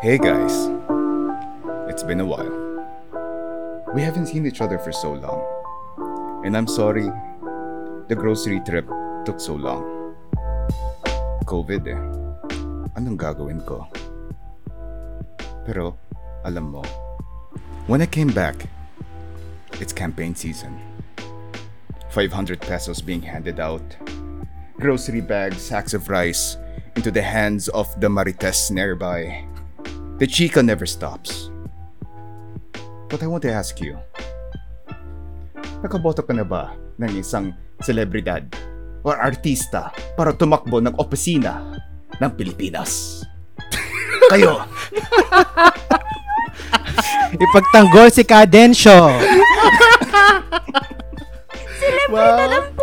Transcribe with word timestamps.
Hey 0.00 0.16
guys. 0.16 0.54
It's 1.90 2.04
been 2.04 2.20
a 2.20 2.24
while. 2.24 2.54
We 3.92 4.00
haven't 4.00 4.26
seen 4.26 4.46
each 4.46 4.60
other 4.60 4.78
for 4.78 4.92
so 4.92 5.14
long. 5.14 5.42
And 6.46 6.56
I'm 6.56 6.68
sorry 6.68 7.10
the 8.06 8.14
grocery 8.14 8.60
trip 8.60 8.86
took 9.26 9.40
so 9.40 9.58
long. 9.58 10.14
COVID 11.50 11.82
eh. 11.90 11.98
Anong 12.94 13.18
gagawin 13.18 13.58
ko? 13.66 13.90
Pero, 15.66 15.98
alam 16.46 16.78
mo, 16.78 16.86
when 17.90 17.98
I 17.98 18.06
came 18.06 18.30
back, 18.30 18.70
it's 19.82 19.90
campaign 19.90 20.38
season. 20.38 20.78
500 22.14 22.62
pesos 22.62 23.02
being 23.02 23.26
handed 23.26 23.58
out. 23.58 23.98
Grocery 24.78 25.26
bags, 25.26 25.58
sacks 25.58 25.90
of 25.90 26.06
rice 26.06 26.54
into 26.94 27.10
the 27.10 27.26
hands 27.26 27.66
of 27.74 27.90
the 27.98 28.06
marites 28.06 28.70
nearby. 28.70 29.47
The 30.18 30.26
chica 30.26 30.58
never 30.62 30.82
stops. 30.82 31.46
But 33.06 33.22
I 33.22 33.30
want 33.30 33.46
to 33.46 33.54
ask 33.54 33.78
you, 33.78 33.94
nakaboto 35.78 36.26
ka 36.26 36.34
na 36.34 36.42
ba 36.42 36.74
ng 36.98 37.22
isang 37.22 37.54
celebridad 37.86 38.42
or 39.06 39.14
artista 39.14 39.94
para 40.18 40.34
tumakbo 40.34 40.82
ng 40.82 40.98
opisina 40.98 41.78
ng 42.18 42.30
Pilipinas? 42.34 43.22
Kayo! 44.34 44.66
Ipagtanggol 47.38 48.10
si 48.10 48.26
Cadensyo. 48.26 49.14
Wow. 52.10 52.42
ng 52.50 52.66
puta. 52.74 52.77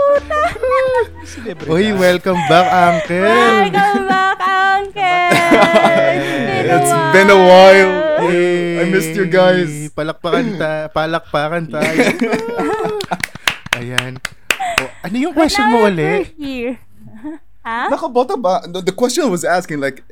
Uy, 1.68 1.92
welcome 1.98 2.40
back, 2.48 2.68
Uncle! 2.72 3.22
Welcome 3.22 4.08
back, 4.08 4.40
Uncle! 4.42 5.32
It's 6.66 6.92
been 7.14 7.30
a 7.30 7.40
while. 7.40 7.92
I 8.26 8.84
missed 8.90 9.16
you 9.16 9.28
guys. 9.28 9.92
Palakpakan 9.94 10.58
ta, 10.58 10.88
palakpakan 10.92 11.70
tayo. 11.72 12.00
Ayan. 13.78 14.18
Oh, 14.80 14.90
ano 15.04 15.16
yung 15.16 15.34
question 15.34 15.68
mo 15.72 15.88
ulit? 15.88 16.32
Here. 16.36 16.80
Ha? 17.66 17.90
Nakaboto 17.90 18.38
ba? 18.38 18.62
Uh, 18.62 18.68
no, 18.70 18.80
The 18.82 18.94
question 18.94 19.26
was 19.32 19.44
asking 19.44 19.82
like, 19.82 20.06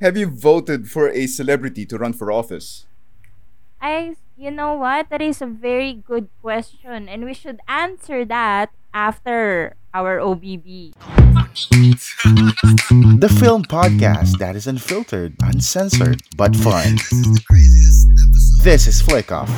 have 0.00 0.16
you 0.16 0.26
voted 0.26 0.88
for 0.88 1.12
a 1.12 1.26
celebrity 1.28 1.84
to 1.84 1.98
run 1.98 2.16
for 2.16 2.32
office? 2.32 2.86
I, 3.80 4.16
you 4.36 4.50
know 4.50 4.74
what? 4.74 5.10
That 5.10 5.20
is 5.20 5.42
a 5.42 5.46
very 5.46 5.92
good 5.92 6.32
question, 6.40 7.08
and 7.08 7.24
we 7.28 7.34
should 7.36 7.60
answer 7.68 8.24
that 8.24 8.72
after 8.94 9.76
our 9.96 10.18
OBB. 10.20 10.92
The 13.16 13.32
film 13.40 13.64
podcast 13.64 14.36
that 14.38 14.54
is 14.54 14.66
unfiltered, 14.66 15.34
uncensored, 15.40 16.20
but 16.36 16.54
fun. 16.54 16.96
This 18.62 18.86
is 18.86 19.00
Flick 19.00 19.32
Off 19.32 19.48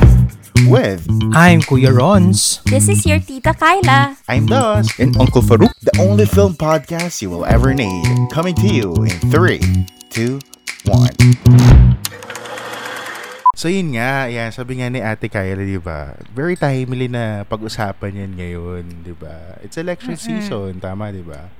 with 0.70 1.02
I'm 1.34 1.58
Kuya 1.60 1.90
Rons. 1.90 2.62
This 2.70 2.88
is 2.88 3.04
your 3.04 3.18
Tita 3.18 3.52
Kyla. 3.52 4.16
I'm 4.28 4.46
Dos, 4.46 4.86
And 5.00 5.16
Uncle 5.16 5.42
Farouk? 5.42 5.74
the 5.82 5.98
only 5.98 6.24
film 6.26 6.54
podcast 6.54 7.20
you 7.20 7.30
will 7.30 7.44
ever 7.44 7.74
need. 7.74 8.30
Coming 8.30 8.54
to 8.62 8.68
you 8.68 8.94
in 8.94 9.18
three, 9.34 9.58
two, 10.10 10.38
one. 10.86 11.10
So 13.58 13.66
yun 13.66 13.90
nga, 13.98 14.30
yan, 14.30 14.54
sabi 14.54 14.78
nga 14.78 14.86
ni 14.86 15.02
Ate 15.02 15.26
Kyla, 15.26 15.66
di 15.66 15.82
ba? 15.82 16.14
Very 16.30 16.54
timely 16.54 17.10
na 17.10 17.42
pag-usapan 17.42 18.14
yan 18.14 18.32
ngayon, 18.38 19.02
di 19.02 19.10
ba? 19.10 19.58
It's 19.66 19.74
election 19.74 20.14
season, 20.14 20.78
tama, 20.78 21.10
di 21.10 21.26
ba? 21.26 21.50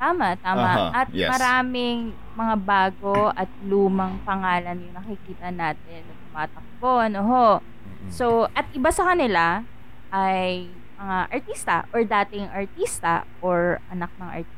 Tama, 0.00 0.32
tama. 0.40 0.64
Aha, 0.64 1.04
at 1.04 1.08
yes. 1.12 1.28
maraming 1.28 2.16
mga 2.32 2.56
bago 2.64 3.36
at 3.36 3.52
lumang 3.68 4.16
pangalan 4.24 4.80
yung 4.80 4.96
nakikita 4.96 5.52
natin 5.52 6.08
na 6.08 6.14
tumatakbo, 6.24 7.04
ano 7.04 7.20
ho. 7.28 7.48
So, 8.08 8.48
at 8.56 8.72
iba 8.72 8.88
sa 8.88 9.04
kanila 9.04 9.60
ay 10.08 10.72
mga 10.96 11.16
artista 11.36 11.84
or 11.92 12.00
dating 12.00 12.48
artista 12.48 13.28
or 13.44 13.84
anak 13.92 14.08
ng 14.16 14.40
artista. 14.40 14.55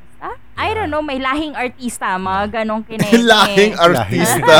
I 0.53 0.75
don't 0.75 0.91
know, 0.91 0.99
may 0.99 1.17
lahing 1.17 1.55
artista, 1.55 2.13
mga 2.13 2.61
ganong 2.61 2.83
kineme. 2.87 3.23
Lahing 3.23 3.73
artista. 3.79 4.59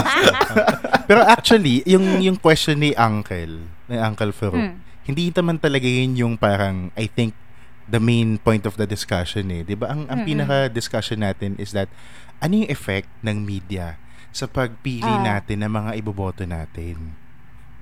Pero 1.06 1.22
actually, 1.22 1.84
yung 1.84 2.20
yung 2.20 2.36
question 2.36 2.80
ni 2.80 2.96
Uncle, 2.96 3.68
ni 3.86 3.96
Uncle 3.96 4.32
Farouk, 4.32 4.56
Hmm. 4.58 4.80
hindi 5.04 5.28
naman 5.30 5.58
talaga 5.58 5.84
yun 5.84 6.16
yung 6.16 6.34
parang, 6.36 6.94
I 6.94 7.06
think, 7.06 7.36
the 7.86 7.98
main 7.98 8.38
point 8.38 8.64
of 8.64 8.78
the 8.78 8.86
discussion 8.86 9.50
eh. 9.50 9.62
'Di 9.62 9.74
ba 9.74 9.90
Ang, 9.90 10.06
ang 10.08 10.22
pinaka-discussion 10.24 11.20
natin 11.20 11.58
is 11.58 11.74
that, 11.74 11.90
ano 12.38 12.62
yung 12.62 12.70
effect 12.70 13.10
ng 13.20 13.42
media 13.42 13.98
sa 14.30 14.46
pagpili 14.46 15.04
Ah. 15.04 15.42
natin 15.42 15.66
ng 15.66 15.72
mga 15.74 15.92
iboboto 15.98 16.46
natin? 16.46 17.18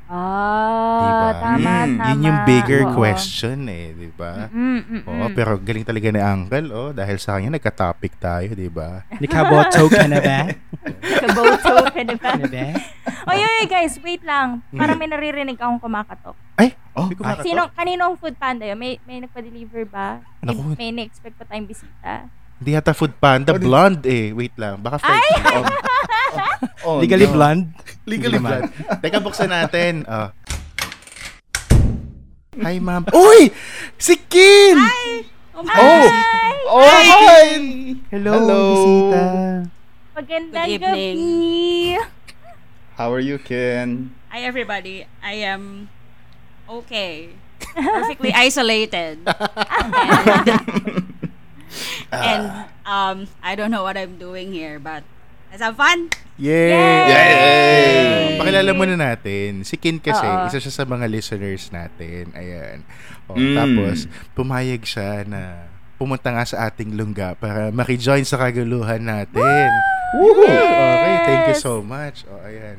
Ah, 0.07 0.99
Diba? 0.99 1.29
tama, 1.37 1.57
Mm, 1.77 1.91
tama. 1.93 2.07
Yun 2.07 2.19
yung 2.23 2.39
bigger 2.43 2.81
Oo. 2.83 2.93
question 2.95 3.57
eh, 3.67 3.91
'di 3.91 4.09
ba? 4.13 4.47
Mm, 4.47 4.79
mm, 4.81 5.01
Oo, 5.03 5.25
mm. 5.25 5.35
pero 5.35 5.51
galing 5.57 5.83
talaga 5.83 6.07
ni 6.07 6.17
Uncle, 6.17 6.67
oh, 6.71 6.91
dahil 6.91 7.17
sa 7.17 7.35
kanya 7.35 7.53
nagka-topic 7.53 8.15
tayo, 8.15 8.47
'di 8.55 8.69
ba? 8.69 9.03
Nikaboto 9.13 9.85
ka 9.85 10.07
na 10.07 10.19
ba? 10.19 10.39
Kaboto 11.23 11.73
ka 11.85 12.01
na 12.01 12.15
ba? 12.15 12.65
Oy, 13.27 13.39
oy, 13.43 13.67
guys, 13.67 13.99
wait 13.99 14.23
lang. 14.23 14.63
Para 14.71 14.95
may 14.95 15.03
naririnig 15.05 15.59
akong 15.59 15.83
kumakatok. 15.83 16.31
Ay, 16.55 16.71
Oh, 16.95 17.05
hindi 17.05 17.13
ko 17.13 17.27
makatok. 17.27 17.43
Sino, 17.43 17.61
kaninong 17.69 18.15
food 18.15 18.33
panda 18.33 18.63
yun? 18.63 18.73
May, 18.73 18.97
may 19.03 19.19
nagpa-deliver 19.19 19.83
ba? 19.85 20.23
May, 20.39 20.55
Naku. 20.55 20.73
may 20.73 20.89
na-expect 20.89 21.35
pa 21.35 21.43
tayong 21.43 21.67
bisita? 21.67 22.25
Hindi 22.57 22.73
yata 22.73 22.89
food 22.89 23.13
panda, 23.13 23.51
blonde 23.53 24.01
eh. 24.01 24.31
Wait 24.31 24.55
lang, 24.55 24.79
baka 24.79 24.97
fried 24.97 25.21
chicken. 25.29 25.61
Oh, 26.85 26.99
Legally 27.03 27.27
no. 27.27 27.33
blonde? 27.35 27.73
Legally 28.05 28.39
blonde. 28.39 28.71
Teka, 29.03 29.19
buksan 29.19 29.49
natin. 29.51 30.05
Oh. 30.07 30.31
Hi, 32.63 32.79
ma'am. 32.79 33.05
Uy! 33.13 33.51
Si 33.97 34.17
Kin! 34.29 34.77
Oh! 35.53 35.61
Hi! 35.67 36.53
Oh, 36.67 36.81
hi! 36.81 37.49
Hello, 38.09 38.33
Hello. 38.33 38.61
bisita. 38.73 39.25
Magandang 40.17 40.65
Good 40.65 40.73
evening. 40.81 41.17
gabi! 41.17 42.15
How 42.97 43.13
are 43.13 43.21
you, 43.21 43.37
Ken? 43.37 44.09
Hi 44.33 44.41
everybody. 44.41 45.05
I 45.21 45.45
am 45.45 45.89
okay. 46.65 47.29
Perfectly 47.77 48.33
isolated. 48.47 49.21
and 52.11 52.43
um 52.85 53.27
I 53.43 53.53
don't 53.53 53.69
know 53.69 53.83
what 53.85 53.97
I'm 53.97 54.17
doing 54.17 54.49
here, 54.49 54.81
but 54.81 55.05
let's 55.57 55.65
have 55.65 55.73
fun. 55.73 56.13
Yay! 56.37 56.69
Yay! 57.09 58.37
Pakilala 58.37 58.69
muna 58.77 58.93
natin. 58.93 59.65
Si 59.65 59.73
Kin 59.73 59.97
kasi, 59.97 60.21
Oo. 60.21 60.45
isa 60.45 60.61
siya 60.61 60.69
sa 60.69 60.85
mga 60.85 61.09
listeners 61.09 61.73
natin. 61.73 62.29
Ayan. 62.37 62.85
O, 63.25 63.33
Mm. 63.33 63.57
Tapos, 63.57 64.05
pumayag 64.37 64.85
siya 64.85 65.25
na 65.25 65.65
pumunta 65.97 66.29
nga 66.29 66.45
sa 66.45 66.69
ating 66.69 66.93
lungga 66.93 67.33
para 67.33 67.73
makijoin 67.73 68.21
sa 68.21 68.37
kaguluhan 68.37 69.01
natin. 69.01 69.69
Woohoo! 70.13 70.45
Okay, 70.45 71.15
thank 71.25 71.43
you 71.49 71.57
so 71.57 71.81
much. 71.81 72.21
O, 72.29 72.37
ayan. 72.37 72.77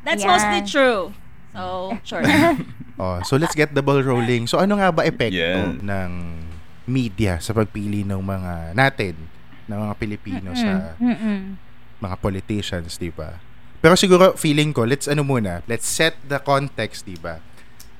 That's 0.00 0.24
Ayan. 0.24 0.32
mostly 0.32 0.60
true. 0.64 1.12
So, 1.52 1.62
sure. 2.08 2.24
Oh, 2.96 3.20
so 3.28 3.36
let's 3.36 3.52
get 3.52 3.76
the 3.76 3.84
ball 3.84 4.00
rolling. 4.00 4.48
So 4.48 4.56
ano 4.56 4.80
nga 4.80 4.88
ba 4.88 5.04
epekto 5.04 5.36
Yeah. 5.36 5.68
ng 5.76 6.10
media 6.88 7.36
sa 7.38 7.52
pagpili 7.52 8.08
ng 8.08 8.18
mga 8.18 8.72
natin, 8.72 9.20
ng 9.68 9.78
mga 9.78 9.94
Pilipino 9.96 10.56
sa 10.56 10.96
Mm-mm. 10.96 11.68
Mga 12.00 12.16
politicians, 12.18 12.96
'di 12.96 13.12
ba? 13.12 13.38
Pero 13.80 13.96
siguro 13.96 14.36
feeling 14.36 14.72
ko, 14.72 14.84
let's 14.84 15.08
ano 15.08 15.24
muna, 15.24 15.64
let's 15.64 15.88
set 15.88 16.16
the 16.26 16.40
context, 16.40 17.04
'di 17.04 17.16
ba? 17.20 17.40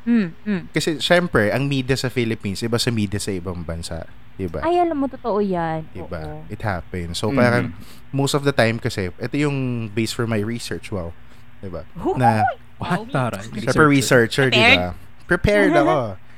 Mm, 0.08 0.32
mm. 0.44 0.62
Kasi 0.72 0.96
syempre, 0.96 1.52
ang 1.52 1.68
media 1.68 1.92
sa 1.94 2.08
Philippines 2.08 2.64
iba 2.64 2.80
sa 2.80 2.88
media 2.88 3.20
sa 3.20 3.32
ibang 3.32 3.60
bansa, 3.60 4.08
'di 4.36 4.48
ba? 4.48 4.64
Ay, 4.64 4.80
alam 4.80 4.96
mo, 4.96 5.06
totoo 5.06 5.44
yan. 5.44 5.84
'Di 5.92 6.00
ba? 6.08 6.24
Oo. 6.24 6.40
It 6.48 6.64
happens. 6.64 7.20
So 7.20 7.28
Mhm. 7.28 7.36
parang 7.36 7.64
most 8.10 8.32
of 8.32 8.42
the 8.42 8.52
time 8.52 8.80
kasi, 8.80 9.12
ito 9.12 9.36
yung 9.36 9.88
base 9.92 10.12
for 10.16 10.24
my 10.24 10.40
research, 10.40 10.88
wow. 10.88 11.12
'Di 11.60 11.68
ba? 11.68 11.84
Na 12.16 12.44
What? 12.80 13.12
Taray. 13.12 13.44
Super 13.68 13.92
researcher, 13.92 14.48
'di 14.48 14.56
ba? 14.56 14.96
Prepared 15.28 15.76
ako. 15.76 16.16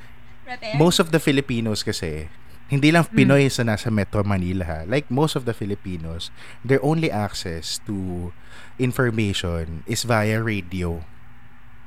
Prepare. 0.42 0.74
most 0.76 0.98
of 0.98 1.14
the 1.14 1.22
Filipinos 1.22 1.86
kasi, 1.86 2.26
hindi 2.72 2.88
lang 2.88 3.04
Pinoy 3.04 3.52
sa 3.52 3.62
nasa 3.62 3.92
Metro 3.92 4.24
Manila 4.24 4.64
ha. 4.64 4.80
Like 4.88 5.12
most 5.12 5.36
of 5.36 5.44
the 5.44 5.52
Filipinos, 5.52 6.32
their 6.64 6.80
only 6.80 7.12
access 7.12 7.76
to 7.84 8.32
information 8.80 9.84
is 9.84 10.08
via 10.08 10.40
radio 10.40 11.04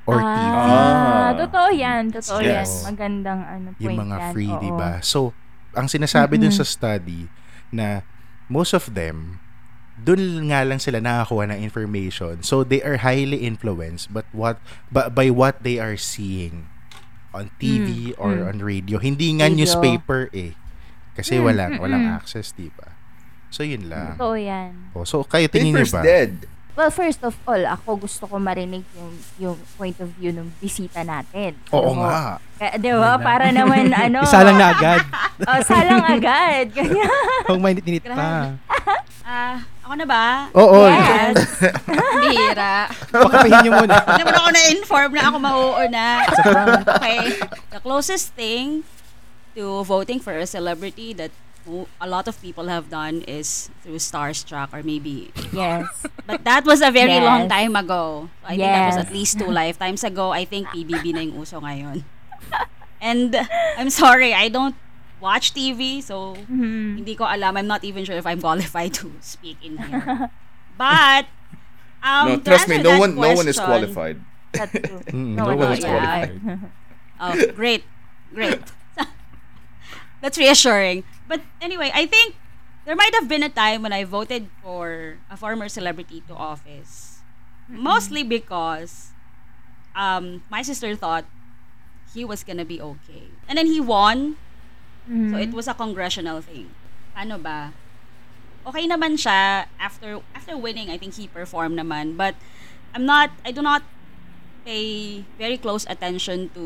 or 0.05 0.21
TV. 0.21 0.45
Ah, 0.53 0.69
Ah. 0.69 1.29
totoo 1.33 1.69
yan. 1.73 2.13
Totoo 2.13 2.37
yan. 2.37 2.61
Yes. 2.61 2.85
Magandang 2.85 3.41
ano, 3.41 3.67
point 3.73 3.81
Yung 3.81 3.97
mga 3.97 4.17
yan. 4.21 4.31
free, 4.31 4.53
di 4.61 4.71
ba? 4.71 5.01
So, 5.01 5.33
ang 5.73 5.89
sinasabi 5.89 6.37
dun 6.37 6.53
Mm-mm. 6.53 6.61
sa 6.61 6.65
study 6.65 7.25
na 7.73 8.05
most 8.45 8.77
of 8.77 8.93
them, 8.93 9.41
dun 9.97 10.21
nga 10.53 10.61
lang 10.61 10.77
sila 10.77 11.01
nakakuha 11.01 11.49
ng 11.49 11.59
information. 11.59 12.45
So, 12.45 12.61
they 12.61 12.85
are 12.85 13.01
highly 13.01 13.41
influenced 13.41 14.13
but 14.13 14.29
what 14.29 14.61
but 14.93 15.17
by 15.17 15.33
what 15.33 15.65
they 15.65 15.81
are 15.81 15.97
seeing 15.97 16.69
on 17.33 17.49
TV 17.57 18.13
Mm, 18.13 18.21
or 18.21 18.31
mm. 18.37 18.47
on 18.47 18.57
radio. 18.61 19.01
Hindi 19.01 19.33
nga 19.35 19.49
Radio. 19.49 19.57
newspaper 19.57 20.29
eh. 20.31 20.53
Kasi 21.15 21.39
Mm, 21.39 21.43
walang 21.43 21.71
mm, 21.71 21.81
walang 21.81 22.03
mm. 22.05 22.15
access, 22.15 22.51
di 22.51 22.67
ba? 22.69 22.91
So, 23.47 23.63
yun 23.63 23.87
lang. 23.87 24.13
Totoo 24.13 24.35
yan. 24.35 24.91
Oh, 24.91 25.07
so, 25.07 25.23
kayo 25.23 25.47
tingin 25.47 25.71
niyo 25.73 25.87
ba? 25.89 26.03
dead. 26.03 26.43
well, 26.75 26.91
first 26.91 27.23
of 27.23 27.31
all, 27.45 27.63
ako 27.65 28.03
gusto 28.03 28.27
ko 28.27 28.35
marinig 28.35 28.83
yung, 28.91 29.15
yung 29.39 29.55
point 29.73 29.95
of 29.95 30.11
view 30.13 30.27
ng 30.29 30.51
bisita 30.59 31.07
natin. 31.07 31.55
Oo 31.71 31.95
Ano, 31.95 32.03
nga. 32.03 32.35
ka- 32.59 32.75
Di 32.75 32.91
ba? 32.91 33.15
Para 33.15 33.47
naman, 33.47 33.95
ano. 34.05 34.19
Isa 34.21 34.43
lang 34.43 34.59
na 34.59 34.75
agad. 34.75 34.99
Oh, 35.35 35.59
salang 35.61 35.99
agad. 35.99 36.71
Ganyan. 36.71 37.11
Kung 37.47 37.59
may 37.59 37.75
ninit 37.75 38.07
pa. 38.07 38.55
Ah, 39.19 39.59
ako 39.83 39.93
na 39.99 40.05
ba? 40.05 40.47
Oo. 40.53 40.87
Yes. 40.87 41.35
Bihira. 42.23 42.87
Pakapihin 43.11 43.59
niyo 43.61 43.71
muna. 43.73 43.99
Hindi 43.99 44.21
naman 44.23 44.35
ako 44.37 44.49
na-inform 44.49 45.11
na 45.11 45.23
ako 45.25 45.37
mauuna. 45.37 46.05
Okay. 46.87 47.19
The 47.67 47.79
closest 47.79 48.31
thing 48.31 48.87
to 49.55 49.83
voting 49.83 50.19
for 50.19 50.33
a 50.37 50.45
celebrity 50.45 51.13
that 51.13 51.31
a 51.99 52.05
lot 52.07 52.27
of 52.27 52.37
people 52.41 52.67
have 52.69 52.89
done 52.93 53.23
is 53.25 53.69
through 53.81 53.97
Starstruck 53.97 54.69
or 54.71 54.83
maybe 54.83 55.31
yes. 55.51 56.05
But 56.27 56.43
that 56.45 56.61
was 56.65 56.81
a 56.81 56.91
very 56.93 57.17
Yes. 57.17 57.25
long 57.25 57.49
time 57.49 57.73
ago. 57.75 58.29
I 58.45 58.53
think 58.53 58.69
that 58.69 58.85
was 58.93 58.97
at 59.01 59.09
least 59.11 59.39
two 59.41 59.49
lifetimes 59.49 60.03
ago. 60.05 60.29
I 60.29 60.45
think 60.45 60.67
PBB 60.69 61.13
na 61.13 61.21
yung 61.25 61.41
uso 61.41 61.57
ngayon. 61.61 62.05
And 63.01 63.33
I'm 63.77 63.89
sorry, 63.89 64.33
I 64.33 64.49
don't 64.49 64.75
watch 65.21 65.53
TV, 65.57 66.01
so 66.05 66.37
Mhm. 66.45 67.01
hindi 67.01 67.13
ko 67.17 67.25
alam. 67.25 67.57
I'm 67.57 67.65
not 67.69 67.81
even 67.81 68.05
sure 68.05 68.17
if 68.17 68.25
I'm 68.29 68.41
qualified 68.41 68.93
to 69.01 69.09
speak 69.25 69.57
in 69.65 69.77
here. 69.81 70.29
But 70.77 71.25
um, 72.05 72.29
no, 72.29 72.37
trust 72.45 72.69
me, 72.69 72.77
no 72.77 72.93
that 72.93 72.99
one, 73.01 73.13
no 73.17 73.33
one 73.33 73.47
is 73.49 73.57
qualified. 73.57 74.21
That's 74.53 74.71
true. 74.71 75.01
Mm, 75.15 75.33
No, 75.33 75.49
no 75.49 75.55
one 75.57 75.57
one 75.57 75.69
knows. 75.73 75.79
is 75.81 75.85
Yeah. 75.85 75.97
qualified. 75.97 76.29
Oh, 77.17 77.33
great. 77.57 77.83
Great. 78.33 78.61
That's 80.25 80.41
reassuring. 80.41 81.05
But 81.29 81.45
anyway, 81.61 81.93
I 81.93 82.09
think 82.09 82.33
there 82.89 82.97
might 82.97 83.13
have 83.13 83.29
been 83.29 83.45
a 83.45 83.49
time 83.53 83.85
when 83.85 83.93
I 83.93 84.01
voted 84.09 84.49
for 84.65 85.21
a 85.29 85.37
former 85.37 85.69
celebrity 85.69 86.25
to 86.25 86.33
office. 86.33 87.21
Mostly 87.69 88.25
because 88.25 89.13
um, 89.93 90.41
my 90.49 90.65
sister 90.65 90.95
thought 90.97 91.29
he 92.09 92.25
was 92.25 92.41
gonna 92.41 92.65
be 92.65 92.81
okay. 92.81 93.29
And 93.45 93.53
then 93.53 93.69
he 93.69 93.77
won. 93.77 94.41
Mhm. 95.05 95.29
So 95.29 95.37
it 95.37 95.53
was 95.53 95.69
a 95.69 95.77
congressional 95.77 96.41
thing. 96.41 96.73
Ano 97.13 97.37
ba? 97.37 97.69
Okay 98.65 98.89
naman 98.89 99.21
siya 99.21 99.69
after 99.77 100.25
after 100.33 100.57
winning. 100.57 100.89
I 100.89 100.97
think 100.97 101.21
he 101.21 101.29
performed 101.29 101.77
naman, 101.77 102.17
but 102.17 102.33
I'm 102.97 103.05
not 103.05 103.29
I 103.45 103.53
do 103.53 103.61
not 103.61 103.85
pay 104.65 105.21
very 105.37 105.61
close 105.61 105.85
attention 105.85 106.49
to 106.57 106.65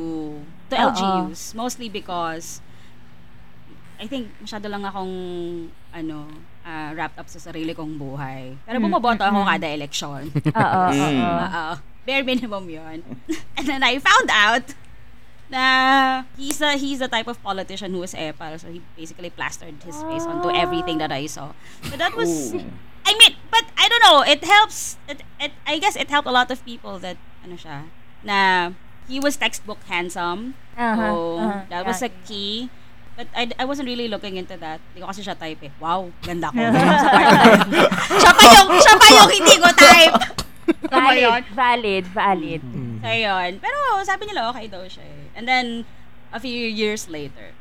to 0.71 0.73
Oo. 0.79 0.95
LGUs 0.95 1.51
mostly 1.51 1.91
because 1.91 2.63
I 3.99 4.07
think 4.07 4.31
masyado 4.39 4.71
lang 4.71 4.87
akong 4.87 5.13
ano 5.91 6.17
ah, 6.63 6.95
wrapped 6.95 7.19
up 7.19 7.27
sa 7.27 7.39
sarili 7.39 7.75
kong 7.75 7.99
buhay. 7.99 8.55
Pero 8.63 8.79
Mm, 8.79 8.85
bumoboto 8.87 9.23
ako 9.27 9.43
mm, 9.43 9.47
kada 9.51 9.67
eleksyon. 9.75 10.23
Oo, 10.55 10.81
oo, 10.87 11.27
oo. 11.43 11.73
Bare 12.07 12.23
minimum 12.23 12.63
yun. 12.65 13.03
And 13.59 13.65
then 13.67 13.83
I 13.83 13.99
found 13.99 14.31
out 14.31 14.65
na 15.49 15.63
he's 16.37 16.61
a 16.61 16.77
he's 16.77 17.01
a 17.01 17.09
type 17.09 17.25
of 17.27 17.41
politician 17.41 17.91
who 17.91 18.05
is 18.05 18.13
epal. 18.13 18.55
So 18.55 18.69
he 18.69 18.81
basically 18.95 19.29
plastered 19.33 19.81
his 19.83 20.05
face 20.05 20.29
onto 20.29 20.47
everything 20.53 20.97
that 21.01 21.11
I 21.11 21.25
saw. 21.25 21.51
So 21.89 21.97
that 21.97 22.13
was 22.15 22.53
Ooh. 22.53 22.69
I 23.03 23.17
mean, 23.17 23.33
but 23.49 23.65
I 23.75 23.89
don't 23.89 24.03
know, 24.05 24.21
it 24.21 24.45
helps 24.45 24.95
it, 25.09 25.25
it 25.41 25.51
I 25.65 25.81
guess 25.81 25.97
it 25.97 26.09
helped 26.09 26.29
a 26.29 26.31
lot 26.35 26.51
of 26.53 26.61
people 26.63 27.01
that 27.01 27.17
ano 27.41 27.57
siya 27.57 27.89
na 28.21 28.71
he 29.09 29.17
was 29.19 29.35
textbook 29.35 29.81
handsome. 29.89 30.53
Uh-huh, 30.77 30.95
So 30.95 31.05
uh-huh, 31.41 31.61
that 31.73 31.83
was 31.83 31.99
a 32.05 32.13
key. 32.23 32.69
But 33.19 33.27
I, 33.35 33.51
I 33.59 33.65
wasn't 33.67 33.91
really 33.91 34.07
looking 34.07 34.39
into 34.39 34.55
that. 34.63 34.79
Hindi 34.79 35.03
ko 35.03 35.11
kasi 35.11 35.27
siya 35.27 35.35
type 35.35 35.59
eh. 35.59 35.75
Wow, 35.83 36.07
ganda 36.23 36.47
ko. 36.55 36.55
Siya 38.15 38.31
pa 38.31 38.43
yung, 38.47 38.69
siya 38.79 38.95
pa 38.95 39.07
yung 39.11 39.29
hindi 39.35 39.55
ko 39.59 39.67
type. 39.75 40.15
Valid, 40.87 41.43
valid, 41.51 42.03
valid. 42.15 42.61
So, 43.03 43.11
yun. 43.11 43.51
Pero 43.59 43.77
sabi 44.07 44.23
nila 44.23 44.47
okay 44.55 44.71
daw 44.71 44.87
siya 44.87 45.03
eh. 45.03 45.35
And 45.35 45.43
then, 45.43 45.83
a 46.31 46.39
few 46.39 46.55
years 46.55 47.11
later, 47.11 47.51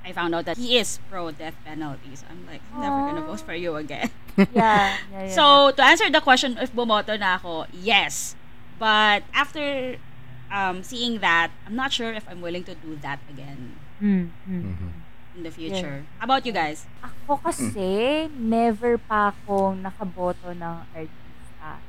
I 0.00 0.16
found 0.16 0.32
out 0.32 0.48
that 0.48 0.56
he 0.56 0.80
is 0.80 0.96
pro-death 1.12 1.60
penalty. 1.68 2.16
So, 2.16 2.24
I'm 2.32 2.48
like, 2.48 2.64
I'm 2.72 2.80
never 2.80 3.00
gonna 3.12 3.26
vote 3.28 3.44
for 3.44 3.52
you 3.52 3.76
again. 3.76 4.08
Yeah, 4.34 4.48
yeah, 4.50 4.96
yeah. 5.12 5.30
So, 5.30 5.76
to 5.76 5.82
answer 5.84 6.08
the 6.08 6.24
question 6.24 6.56
if 6.56 6.72
bumoto 6.72 7.12
na 7.20 7.36
ako, 7.36 7.68
yes. 7.70 8.34
But 8.80 9.28
after 9.30 10.00
um, 10.48 10.80
seeing 10.82 11.20
that, 11.20 11.52
I'm 11.68 11.76
not 11.76 11.92
sure 11.92 12.16
if 12.16 12.24
I'm 12.26 12.40
willing 12.40 12.64
to 12.64 12.74
do 12.74 12.96
that 13.04 13.20
again 13.28 13.83
Mm, 14.04 14.28
mm. 14.44 14.62
Mhm. 14.68 14.90
in 15.34 15.42
the 15.42 15.50
future. 15.50 16.04
How 16.20 16.28
about 16.28 16.44
you 16.44 16.52
guys? 16.52 16.84
Ako 17.02 17.40
kasi, 17.42 18.28
never 18.36 19.00
pa 19.00 19.32
akong 19.32 19.80
nakaboto 19.80 20.52
ng 20.52 20.76
artista. 20.94 21.80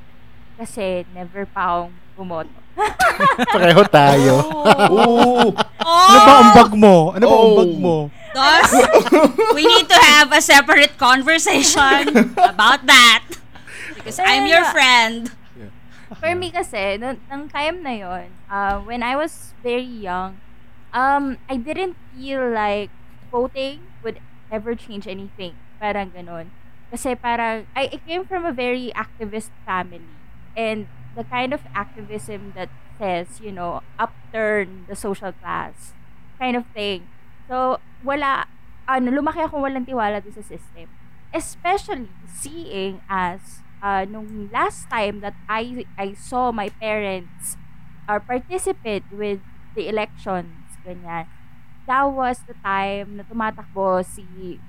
Kasi, 0.57 1.03
never 1.13 1.43
pa 1.45 1.61
akong 1.85 1.93
bumoto. 2.15 2.57
Pareho 3.53 3.83
tayo. 3.85 4.33
Ooh. 4.89 5.51
Ano 5.77 6.17
ba 6.25 6.33
ang 6.41 6.51
bag 6.55 6.71
mo? 6.73 6.95
Ano 7.13 7.23
ba 7.27 7.35
ang 7.35 7.51
Oh. 7.53 7.59
bag 7.59 7.73
mo? 7.77 7.95
Thus, 8.33 8.71
we 9.53 9.63
need 9.63 9.87
to 9.87 9.99
have 9.99 10.31
a 10.31 10.41
separate 10.41 10.97
conversation 10.97 12.01
about 12.51 12.81
that. 12.89 13.23
Because 13.93 14.17
I'm 14.17 14.47
your 14.47 14.63
friend. 14.73 15.29
For 16.17 16.31
me 16.33 16.49
kasi, 16.49 16.97
nung, 16.97 17.19
nung 17.27 17.45
time 17.47 17.83
na 17.83 17.93
yon, 17.93 18.25
uh, 18.47 18.79
when 18.81 19.03
I 19.03 19.13
was 19.15 19.53
very 19.61 19.85
young, 19.85 20.39
um, 20.91 21.37
I 21.45 21.55
didn't 21.59 21.95
feel 22.15 22.41
like 22.51 22.91
voting 23.31 23.93
would 24.03 24.19
ever 24.51 24.75
change 24.75 25.07
anything. 25.07 25.59
Parang 25.79 26.11
ganun. 26.15 26.55
Kasi 26.89 27.15
parang, 27.19 27.67
I, 27.75 27.91
I 27.91 27.97
came 28.07 28.25
from 28.25 28.45
a 28.47 28.53
very 28.55 28.91
activist 28.95 29.51
family. 29.67 30.23
And 30.55 30.87
the 31.15 31.25
kind 31.27 31.53
of 31.53 31.67
activism 31.75 32.53
that 32.55 32.71
says, 32.97 33.39
you 33.41 33.51
know, 33.51 33.83
upturn 33.99 34.85
the 34.87 34.95
social 34.95 35.33
class 35.33 35.95
kind 36.39 36.55
of 36.55 36.65
thing. 36.73 37.11
So, 37.49 37.79
wala, 38.03 38.47
ano, 38.87 39.11
lumaki 39.11 39.43
ako 39.43 39.63
walang 39.67 39.85
tiwala 39.87 40.23
doon 40.23 40.35
sa 40.39 40.45
system. 40.45 40.87
Especially 41.35 42.15
seeing 42.23 43.03
as 43.11 43.63
uh, 43.83 44.07
nung 44.07 44.47
last 44.55 44.87
time 44.87 45.19
that 45.19 45.35
I 45.51 45.83
I 45.99 46.15
saw 46.15 46.51
my 46.55 46.71
parents 46.79 47.59
or 48.07 48.19
participate 48.23 49.03
with 49.11 49.43
the 49.75 49.87
elections, 49.91 50.79
ganyan, 50.85 51.27
that 51.87 52.05
was 52.09 52.41
the 52.45 52.55
time 52.61 53.17
na 53.17 53.23
tumatakbo 53.23 54.03
si 54.05 54.59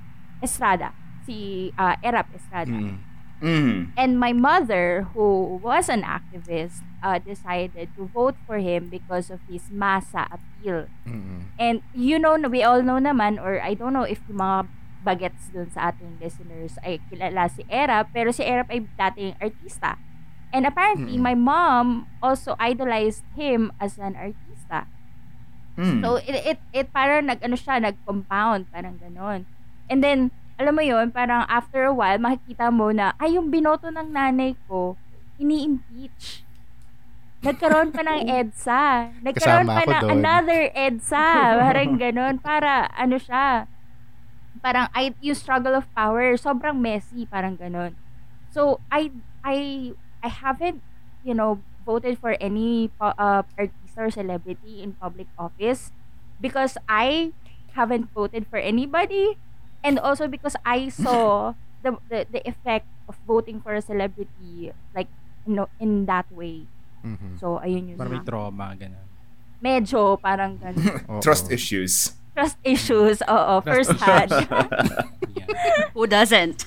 Estrada, 0.43 0.93
si 1.25 1.73
uh, 1.79 1.97
Erap 2.05 2.29
Estrada. 2.35 2.73
Mm. 2.73 2.99
Mm. 3.37 3.93
And 4.01 4.17
my 4.17 4.33
mother, 4.33 5.13
who 5.13 5.61
was 5.61 5.93
an 5.93 6.01
activist, 6.09 6.81
uh, 7.05 7.21
decided 7.21 7.93
to 7.97 8.09
vote 8.09 8.37
for 8.49 8.57
him 8.57 8.89
because 8.89 9.29
of 9.29 9.45
his 9.45 9.69
masa 9.69 10.25
appeal. 10.33 10.89
Mm. 11.05 11.53
And 11.61 11.85
you 11.93 12.17
know, 12.19 12.37
we 12.49 12.65
all 12.65 12.81
know 12.81 12.97
naman, 12.97 13.37
or 13.37 13.61
I 13.61 13.75
don't 13.77 13.93
know 13.93 14.09
if 14.09 14.25
yung 14.29 14.41
mga 14.41 14.69
bagets 15.05 15.53
dun 15.53 15.69
sa 15.71 15.93
ating 15.93 16.17
listeners 16.19 16.81
ay 16.83 16.99
kilala 17.13 17.47
si 17.53 17.63
Erap, 17.69 18.11
pero 18.17 18.33
si 18.33 18.43
Erap 18.43 18.73
ay 18.73 18.89
dating 18.97 19.37
artista. 19.37 20.01
And 20.55 20.65
apparently, 20.65 21.19
Mm. 21.19 21.27
my 21.27 21.37
mom 21.37 22.07
also 22.23 22.57
idolized 22.57 23.27
him 23.37 23.69
as 23.83 23.99
an 23.99 24.17
artista. 24.17 24.46
Mm. 25.77 26.01
So, 26.01 26.17
it, 26.25 26.57
it, 26.57 26.59
it 26.73 26.87
parang 26.91 27.29
nag, 27.29 27.45
ano 27.45 27.57
siya, 27.57 27.77
nag-compound, 27.81 28.73
parang 28.73 28.97
ganon. 28.97 29.45
And 29.93 30.01
then, 30.01 30.33
alam 30.57 30.73
mo 30.73 30.83
yon 30.83 31.13
parang 31.13 31.45
after 31.53 31.85
a 31.85 31.93
while, 31.93 32.17
makikita 32.17 32.73
mo 32.73 32.89
na, 32.91 33.13
ay, 33.21 33.37
yung 33.37 33.53
binoto 33.53 33.93
ng 33.93 34.09
nanay 34.09 34.57
ko, 34.65 34.97
ini-impeach. 35.37 36.49
Nagkaroon 37.45 37.93
pa 37.93 38.01
ng 38.01 38.25
EDSA. 38.41 39.13
Nagkaroon 39.21 39.69
Kasama 39.69 39.77
pa 39.77 39.85
ng 39.85 40.03
doon. 40.09 40.13
another 40.17 40.63
EDSA. 40.73 41.29
Parang 41.69 41.93
ganon. 42.01 42.35
Para, 42.41 42.89
ano 42.97 43.21
siya, 43.21 43.69
parang 44.65 44.89
I, 44.97 45.13
yung 45.21 45.37
struggle 45.37 45.77
of 45.77 45.87
power, 45.93 46.35
sobrang 46.41 46.81
messy, 46.81 47.29
parang 47.29 47.55
ganon. 47.55 47.93
So, 48.51 48.81
I, 48.89 49.13
I, 49.45 49.93
I 50.25 50.29
haven't, 50.33 50.81
you 51.23 51.37
know, 51.37 51.61
voted 51.87 52.19
for 52.19 52.35
any 52.43 52.91
po- 52.99 53.15
uh, 53.15 53.47
artist 53.55 53.95
or 53.97 54.11
celebrity 54.11 54.83
in 54.83 54.93
public 54.99 55.31
office 55.39 55.95
because 56.43 56.75
I 56.91 57.31
haven't 57.73 58.11
voted 58.13 58.51
for 58.51 58.59
anybody 58.59 59.39
and 59.81 59.97
also 59.97 60.27
because 60.27 60.59
I 60.67 60.91
saw 60.91 61.55
the, 61.87 61.97
the 62.11 62.27
the 62.29 62.43
effect 62.43 62.91
of 63.07 63.15
voting 63.23 63.63
for 63.63 63.73
a 63.73 63.81
celebrity 63.81 64.75
like 64.93 65.07
you 65.47 65.55
know, 65.55 65.71
in 65.79 66.11
that 66.11 66.27
way. 66.35 66.67
Mhm. 67.07 67.39
So 67.39 67.63
ayun 67.63 67.95
yun. 67.95 67.97
Parang 67.97 68.19
may 68.19 68.21
na. 68.21 68.27
trauma, 68.27 68.67
gano'n. 68.75 69.07
Medyo 69.63 70.19
parang 70.19 70.59
ganun. 70.59 71.07
Trust 71.25 71.55
issues. 71.55 72.19
Trust 72.35 72.59
issues. 72.67 73.23
Oo, 73.25 73.63
Trust 73.63 73.95
first 73.95 74.03
hand. 74.03 74.29
Yan. 75.39 75.49
Who 75.95 76.05
doesn't? 76.05 76.67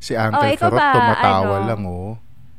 Si 0.00 0.12
Uncle 0.16 0.40
Oh, 0.40 0.48
ikaw 0.48 0.68
Ferot 0.72 0.78
ba, 0.78 0.88
tumatawa 0.94 1.56
ano? 1.60 1.66
lang 1.68 1.80
oh. 1.84 2.12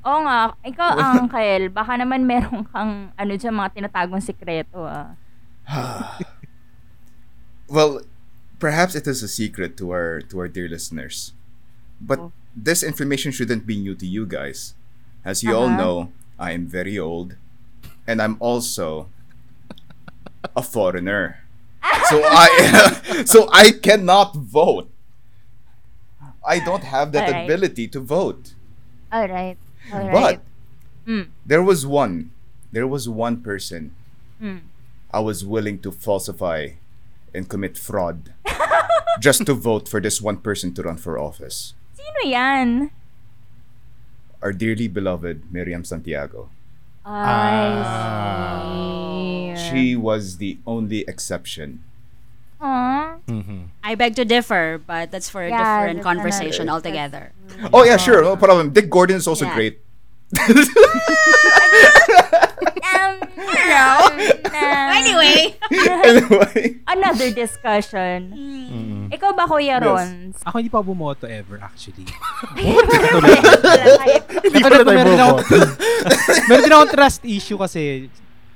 Oo 0.05 0.19
nga, 0.21 0.53
ikaw 0.61 0.89
Uncle, 1.17 1.69
baka 1.73 1.97
naman 1.97 2.29
meron 2.29 2.61
kang 2.69 3.09
ano 3.17 3.31
dyan, 3.33 3.57
mga 3.57 3.73
tinatagong 3.73 4.21
sikreto 4.21 4.85
ah. 4.85 5.17
well, 7.67 8.01
perhaps 8.59 8.93
it 8.95 9.07
is 9.07 9.23
a 9.23 9.27
secret 9.27 9.77
to 9.77 9.89
our 9.91 10.21
to 10.29 10.37
our 10.39 10.47
dear 10.47 10.69
listeners. 10.69 11.33
But 11.99 12.19
Oh. 12.19 12.31
this 12.55 12.83
information 12.83 13.31
shouldn't 13.33 13.65
be 13.65 13.81
new 13.81 13.95
to 13.97 14.05
you 14.05 14.29
guys. 14.29 14.75
As 15.25 15.41
you 15.41 15.57
all 15.57 15.73
Uh-huh. 15.73 15.81
know, 15.81 15.95
I 16.37 16.53
am 16.53 16.69
very 16.69 16.99
old, 17.01 17.33
and 18.05 18.21
I'm 18.21 18.37
also 18.39 19.09
a 20.55 20.61
foreigner. 20.61 21.41
So 22.05 22.21
I 22.21 22.49
so 23.25 23.49
I 23.49 23.73
cannot 23.73 24.37
vote. 24.37 24.89
I 26.45 26.61
don't 26.61 26.85
have 26.85 27.09
that 27.17 27.25
Alright. 27.25 27.49
ability 27.49 27.89
to 27.97 27.99
vote. 27.99 28.53
All 29.09 29.25
right. 29.25 29.57
All 29.93 30.09
But 30.11 30.13
right. 30.13 30.39
Mm. 31.07 31.27
there 31.45 31.61
was 31.63 31.85
one, 31.85 32.31
there 32.71 32.87
was 32.87 33.07
one 33.09 33.41
person 33.41 33.93
Mm. 34.41 34.61
I 35.15 35.19
was 35.23 35.45
willing 35.45 35.79
to 35.79 35.91
falsify 35.95 36.75
and 37.33 37.47
commit 37.47 37.77
fraud 37.77 38.33
just 39.21 39.45
to 39.45 39.53
vote 39.53 39.87
for 39.87 40.01
this 40.01 40.19
one 40.21 40.37
person 40.43 40.73
to 40.75 40.83
run 40.83 40.97
for 40.97 41.17
office. 41.17 41.73
Sino 41.95 42.27
yan? 42.27 42.91
Our 44.43 44.51
dearly 44.51 44.87
beloved 44.91 45.47
Miriam 45.51 45.85
Santiago. 45.87 46.49
I 47.05 47.79
see. 49.55 49.69
She 49.71 49.95
was 49.95 50.37
the 50.37 50.59
only 50.67 51.07
exception. 51.07 51.79
Aw. 52.65 53.21
Mhm. 53.29 53.69
I 53.85 53.93
beg 53.93 54.15
to 54.17 54.25
differ, 54.25 54.81
but 54.81 55.13
that's 55.13 55.29
for 55.29 55.45
a 55.45 55.49
Yeah, 55.49 55.61
different 55.61 56.01
conversation 56.01 56.65
another- 56.65 56.89
altogether. 56.89 57.23
Oh 57.69 57.85
yeah, 57.85 57.97
sure, 57.97 58.21
no 58.21 58.35
problem. 58.35 58.73
Dick 58.73 58.89
Gordon 58.89 59.17
is 59.17 59.27
also 59.29 59.45
Yeah. 59.45 59.53
great. 59.53 59.75
Um, 62.85 63.17
no. 63.45 64.09
Anyway, 64.95 65.55
anyway, 66.05 66.75
Another 66.87 67.29
discussion. 67.31 68.31
Mm. 68.31 69.11
Ikaw 69.11 69.35
ba, 69.35 69.43
Kuya 69.45 69.77
Yes. 69.77 69.83
Rons? 69.83 70.35
Ako 70.45 70.55
hindi 70.57 70.69
pa 70.71 70.81
bumoto 70.81 71.27
ever, 71.27 71.59
actually. 71.61 72.05
Hindi 72.55 72.71
pala 74.63 74.75
tayo 74.79 74.85
ko, 74.85 74.91
meron 74.91 75.11
din 75.11 75.21
ako, 75.21 75.35
boboto. 75.35 75.57
meron 76.47 76.63
din 76.63 76.73
akong 76.73 76.91
trust 76.93 77.21
issue 77.25 77.57
kasi 77.57 78.09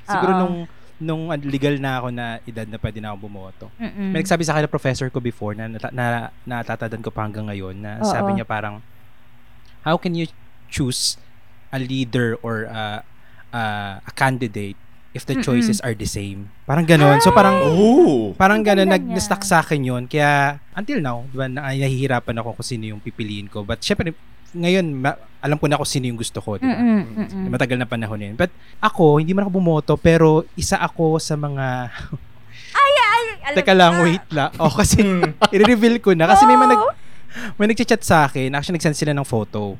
siguro 0.05 0.31
Oo. 0.31 0.39
nung 0.39 0.55
nung 0.99 1.31
legal 1.47 1.79
na 1.79 1.97
ako 1.97 2.07
na 2.11 2.25
edad 2.43 2.67
na 2.67 2.75
pwede 2.75 2.99
na 2.99 3.11
ako 3.11 3.17
bumoto. 3.23 3.65
Mm-mm. 3.79 4.11
May 4.11 4.19
nagsabi 4.19 4.43
sa 4.43 4.51
akin 4.53 4.67
na 4.67 4.71
professor 4.71 5.07
ko 5.07 5.17
before 5.17 5.55
na, 5.55 5.65
na, 5.65 5.79
na 5.89 6.05
natatandaan 6.43 6.99
ko 6.99 7.07
pa 7.07 7.23
hanggang 7.23 7.47
ngayon 7.47 7.75
na 7.79 8.03
Oo. 8.03 8.11
sabi 8.11 8.35
niya 8.35 8.43
parang 8.43 8.83
how 9.87 9.95
can 9.95 10.11
you 10.11 10.27
choose 10.67 11.15
a 11.71 11.79
leader 11.79 12.35
or 12.43 12.67
a, 12.67 13.01
a, 13.49 13.61
a 14.03 14.11
candidate 14.11 14.75
if 15.09 15.23
the 15.25 15.33
Mm-mm. 15.33 15.47
choices 15.47 15.79
are 15.81 15.95
the 15.95 16.05
same? 16.05 16.51
Parang 16.67 16.83
ganon. 16.83 17.23
So 17.23 17.31
parang 17.31 17.63
oh, 17.63 18.35
Parang 18.35 18.59
gano'n, 18.61 18.85
Ang 18.85 18.93
nag 18.93 19.03
ganda 19.07 19.17
niya. 19.17 19.23
stuck 19.23 19.43
sa 19.47 19.63
akin 19.63 19.81
yun. 19.81 20.03
Kaya, 20.05 20.59
until 20.75 20.99
now, 20.99 21.23
di 21.25 21.35
ba, 21.35 21.47
na, 21.47 21.71
nahihirapan 21.71 22.35
ako 22.39 22.59
kung 22.59 22.67
sino 22.67 22.85
yung 22.87 23.01
pipiliin 23.01 23.47
ko. 23.47 23.63
But, 23.63 23.81
syempre, 23.81 24.11
ngayon, 24.53 24.85
ma- 24.93 25.19
alam 25.39 25.55
ko 25.55 25.65
na 25.71 25.79
kung 25.79 25.87
sino 25.87 26.05
yung 26.11 26.19
gusto 26.19 26.43
ko, 26.43 26.59
di 26.59 26.67
ba? 26.67 26.75
Mm-mm, 26.75 27.01
mm-mm. 27.15 27.45
Matagal 27.47 27.77
na 27.79 27.87
panahon 27.87 28.19
yun. 28.19 28.35
But, 28.35 28.51
ako, 28.83 29.23
hindi 29.23 29.31
man 29.31 29.47
ako 29.47 29.51
bumoto, 29.55 29.93
pero 29.95 30.43
isa 30.53 30.77
ako 30.77 31.17
sa 31.17 31.39
mga... 31.39 31.89
Alam- 33.49 33.57
Teka 33.57 33.73
lang, 33.73 33.93
ah, 33.97 34.03
wait 34.03 34.27
lang. 34.29 34.51
Oh, 34.61 34.69
kasi, 34.69 35.01
i-reveal 35.55 35.97
ko 36.03 36.13
na. 36.13 36.29
Kasi 36.29 36.45
may, 36.45 36.59
mga 36.59 36.75
nag, 36.75 36.81
oh. 36.83 36.93
may 37.57 37.65
nagchat 37.71 38.03
sa 38.03 38.27
akin. 38.27 38.53
Actually, 38.53 38.77
nag-send 38.77 38.99
sila 38.99 39.15
ng 39.15 39.25
photo. 39.25 39.73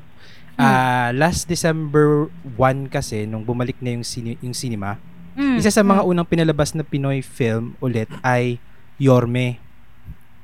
Hmm. 0.58 0.64
Ah, 0.64 1.10
last 1.14 1.46
December 1.46 2.26
1 2.58 2.90
kasi, 2.90 3.28
nung 3.28 3.46
bumalik 3.46 3.78
na 3.78 3.94
yung, 3.94 4.02
sini- 4.02 4.40
yung 4.42 4.56
cinema, 4.56 4.98
Mm, 5.38 5.56
isa 5.56 5.70
sa 5.70 5.86
mga 5.86 6.02
mm. 6.02 6.10
unang 6.10 6.26
pinalabas 6.28 6.74
na 6.74 6.82
Pinoy 6.82 7.22
film 7.22 7.78
ulit 7.78 8.10
ay 8.20 8.58
Yorme. 8.98 9.62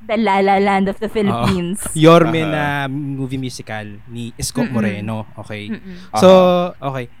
The 0.07 0.15
La 0.15 0.39
La 0.39 0.55
Land 0.57 0.87
of 0.87 0.97
the 1.03 1.11
Philippines. 1.11 1.83
Yorme 2.07 2.47
Aha. 2.47 2.51
na 2.51 2.63
movie 2.87 3.37
musical 3.37 3.99
ni 4.07 4.31
Isko 4.39 4.63
Mm-mm. 4.63 4.71
Moreno. 4.71 5.27
Okay. 5.35 5.67
Mm-mm. 5.67 6.15
So, 6.15 6.29
okay. 6.79 7.11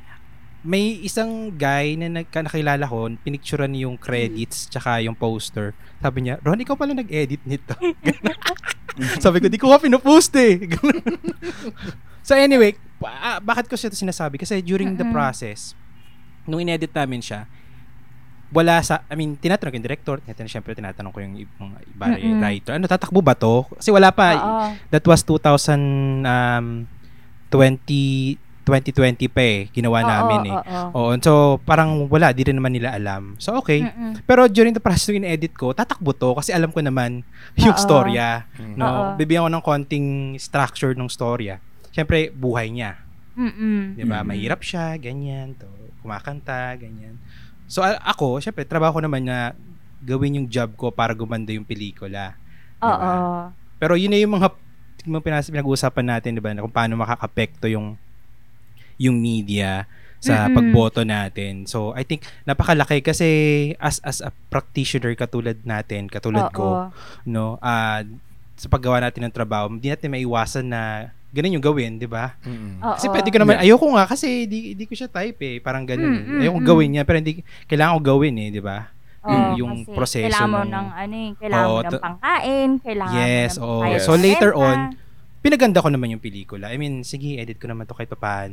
May 0.67 0.99
isang 1.03 1.51
guy 1.55 1.95
na 1.95 2.07
nagka 2.11 2.43
nakilala 2.43 2.87
ko, 2.87 3.07
pinicturean 3.23 3.71
yung 3.75 3.95
credits 3.99 4.67
tsaka 4.67 4.99
yung 5.03 5.15
poster. 5.15 5.71
Sabi 5.99 6.27
niya, 6.27 6.39
Ron, 6.43 6.59
ikaw 6.59 6.75
pala 6.75 6.91
nag-edit 6.95 7.39
nito. 7.43 7.75
Sabi 9.23 9.37
ko, 9.39 9.47
di 9.47 9.61
ko 9.61 9.69
nga 9.69 9.79
pinupost 9.79 10.33
eh. 10.35 10.57
so 12.27 12.33
anyway, 12.33 12.73
ba- 12.97 13.37
ah, 13.37 13.39
bakit 13.39 13.69
ko 13.69 13.77
siya 13.77 13.93
ito 13.93 13.99
sinasabi? 13.99 14.41
Kasi 14.41 14.59
during 14.59 14.97
the 14.97 15.05
process, 15.13 15.77
nung 16.49 16.59
in-edit 16.59 16.91
namin 16.91 17.21
siya, 17.21 17.45
wala 18.47 18.79
sa, 18.79 19.03
I 19.11 19.15
mean, 19.15 19.35
tinatanong 19.35 19.71
ko 19.71 19.77
yung 19.77 19.87
director, 19.87 20.15
tinatanong, 20.23 20.51
syempre 20.51 20.71
tinatanong 20.71 21.11
ko 21.11 21.19
yung 21.19 21.35
ibang 21.35 21.75
iba 21.83 22.05
Mm-mm. 22.15 22.39
writer, 22.39 22.71
ano, 22.79 22.87
tatakbo 22.87 23.19
ba 23.19 23.35
to? 23.35 23.67
Kasi 23.75 23.91
wala 23.91 24.11
pa, 24.15 24.27
Oo. 24.33 24.65
that 24.87 25.03
was 25.03 25.21
2000 25.23 26.23
um 26.23 26.87
20 27.51 28.35
2020 28.67 29.31
pa 29.31 29.39
eh 29.39 29.71
ginawa 29.71 30.03
Oo, 30.03 30.07
namin 30.11 30.41
eh. 30.51 30.55
oo. 30.59 30.83
Oo, 30.91 31.11
so 31.23 31.55
parang 31.63 32.11
wala, 32.11 32.35
di 32.35 32.43
rin 32.43 32.59
naman 32.59 32.75
nila 32.75 32.91
alam. 32.91 33.39
So 33.39 33.55
okay. 33.63 33.79
Mm-mm. 33.87 34.27
Pero 34.27 34.43
during 34.51 34.75
the 34.75 34.83
process 34.83 35.15
ng 35.15 35.23
edit 35.23 35.55
ko, 35.55 35.71
tatakbo 35.71 36.11
to 36.11 36.35
kasi 36.35 36.51
alam 36.51 36.75
ko 36.75 36.83
naman 36.83 37.23
yung 37.63 37.71
Oo. 37.75 37.79
storya. 37.79 38.43
Mm. 38.59 38.75
No, 38.75 38.87
Oo. 38.87 39.03
bibigyan 39.15 39.47
ko 39.47 39.51
ng 39.55 39.63
konting 39.63 40.07
structure 40.35 40.91
ng 40.99 41.07
storya. 41.07 41.63
Siyempre, 41.95 42.27
buhay 42.35 42.67
niya. 42.67 42.99
Mm-mm. 43.39 43.95
'Di 43.95 44.03
ba? 44.03 44.19
Mhm. 44.19 44.27
Mahirap 44.27 44.59
siya, 44.59 44.99
ganyan, 44.99 45.55
to, 45.55 45.69
kumakanta, 46.03 46.75
ganyan. 46.75 47.15
So 47.67 47.83
ako, 47.83 48.39
syempre, 48.39 48.63
trabaho 48.63 48.97
ko 48.97 49.01
naman 49.03 49.27
na 49.27 49.51
gawin 50.01 50.39
yung 50.41 50.47
job 50.47 50.71
ko 50.79 50.87
para 50.89 51.11
gumanda 51.11 51.51
yung 51.51 51.67
pelikula. 51.67 52.39
Oo. 52.79 52.95
Diba? 52.95 53.51
Pero 53.77 53.93
yun 53.99 54.11
na 54.13 54.19
yung 54.19 54.33
mga 54.39 54.49
mga 55.07 55.23
pinas- 55.23 55.51
pinag-uusapan 55.51 56.05
natin, 56.17 56.35
'di 56.35 56.41
ba, 56.43 56.51
na 56.51 56.63
kung 56.65 56.73
paano 56.73 56.97
makakapekto 56.99 57.69
yung 57.69 57.95
yung 58.97 59.19
media 59.21 59.85
sa 60.17 60.49
Mm-mm. 60.49 60.57
pagboto 60.57 61.05
natin. 61.05 61.69
So, 61.69 61.93
I 61.93 62.01
think 62.01 62.25
napakalaki 62.49 63.05
kasi 63.05 63.29
as 63.77 64.01
as 64.01 64.25
a 64.25 64.33
practitioner 64.49 65.13
katulad 65.13 65.61
natin, 65.61 66.09
katulad 66.09 66.49
ko, 66.49 66.89
Oo. 66.89 67.25
no, 67.29 67.61
ah 67.61 68.01
sa 68.57 68.65
paggawa 68.73 68.97
natin 68.97 69.29
ng 69.29 69.35
trabaho, 69.37 69.69
hindi 69.69 69.93
natin 69.93 70.09
maiwasan 70.09 70.65
na 70.65 71.13
ganun 71.31 71.55
yung 71.59 71.65
gawin, 71.65 71.99
'di 71.99 72.07
ba? 72.07 72.35
Mm. 72.43 72.83
Oo. 72.83 72.95
Kasi 72.95 73.07
pwede 73.11 73.29
ko 73.29 73.37
naman, 73.41 73.59
ayoko 73.59 73.85
nga 73.93 74.05
kasi 74.07 74.47
di, 74.47 74.73
di 74.73 74.85
ko 74.87 74.93
siya 74.95 75.11
type 75.11 75.39
eh. 75.43 75.55
Parang 75.59 75.83
ganun. 75.83 76.07
Mm, 76.07 76.17
eh. 76.17 76.23
mm, 76.23 76.41
ayoko 76.43 76.59
mm. 76.59 76.67
gawin 76.67 76.89
niya, 76.95 77.03
pero 77.03 77.17
hindi, 77.19 77.43
kailangan 77.67 77.93
ko 77.97 78.01
gawin 78.15 78.35
eh, 78.39 78.49
di 78.51 78.61
ba? 78.63 78.77
Yung- 79.27 79.53
yung 79.59 79.73
kasi 79.83 79.91
proseso 79.91 80.31
Kailangan 80.31 80.47
mo 80.47 80.63
ng 80.63 80.87
ano 80.95 81.15
eh, 81.19 81.29
kailangan 81.35 81.67
Oo, 81.67 81.75
mo 81.75 81.83
ng 81.83 81.99
pangkain, 81.99 82.69
kailangan 82.79 83.17
Yes, 83.19 83.51
mo 83.51 83.59
ng 83.59 83.67
oo. 83.67 83.81
kaya 83.83 83.97
So, 83.99 84.15
later 84.15 84.51
on, 84.55 84.79
Pinaganda 85.37 85.79
ko 85.79 85.87
naman 85.87 86.11
yung 86.11 86.19
pelikula. 86.19 86.73
I 86.73 86.75
mean, 86.75 87.07
sige, 87.07 87.39
edit 87.39 87.61
ko 87.61 87.71
naman 87.71 87.87
to 87.87 87.95
kahit. 87.95 88.11
Aha, 88.11 88.51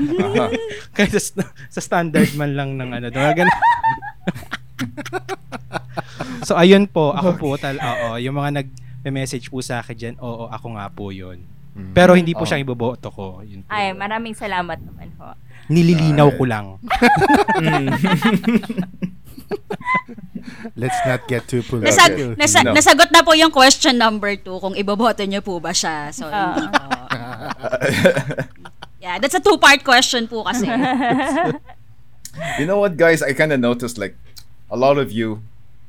aha. 0.00 0.44
kahit 0.96 1.14
sa, 1.14 1.44
sa 1.70 1.78
standard 1.78 2.34
man 2.34 2.56
lang 2.58 2.74
ng 2.80 2.98
ano. 2.98 3.06
Ganun. 3.12 3.46
so, 6.48 6.58
ayun 6.58 6.90
po. 6.90 7.14
Ako 7.14 7.38
po, 7.38 7.54
tal, 7.60 7.78
oo. 7.78 8.18
Yung 8.18 8.34
mga 8.34 8.66
nag-message 9.02 9.50
po 9.50 9.62
sa 9.62 9.80
akin 9.80 9.96
dyan, 9.96 10.14
oo, 10.18 10.50
ako 10.50 10.66
nga 10.74 10.86
po 10.90 11.10
yun. 11.14 11.42
Mm. 11.78 11.94
Pero 11.94 12.18
hindi 12.18 12.34
po 12.34 12.42
Oo. 12.42 12.48
siya 12.48 12.58
iboboto 12.58 13.06
ko. 13.14 13.38
Yun 13.46 13.62
po. 13.62 13.70
Ay, 13.70 13.94
maraming 13.94 14.34
salamat 14.34 14.82
naman 14.82 15.14
po. 15.14 15.30
Nililinaw 15.70 16.34
ko 16.34 16.42
lang. 16.42 16.66
Let's 20.74 20.98
not 21.06 21.26
get 21.28 21.46
too 21.46 21.62
Nasa, 21.62 21.70
political. 22.08 22.34
nasa, 22.34 22.58
No. 22.64 22.72
Nasagot 22.74 23.10
na 23.14 23.22
po 23.22 23.32
yung 23.36 23.52
question 23.52 23.94
number 23.94 24.34
two 24.36 24.58
kung 24.58 24.74
iboboto 24.74 25.22
niyo 25.22 25.38
po 25.44 25.60
ba 25.60 25.70
siya. 25.70 26.10
So, 26.10 26.26
hindi 26.26 26.66
po. 26.66 26.82
yeah, 29.04 29.18
that's 29.22 29.34
a 29.36 29.42
two-part 29.42 29.84
question 29.84 30.26
po 30.26 30.42
kasi. 30.42 30.66
You 32.58 32.66
know 32.66 32.78
what, 32.78 32.96
guys? 32.96 33.22
I 33.22 33.34
kind 33.34 33.52
of 33.52 33.60
noticed 33.60 33.98
like 33.98 34.14
a 34.70 34.76
lot 34.76 34.98
of 34.98 35.10
you 35.12 35.42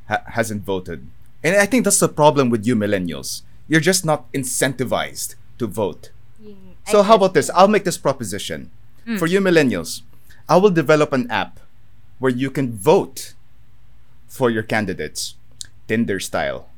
ha- 0.07 0.23
hasn't 0.33 0.63
voted, 0.65 1.05
and 1.43 1.55
I 1.55 1.65
think 1.65 1.83
that's 1.85 1.99
the 1.99 2.09
problem 2.09 2.49
with 2.49 2.65
you 2.65 2.75
millennials. 2.75 3.43
You're 3.67 3.81
just 3.81 4.05
not 4.05 4.31
incentivized 4.33 5.35
to 5.57 5.67
vote. 5.67 6.11
Yung- 6.41 6.75
So 6.87 7.03
how 7.03 7.15
about 7.15 7.33
this? 7.33 7.49
I'll 7.53 7.67
make 7.67 7.85
this 7.85 7.97
proposition 7.97 8.71
hmm. 9.05 9.17
for 9.17 9.27
you 9.27 9.39
millennials. 9.39 10.01
I 10.47 10.57
will 10.57 10.71
develop 10.71 11.13
an 11.13 11.29
app 11.29 11.59
where 12.17 12.31
you 12.31 12.49
can 12.49 12.73
vote 12.73 13.35
for 14.27 14.49
your 14.49 14.63
candidates, 14.63 15.35
Tinder 15.87 16.19
style, 16.19 16.69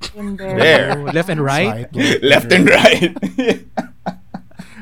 Tinder. 0.00 0.58
There. 0.58 0.98
Oh, 0.98 1.02
left 1.12 1.28
and 1.28 1.40
right? 1.40 1.88
Swipe 1.92 2.22
left 2.22 2.52
and 2.52 2.68
right. 2.68 3.66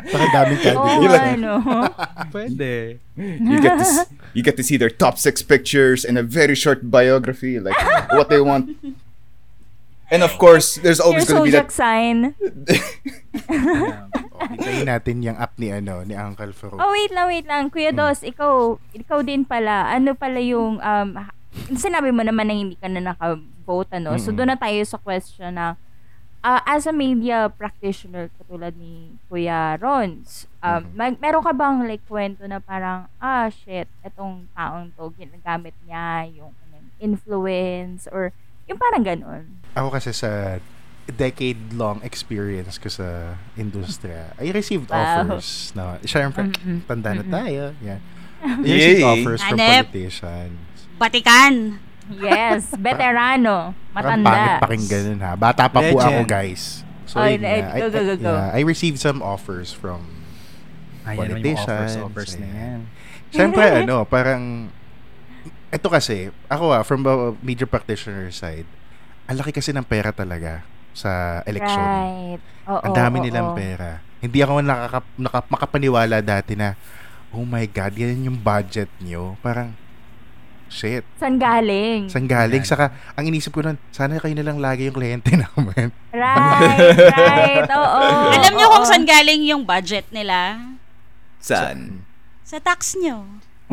Baka 0.02 0.26
daming 0.32 0.58
Oo, 0.62 0.64
candidate. 0.64 0.98
Yun 0.98 1.10
lang. 1.10 1.26
ano. 1.36 1.52
Pwede. 2.34 2.72
you 3.16 3.58
get 3.60 3.76
to 3.76 3.84
s- 3.84 4.08
you 4.32 4.42
get 4.42 4.56
to 4.56 4.64
see 4.64 4.76
their 4.76 4.90
top 4.90 5.16
six 5.16 5.40
pictures 5.40 6.02
and 6.02 6.16
a 6.16 6.24
very 6.24 6.54
short 6.54 6.88
biography, 6.88 7.60
like 7.60 7.76
what 8.10 8.26
they 8.26 8.40
want. 8.40 8.72
And 10.08 10.20
of 10.20 10.36
course, 10.36 10.76
there's 10.76 11.00
always 11.00 11.24
going 11.24 11.40
to 11.40 11.48
be 11.48 11.56
that. 11.56 11.72
sign. 11.72 12.36
Oh, 13.32 14.44
hintayin 14.44 14.84
natin 14.84 15.22
yung 15.22 15.36
app 15.36 15.54
ni 15.56 15.70
ano 15.70 16.02
ni 16.02 16.12
Uncle 16.12 16.52
Faro. 16.52 16.76
Oh, 16.76 16.90
wait 16.90 17.08
lang, 17.10 17.26
wait 17.28 17.46
lang. 17.46 17.70
Kuya 17.70 17.92
Dos, 17.92 18.20
ikaw, 18.20 18.76
ikaw 18.92 19.22
din 19.22 19.46
pala. 19.46 19.88
Ano 19.88 20.12
pala 20.12 20.36
yung, 20.36 20.76
um, 20.76 21.08
ha- 21.14 21.32
sinabi 21.72 22.10
mo 22.10 22.20
naman 22.20 22.44
na 22.44 22.54
hindi 22.54 22.74
ka 22.74 22.88
na 22.88 23.00
naka-vote, 23.02 23.88
ano? 23.94 24.18
So, 24.18 24.28
Mm. 24.28 24.36
doon 24.36 24.50
na 24.50 24.58
tayo 24.58 24.80
sa 24.82 24.98
question 24.98 25.54
na, 25.54 25.78
ah, 26.42 26.60
as 26.64 26.84
a 26.84 26.92
media 26.92 27.46
practitioner 27.48 28.28
katulad 28.34 28.74
ni 28.74 29.16
Kuya 29.26 29.78
Rons, 29.78 30.46
um, 30.58 30.90
mag, 30.92 31.16
meron 31.18 31.42
ka 31.42 31.50
bang 31.50 31.86
like 31.86 32.02
kwento 32.04 32.42
na 32.44 32.58
parang, 32.58 33.06
ah, 33.18 33.46
shit, 33.48 33.86
etong 34.02 34.46
taong 34.52 34.90
to, 34.92 35.10
ginagamit 35.14 35.74
niya 35.82 36.26
yung 36.32 36.52
influence 37.02 38.06
or 38.06 38.30
yung 38.66 38.78
parang 38.78 39.02
ganun. 39.02 39.58
Ako 39.74 39.90
kasi 39.90 40.14
sa 40.14 40.62
decade-long 41.04 41.98
experience 42.06 42.78
ko 42.78 42.86
sa 42.86 43.34
industriya, 43.54 44.30
I 44.38 44.54
received 44.54 44.86
Wow. 44.86 45.26
offers 45.26 45.74
na, 45.74 45.98
syempre, 46.02 46.46
Mm-mm. 46.46 46.86
tanda 46.86 47.10
na 47.10 47.26
Mm-mm. 47.26 47.34
tayo. 47.34 47.62
Yan. 47.82 48.00
I 48.42 48.66
received 48.66 49.02
Yay. 49.02 49.06
offers 49.06 49.42
from 49.42 49.58
Hanep. 49.58 49.90
politicians. 49.90 50.58
Batikan. 50.98 51.82
Yes, 52.10 52.74
veterano, 52.86 53.76
Parang 53.94 54.18
pangit 54.18 54.26
matanda. 54.26 54.58
pakinggan 54.58 55.02
nun, 55.06 55.20
ha. 55.22 55.32
Bata 55.38 55.70
pa 55.70 55.80
po 55.80 55.96
Legend. 55.98 56.02
ako, 56.02 56.20
guys. 56.26 56.62
So, 57.06 57.20
Ay, 57.20 57.36
yun 57.36 57.44
nga. 57.46 57.78
go, 57.78 57.86
go, 57.88 58.00
go, 58.02 58.16
go. 58.16 58.32
yeah, 58.34 58.50
I 58.50 58.60
received 58.64 58.98
some 58.98 59.22
offers 59.22 59.70
from 59.70 60.22
Ayan 61.02 61.18
yung 61.34 61.58
offers, 61.58 61.94
Politicians, 61.94 61.94
offers 61.98 62.32
na 62.38 62.48
yan. 62.48 62.80
Siyempre, 63.30 63.64
ano, 63.82 64.02
parang, 64.06 64.70
ito 65.68 65.86
kasi, 65.86 66.30
ako 66.46 66.74
ah, 66.74 66.82
from 66.82 67.02
a 67.06 67.34
media 67.40 67.66
practitioner 67.66 68.30
side, 68.30 68.66
ang 69.26 69.38
laki 69.38 69.54
kasi 69.54 69.70
ng 69.70 69.86
pera 69.86 70.10
talaga 70.10 70.62
sa 70.92 71.40
election. 71.46 71.80
Right. 71.80 72.42
Oo, 72.68 72.80
Ang 72.82 72.92
dami 72.94 73.16
oo, 73.18 73.24
nilang 73.24 73.48
oo. 73.52 73.56
pera. 73.56 73.98
Hindi 74.22 74.38
ako 74.38 74.62
nakaka, 74.62 75.00
naka, 75.18 75.40
makapaniwala 75.50 76.22
dati 76.22 76.54
na, 76.54 76.78
oh 77.34 77.42
my 77.42 77.64
God, 77.66 77.96
yan 77.96 78.28
yung 78.28 78.38
budget 78.38 78.90
nyo. 79.02 79.34
Parang, 79.42 79.74
shit, 80.72 81.04
San 81.20 81.36
galing? 81.36 82.08
saan 82.08 82.24
galing? 82.24 82.64
Saka, 82.64 82.88
ang 83.12 83.24
inisip 83.24 83.52
ko 83.52 83.60
nun, 83.60 83.76
sana 83.92 84.16
kayo 84.16 84.32
na 84.32 84.42
lang 84.42 84.56
lagi 84.56 84.88
yung 84.88 84.96
kliyente 84.96 85.36
namin. 85.38 85.92
Right, 86.10 86.96
right. 87.12 87.68
Oo. 87.68 88.00
Alam 88.40 88.52
niyo 88.56 88.66
kung 88.66 88.86
saan 88.88 89.04
galing 89.04 89.44
yung 89.44 89.62
budget 89.62 90.08
nila? 90.08 90.56
San? 91.36 92.00
Sa 92.42 92.56
tax 92.56 92.96
niyo. 92.96 93.28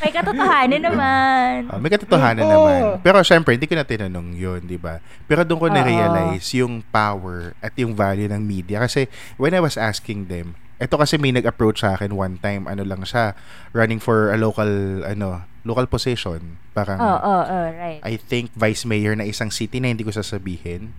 May 0.00 0.10
katotohanan 0.10 0.80
naman. 0.80 1.68
Ah, 1.68 1.76
may 1.76 1.92
katotohanan 1.92 2.44
naman. 2.44 2.80
Pero 3.00 3.20
syempre, 3.20 3.56
hindi 3.56 3.68
ko 3.68 3.76
na 3.76 3.84
tinanong 3.84 4.32
yun, 4.32 4.60
di 4.64 4.76
ba? 4.76 4.98
Pero 5.24 5.44
doon 5.44 5.60
ko 5.60 5.68
na-realize 5.68 6.48
yung 6.56 6.80
power 6.86 7.52
at 7.60 7.76
yung 7.76 7.92
value 7.92 8.24
ng 8.24 8.40
media. 8.40 8.80
Kasi 8.80 9.04
when 9.36 9.52
I 9.52 9.60
was 9.60 9.76
asking 9.76 10.32
them, 10.32 10.56
ito 10.80 10.96
kasi 10.96 11.20
may 11.20 11.28
nag-approach 11.30 11.84
sa 11.84 11.92
akin 11.92 12.16
one 12.16 12.40
time, 12.40 12.64
ano 12.64 12.80
lang 12.82 13.04
siya, 13.04 13.36
running 13.76 14.00
for 14.00 14.32
a 14.32 14.38
local, 14.40 14.66
ano, 15.04 15.44
local 15.62 15.84
position. 15.84 16.56
Parang, 16.72 16.96
Oo, 16.96 17.18
oo, 17.20 17.42
oo, 17.44 17.68
right. 17.76 18.00
I 18.00 18.16
think 18.16 18.48
vice 18.56 18.88
mayor 18.88 19.12
na 19.12 19.28
isang 19.28 19.52
city 19.52 19.76
na 19.76 19.92
hindi 19.92 20.08
ko 20.08 20.10
sasabihin. 20.10 20.96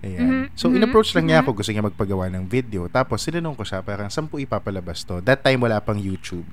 Ayan. 0.00 0.48
Mhm, 0.48 0.56
So, 0.56 0.72
mhm, 0.72 0.80
in-approach 0.80 1.12
lang 1.12 1.28
niya 1.28 1.42
mhm. 1.42 1.44
ako. 1.44 1.50
Gusto 1.60 1.70
niya 1.76 1.84
magpagawa 1.84 2.32
ng 2.32 2.48
video. 2.48 2.88
Tapos, 2.88 3.20
sinanong 3.20 3.52
ko 3.52 3.68
siya, 3.68 3.84
parang, 3.84 4.08
saan 4.08 4.32
po 4.32 4.40
ipapalabas 4.40 5.04
to? 5.04 5.20
That 5.20 5.44
time, 5.44 5.60
wala 5.60 5.76
pang 5.84 6.00
YouTube. 6.00 6.48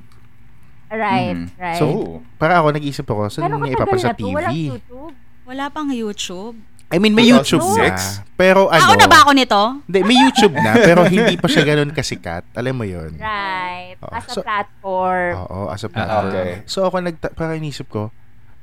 Right, 0.92 1.34
Mhm. 1.34 1.48
right. 1.56 1.80
So, 1.80 1.86
Oh. 1.88 2.14
para 2.36 2.60
ako, 2.60 2.76
nag-isip 2.76 3.08
ako, 3.08 3.32
saan 3.32 3.56
niya 3.56 3.72
na 3.72 4.12
to? 4.12 4.20
TV? 4.20 4.34
Walang 4.36 4.54
YouTube? 4.54 5.14
Wala 5.46 5.66
pang 5.72 5.90
YouTube. 5.94 6.56
I 6.86 6.98
mean, 6.98 7.12
may 7.12 7.26
YouTube 7.26 7.66
na. 7.66 7.90
2006? 7.98 8.36
Pero 8.36 8.68
ano, 8.68 8.84
Ako 8.84 8.94
na 8.96 9.08
ba 9.08 9.18
ako 9.22 9.32
nito? 9.32 9.62
Hindi, 9.84 10.00
may 10.04 10.18
YouTube 10.20 10.56
na, 10.56 10.72
pero 10.78 11.02
hindi 11.04 11.34
pa 11.36 11.48
siya 11.48 11.64
ganun 11.66 11.90
kasikat. 11.90 12.46
Alam 12.54 12.76
mo 12.76 12.86
yun? 12.86 13.16
Right. 13.16 13.98
Oo. 14.00 14.12
As 14.12 14.26
a 14.26 14.32
So- 14.32 14.44
platform. 14.44 15.34
Oo, 15.40 15.60
as 15.68 15.82
a 15.82 15.88
Ah, 15.88 15.92
platform. 15.92 16.30
okay. 16.30 16.50
So 16.66 16.84
ako, 16.84 16.96
nagta- 17.02 17.34
parang 17.34 17.58
inisip 17.58 17.88
ko, 17.88 18.14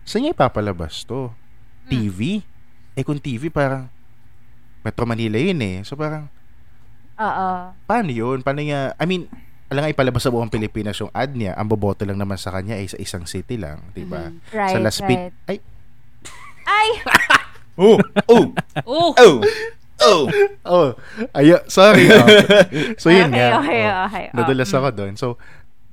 saan 0.03 0.23
niya 0.23 0.35
ipapalabas 0.35 1.03
to? 1.03 1.35
TV? 1.87 2.47
Eh 2.93 3.03
kung 3.03 3.19
TV, 3.19 3.49
parang 3.49 3.91
Metro 4.81 5.03
Manila 5.03 5.37
yun 5.37 5.59
eh. 5.59 5.77
So 5.83 5.97
parang, 5.97 6.31
Oo. 7.15 7.49
paano 7.83 8.11
yun? 8.11 8.41
Paano 8.41 8.61
niya, 8.61 8.95
I 8.95 9.05
mean, 9.05 9.27
alam 9.67 9.83
nga 9.83 9.91
ipalabas 9.91 10.21
sa 10.21 10.31
buong 10.31 10.47
Pilipinas 10.47 10.95
yung 10.97 11.11
ad 11.11 11.33
niya, 11.33 11.57
ang 11.57 11.65
boboto 11.65 12.05
lang 12.05 12.17
naman 12.17 12.37
sa 12.37 12.53
kanya 12.53 12.77
ay 12.77 12.87
sa 12.87 12.99
isang 12.99 13.25
city 13.25 13.57
lang, 13.57 13.81
di 13.91 14.05
ba? 14.05 14.29
Mhm. 14.29 14.53
Right, 14.53 14.71
sa 14.71 14.79
Las 14.79 15.01
right. 15.01 15.33
ay, 15.49 15.59
Ay! 16.63 16.89
Oh! 17.77 17.97
Oh! 18.29 18.45
Oh, 18.85 19.09
Oh! 19.17 19.41
Oh! 20.03 20.27
oh, 20.67 20.89
ay, 21.31 21.55
sorry. 21.71 22.11
oh. 22.11 22.27
So 23.03 23.09
yun 23.09 23.31
okay, 23.31 23.39
nga. 23.39 23.49
okay, 23.63 23.81
oh. 23.87 23.99
okay. 24.11 24.25
Oh, 24.35 24.37
Nadulas 24.43 24.71
mm. 24.75 24.79
ako 24.83 24.89
doon. 24.93 25.15
So, 25.15 25.27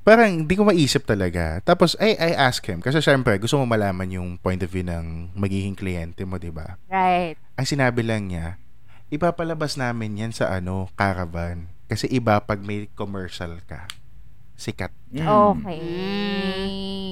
parang 0.01 0.45
hindi 0.45 0.53
ko 0.57 0.65
maisip 0.65 1.05
talaga. 1.05 1.61
Tapos, 1.61 1.93
I, 2.01 2.17
I 2.17 2.31
ask 2.33 2.65
him. 2.65 2.81
Kasi 2.81 3.05
syempre, 3.05 3.37
gusto 3.37 3.61
mo 3.61 3.69
malaman 3.69 4.09
yung 4.09 4.29
point 4.41 4.59
of 4.65 4.71
view 4.73 4.81
ng 4.81 5.37
magiging 5.37 5.77
kliyente 5.77 6.25
mo, 6.25 6.41
di 6.41 6.49
ba? 6.49 6.81
Right. 6.89 7.37
Ang 7.53 7.67
sinabi 7.69 8.01
lang 8.01 8.33
niya, 8.33 8.57
ipapalabas 9.13 9.77
namin 9.77 10.17
yan 10.17 10.33
sa 10.33 10.49
ano, 10.49 10.89
caravan. 10.97 11.69
Kasi 11.85 12.09
iba 12.09 12.41
pag 12.41 12.65
may 12.65 12.89
commercial 12.97 13.61
ka. 13.69 13.85
Sikat. 14.57 14.89
Mm. 15.13 15.27
Okay. 15.29 15.81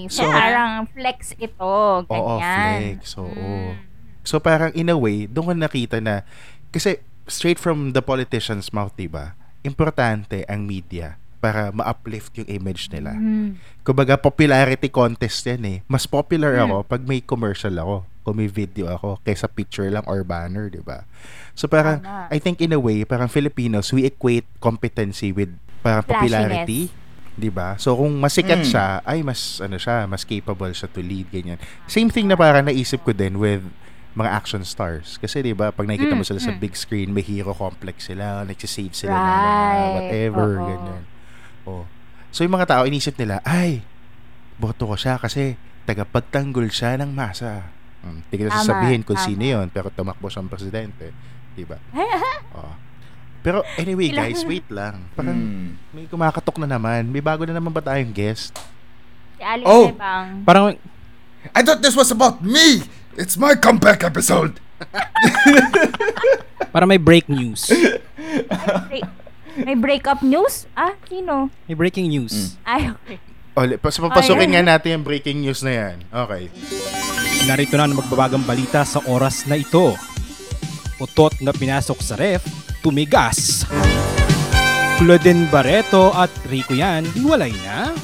So- 0.10 0.23
So, 0.23 0.23
parang 0.32 0.88
flex 0.88 1.36
ito. 1.36 1.73
Ganyan. 2.08 2.15
Oo, 2.15 2.36
flex. 2.39 2.99
Oo. 3.19 3.27
Mm. 3.27 3.87
So, 4.27 4.43
parang 4.43 4.75
in 4.75 4.91
a 4.91 4.99
way, 4.99 5.23
doon 5.23 5.45
ko 5.47 5.53
nakita 5.55 6.03
na, 6.03 6.27
kasi 6.67 6.99
straight 7.23 7.55
from 7.55 7.95
the 7.95 8.03
politician's 8.03 8.75
mouth, 8.75 8.91
di 8.93 9.07
ba? 9.07 9.39
Importante 9.63 10.43
ang 10.51 10.67
media 10.67 11.15
para 11.37 11.69
ma-uplift 11.71 12.35
yung 12.35 12.49
image 12.49 12.89
nila. 12.89 13.13
Mm. 13.15 13.55
Kumbaga, 13.87 14.17
popularity 14.17 14.89
contest 14.89 15.45
yan 15.45 15.63
eh. 15.63 15.77
Mas 15.85 16.03
popular 16.03 16.57
Hmm. 16.57 16.65
ako 16.65 16.75
pag 16.83 17.01
may 17.05 17.21
commercial 17.21 17.77
ako, 17.77 17.95
kung 18.25 18.35
may 18.35 18.49
video 18.49 18.89
ako, 18.89 19.21
kaysa 19.23 19.47
picture 19.47 19.87
lang 19.87 20.03
or 20.09 20.25
banner, 20.25 20.67
di 20.67 20.81
ba? 20.81 21.05
So 21.53 21.69
parang, 21.69 22.01
Tama. 22.03 22.27
I 22.27 22.41
think 22.41 22.59
in 22.59 22.73
a 22.73 22.81
way, 22.81 23.05
parang 23.05 23.29
Filipinos, 23.29 23.93
we 23.93 24.03
equate 24.03 24.43
competency 24.59 25.31
with 25.31 25.53
parang 25.79 26.03
popularity. 26.03 26.89
Di 27.37 27.53
ba? 27.53 27.77
So 27.77 27.93
kung 27.93 28.17
masikat 28.17 28.65
Mm. 28.65 28.67
siya, 28.67 28.85
ay 29.05 29.21
mas 29.21 29.61
ano 29.61 29.77
siya, 29.77 30.09
mas 30.09 30.25
capable 30.25 30.73
siya 30.73 30.89
to 30.89 30.99
lead 30.99 31.29
ganyan. 31.29 31.61
Same 31.85 32.09
thing 32.09 32.25
na 32.25 32.35
parang 32.35 32.65
naisip 32.65 33.05
ko 33.05 33.13
din 33.13 33.37
with 33.37 33.61
mga 34.17 34.30
action 34.34 34.65
stars. 34.65 35.15
Kasi 35.15 35.39
'di 35.39 35.53
ba, 35.53 35.69
pag 35.69 35.86
nakikita 35.86 36.12
mo 36.12 36.25
Mm, 36.25 36.27
sila 36.27 36.41
sa 36.41 36.49
mm. 36.49 36.58
big 36.58 36.73
screen, 36.73 37.13
may 37.13 37.21
hero 37.21 37.53
complex 37.53 38.10
sila, 38.10 38.41
nagsisave 38.41 38.97
sila 38.97 39.13
ng 39.13 39.21
mga 39.21 39.45
Right. 39.45 39.93
whatever 39.93 40.47
Oo. 40.49 40.65
ganyan. 40.65 41.03
Oh. 41.63 41.84
So 42.32 42.41
yung 42.41 42.53
mga 42.53 42.67
tao 42.67 42.84
inisip 42.84 43.13
nila, 43.15 43.39
ay 43.43 43.86
boto 44.58 44.89
ko 44.89 44.97
siya 44.97 45.15
kasi 45.15 45.53
tagapagtanggol 45.86 46.67
siya 46.67 46.97
ng 46.97 47.13
masa. 47.13 47.69
Hmm, 48.01 48.25
Hindi 48.25 48.36
ko 48.36 48.49
Tama, 48.49 48.58
sasabihin 48.60 49.01
kung 49.01 49.15
tama. 49.15 49.27
sino 49.30 49.43
yun, 49.43 49.67
pero 49.69 49.88
tumakbo 49.88 50.27
siyang 50.27 50.49
presidente. 50.49 51.13
Di 51.53 51.63
ba? 51.63 51.77
oh. 52.58 52.73
Pero 53.39 53.62
anyway 53.77 54.10
guys, 54.10 54.41
wait 54.43 54.65
lang. 54.67 55.08
Parang 55.13 55.38
Mm. 55.38 55.69
may 55.93 56.06
kumakatok 56.06 56.58
na 56.60 56.67
naman. 56.67 57.06
May 57.06 57.21
bago 57.21 57.45
na 57.45 57.53
naman 57.53 57.69
ba 57.69 57.80
tayong 57.80 58.12
guest? 58.12 58.58
Si 59.38 59.41
Alice 59.41 59.63
Oh! 59.63 59.88
Ebang. 59.88 60.41
Parang, 60.41 60.73
I 61.53 61.62
thought 61.62 61.80
this 61.80 61.93
was 61.93 62.10
about 62.10 62.41
me! 62.41 62.82
It's 63.17 63.34
my 63.34 63.58
comeback 63.58 64.06
episode! 64.06 64.62
parang 66.73 66.86
may 66.86 67.01
break 67.01 67.25
news. 67.25 67.65
Ay, 67.65 67.97
break- 68.93 69.13
may 69.58 69.73
breakup 69.73 70.21
news? 70.21 70.69
Ah, 70.77 70.93
sino? 71.10 71.49
May 71.65 71.73
breaking 71.73 72.13
news. 72.13 72.53
Ay, 72.62 72.93
okay. 72.93 73.17
O, 73.58 73.65
li- 73.65 73.82
pas 73.82 73.97
papasukin 73.97 74.53
nga 74.53 74.62
natin 74.62 75.01
yung 75.01 75.06
breaking 75.06 75.41
news 75.41 75.65
na 75.65 75.73
yan. 75.73 75.95
Okay. 76.13 76.53
Narito 77.49 77.73
na 77.73 77.89
ang 77.89 77.97
magbabagang 77.97 78.45
balita 78.45 78.86
sa 78.86 79.01
oras 79.10 79.49
na 79.49 79.58
ito. 79.58 79.97
Utot 81.01 81.41
na 81.41 81.49
pinasok 81.49 81.97
sa 82.06 82.13
ref, 82.13 82.45
tumigas. 82.86 83.65
Claudine 85.01 85.49
Barreto 85.49 86.13
at 86.13 86.30
Rico 86.45 86.77
yan, 86.77 87.01
hiwalay 87.17 87.53
na. 87.65 87.97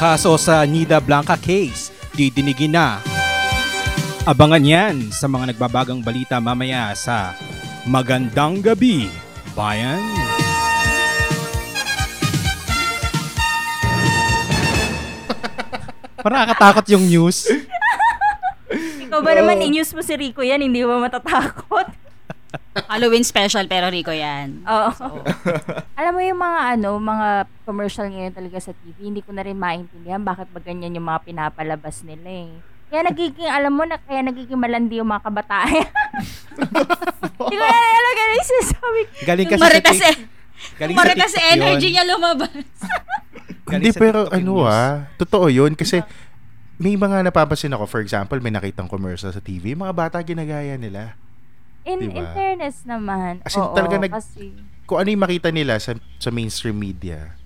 Kaso 0.00 0.40
sa 0.40 0.64
Nida 0.64 1.04
Blanca 1.04 1.36
case, 1.36 1.92
didinigin 2.16 2.72
na. 2.72 3.04
Abangan 4.28 4.60
yan 4.60 5.08
sa 5.08 5.24
mga 5.24 5.56
nagbabagang 5.56 6.04
balita 6.04 6.36
mamaya 6.36 6.92
sa 6.92 7.32
Magandang 7.88 8.60
Gabi, 8.60 9.08
Bayan. 9.56 9.96
Parang 16.20 16.44
nakakatakot 16.44 16.84
yung 16.92 17.08
news. 17.08 17.48
Ikaw 19.08 19.24
ba 19.24 19.32
naman 19.32 19.64
in-use 19.64 19.96
mo 19.96 20.04
si 20.04 20.12
Rico 20.12 20.44
yan, 20.44 20.60
hindi 20.60 20.84
mo 20.84 21.00
matatakot? 21.00 21.88
Halloween 22.92 23.24
special 23.24 23.64
pero 23.64 23.88
Rico 23.88 24.12
yan. 24.12 24.60
Oo. 24.68 25.24
Alam 25.96 26.12
mo 26.12 26.20
yung 26.20 26.36
mga 26.36 26.76
ano, 26.76 27.00
mga 27.00 27.48
commercial 27.64 28.12
ngayon 28.12 28.36
talaga 28.36 28.60
sa 28.60 28.76
TV, 28.76 29.08
hindi 29.08 29.24
ko 29.24 29.32
na 29.32 29.48
rin 29.48 29.56
maintindihan 29.56 30.20
bakit 30.20 30.52
ba 30.52 30.60
ganyan 30.60 31.00
yung 31.00 31.08
mga 31.08 31.24
pinapalabas 31.24 32.04
nila 32.04 32.28
eh. 32.44 32.52
Kaya 32.88 33.02
nagiging, 33.04 33.44
alam 33.44 33.72
mo 33.72 33.84
na, 33.84 34.00
kaya 34.00 34.24
nagiging 34.24 34.56
malandi 34.56 34.96
yung 34.96 35.08
mga 35.08 35.20
kabataan. 35.22 35.68
Hindi 37.38 37.54
ko 37.54 37.64
na 37.64 37.76
alam 37.76 38.10
kaya 38.10 38.32
yung 38.32 38.48
sinasabi. 38.48 39.00
Galing 39.22 39.46
kasi 39.46 39.60
Maritas, 39.60 39.96
sa 39.96 40.06
eh, 40.08 40.16
galing 40.74 40.96
maritas 40.96 41.32
TikTok 41.32 41.52
energy 41.52 41.86
yun. 41.86 41.92
niya 41.94 42.04
lumabas. 42.08 42.50
Hindi, 43.68 43.90
sa 43.92 44.00
pero 44.00 44.18
ano 44.26 44.52
news. 44.58 44.66
ah, 44.66 45.04
totoo 45.20 45.46
yun 45.46 45.76
kasi 45.76 46.00
may 46.80 46.96
mga 46.96 47.20
napapansin 47.22 47.74
ako, 47.74 47.84
for 47.84 48.00
example, 48.00 48.40
may 48.40 48.48
nakitang 48.48 48.88
commercial 48.88 49.28
sa 49.28 49.42
TV, 49.42 49.76
mga 49.76 49.92
bata 49.92 50.16
ginagaya 50.18 50.80
nila. 50.80 51.18
In, 51.84 52.00
Diba? 52.00 52.16
in 52.16 52.26
fairness 52.32 52.84
naman, 52.84 53.40
As 53.42 53.52
in, 53.52 53.60
oo, 53.60 53.74
talaga 53.74 53.96
nag- 53.98 54.14
kasi, 54.14 54.56
Kung 54.84 54.96
ano 54.96 55.08
yung 55.10 55.20
makita 55.20 55.52
nila 55.52 55.76
sa, 55.76 55.92
sa 56.16 56.30
mainstream 56.30 56.74
media, 56.74 57.36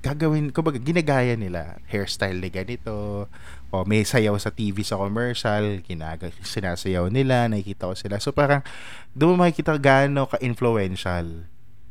gagawin, 0.00 0.48
kumbaga, 0.48 0.78
ginagaya 0.78 1.34
nila. 1.34 1.76
Hairstyle 1.84 2.38
ni 2.38 2.48
ganito, 2.48 3.26
o 3.68 3.84
may 3.84 4.00
sayaw 4.04 4.36
sa 4.40 4.48
TV 4.48 4.80
sa 4.80 4.96
commercial, 4.96 5.80
ginaga, 5.84 6.32
sinasayaw 6.40 7.12
nila, 7.12 7.48
nakikita 7.52 7.92
ko 7.92 7.94
sila. 7.94 8.16
So 8.16 8.32
parang, 8.32 8.64
doon 9.12 9.36
mo 9.36 9.44
makikita 9.44 9.76
gaano 9.76 10.24
ka-influential 10.24 11.44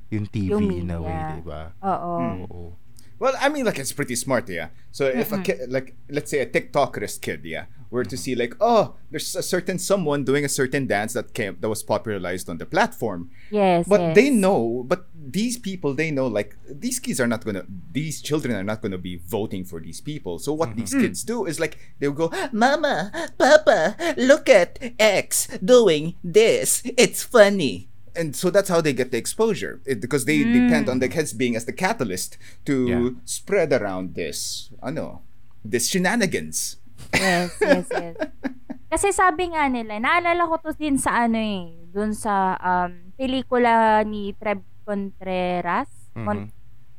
yung 0.09 0.25
TV 0.25 0.55
Yung 0.55 0.71
in 0.71 0.89
a 0.89 0.99
way, 1.03 1.19
di 1.37 1.43
ba? 1.45 1.75
oo. 1.83 2.13
Oo. 2.47 2.61
Well, 3.17 3.33
I 3.41 3.49
mean, 3.49 3.65
like 3.65 3.81
it's 3.81 3.93
pretty 3.97 4.13
smart, 4.13 4.45
yeah. 4.45 4.69
So 4.93 5.09
if 5.09 5.33
a 5.33 5.41
kid, 5.41 5.73
like, 5.73 5.97
let's 6.05 6.29
say 6.29 6.37
a 6.37 6.45
TikTokerist 6.45 7.17
kid, 7.25 7.41
yeah, 7.45 7.65
were 7.89 8.05
to 8.05 8.13
see 8.13 8.37
like, 8.37 8.53
oh, 8.61 8.93
there's 9.09 9.33
a 9.33 9.41
certain 9.41 9.81
someone 9.81 10.21
doing 10.21 10.45
a 10.45 10.49
certain 10.53 10.85
dance 10.85 11.17
that 11.17 11.33
came 11.33 11.57
that 11.61 11.65
was 11.69 11.81
popularized 11.81 12.45
on 12.45 12.61
the 12.61 12.65
platform, 12.69 13.33
Yes, 13.49 13.89
but 13.89 13.99
yes. 14.01 14.15
they 14.15 14.29
know, 14.29 14.85
but 14.85 15.09
these 15.27 15.59
people 15.59 15.91
they 15.93 16.07
know, 16.09 16.27
like 16.27 16.55
these 16.63 16.99
kids 17.03 17.19
are 17.19 17.27
not 17.27 17.43
gonna, 17.43 17.67
these 17.91 18.23
children 18.23 18.55
are 18.55 18.63
not 18.63 18.79
gonna 18.81 18.97
be 18.97 19.19
voting 19.27 19.67
for 19.67 19.83
these 19.83 19.99
people. 19.99 20.39
So 20.39 20.55
what 20.55 20.75
these 20.79 20.95
kids 20.95 21.23
do 21.27 21.43
is 21.43 21.59
like 21.59 21.75
they'll 21.99 22.15
go, 22.15 22.31
Mama, 22.55 23.11
Papa, 23.35 23.95
look 24.15 24.47
at 24.47 24.79
X 24.97 25.51
doing 25.59 26.15
this. 26.23 26.81
It's 26.95 27.23
funny. 27.27 27.91
And 28.15 28.33
so 28.33 28.49
that's 28.49 28.71
how 28.71 28.81
they 28.81 28.93
get 28.97 29.11
the 29.11 29.19
exposure 29.19 29.77
it, 29.85 30.01
because 30.01 30.25
they 30.25 30.41
depend 30.41 30.89
on 30.89 30.97
the 31.03 31.05
kids 31.11 31.33
being 31.35 31.53
as 31.59 31.65
the 31.69 31.75
catalyst 31.75 32.39
to 32.65 32.73
Yeah. 32.87 33.09
spread 33.27 33.69
around 33.75 34.15
this, 34.15 34.71
ano, 34.81 35.21
this 35.61 35.85
shenanigans. 35.91 36.79
Yes, 37.13 37.53
yes, 37.61 37.85
yes. 37.91 38.15
Kasi 38.91 39.11
sabi 39.11 39.51
nga 39.51 39.67
nila, 39.67 39.99
naalala 39.99 40.47
ko 40.47 40.55
to 40.63 40.71
din 40.73 40.95
sa 40.97 41.27
ano 41.27 41.37
eh, 41.37 41.75
dun 41.91 42.15
sa 42.15 42.55
um, 42.57 43.11
pelikula 43.19 44.01
ni 44.07 44.31
Trev 44.39 44.63
Contreras. 44.87 45.91
Mon- 46.15 46.47
Mhm. 46.47 46.55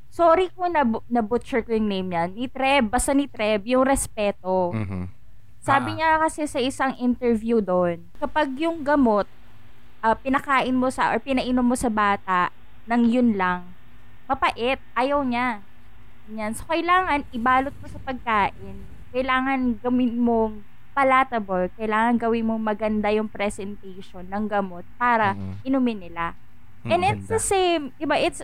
Sorry 0.09 0.48
kung 0.51 0.72
nab- 0.72 1.05
na-butcher 1.07 1.62
ko 1.62 1.72
yung 1.72 1.88
name 1.88 2.09
niya. 2.11 2.29
Ni 2.29 2.44
Trev, 2.46 2.88
basta 2.88 3.12
ni 3.12 3.24
Trev, 3.24 3.64
yung 3.64 3.85
respeto. 3.85 4.72
Mhm. 4.72 5.09
Sabi 5.59 5.90
Ah. 5.92 5.96
niya 5.96 6.11
kasi 6.20 6.44
sa 6.44 6.59
isang 6.59 6.92
interview 6.96 7.61
doon, 7.61 8.05
kapag 8.16 8.53
yung 8.57 8.81
gamot, 8.81 9.29
ah, 10.01 10.14
pinakain 10.14 10.72
mo 10.72 10.88
sa, 10.88 11.12
or 11.12 11.20
pinainom 11.20 11.62
mo 11.62 11.74
sa 11.74 11.88
bata, 11.88 12.48
ng 12.85 13.05
yun 13.05 13.37
lang, 13.37 13.68
mapait, 14.24 14.81
ayaw 14.94 15.20
niya. 15.20 15.61
Yan. 16.29 16.53
So, 16.53 16.64
kailangan 16.64 17.24
ibalot 17.31 17.72
mo 17.74 17.87
sa 17.87 18.01
pagkain. 18.01 18.85
Kailangan 19.09 19.81
gawin 19.81 20.20
mong 20.20 20.61
palatable. 20.92 21.68
Kailangan 21.74 22.16
gawin 22.16 22.44
mong 22.44 22.61
maganda 22.61 23.09
yung 23.09 23.29
presentation 23.29 24.24
ng 24.24 24.44
gamot 24.44 24.85
para 24.96 25.33
Mhm. 25.33 25.64
inumin 25.64 26.01
nila. 26.01 26.37
And 26.88 27.05
Mhm. 27.05 27.09
it's 27.09 27.29
the 27.29 27.40
same, 27.40 27.92
iba, 28.01 28.16
it's 28.18 28.42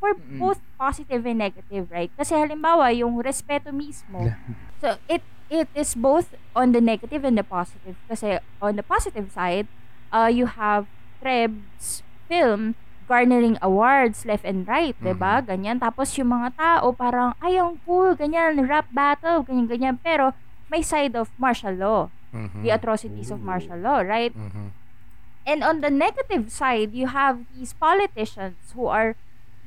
for 0.00 0.14
Mm-mm. 0.18 0.38
both 0.38 0.60
positive 0.78 1.24
and 1.26 1.38
negative, 1.40 1.88
right? 1.90 2.12
Kasi 2.18 2.34
halimbawa, 2.36 2.92
yung 2.94 3.16
respeto 3.22 3.72
mismo. 3.72 4.34
So, 4.82 4.98
it 5.08 5.24
it 5.48 5.68
is 5.74 5.94
both 5.94 6.34
on 6.54 6.72
the 6.72 6.80
negative 6.80 7.24
and 7.24 7.38
the 7.38 7.44
positive. 7.46 7.96
Kasi 8.10 8.40
on 8.60 8.76
the 8.76 8.84
positive 8.84 9.30
side, 9.32 9.68
uh, 10.12 10.28
you 10.32 10.46
have 10.46 10.88
Treb's 11.22 12.02
film 12.28 12.76
garnering 13.04 13.56
awards 13.60 14.24
left 14.24 14.44
and 14.44 14.64
right, 14.68 14.96
'di 15.00 15.12
ba? 15.16 15.40
Ganyan. 15.44 15.80
Tapos 15.80 16.12
yung 16.16 16.32
mga 16.32 16.56
tao 16.56 16.92
parang 16.96 17.36
ay 17.40 17.56
ang 17.60 17.80
cool, 17.84 18.16
ganyan, 18.16 18.56
rap 18.64 18.88
battle, 18.92 19.44
ganyan 19.44 19.68
ganyan. 19.68 19.96
Pero 20.00 20.32
may 20.72 20.80
side 20.84 21.14
of 21.16 21.32
martial 21.36 21.76
law, 21.76 22.00
Mhm. 22.32 22.64
the 22.64 22.70
atrocities 22.72 23.28
of 23.30 23.40
martial 23.44 23.76
law, 23.78 24.00
right? 24.00 24.32
Mhm. 24.34 24.72
And 25.44 25.62
on 25.62 25.80
the 25.80 25.90
negative 25.90 26.50
side, 26.50 26.92
you 26.92 27.08
have 27.08 27.44
these 27.52 27.72
politicians 27.72 28.56
who 28.74 28.86
are 28.88 29.14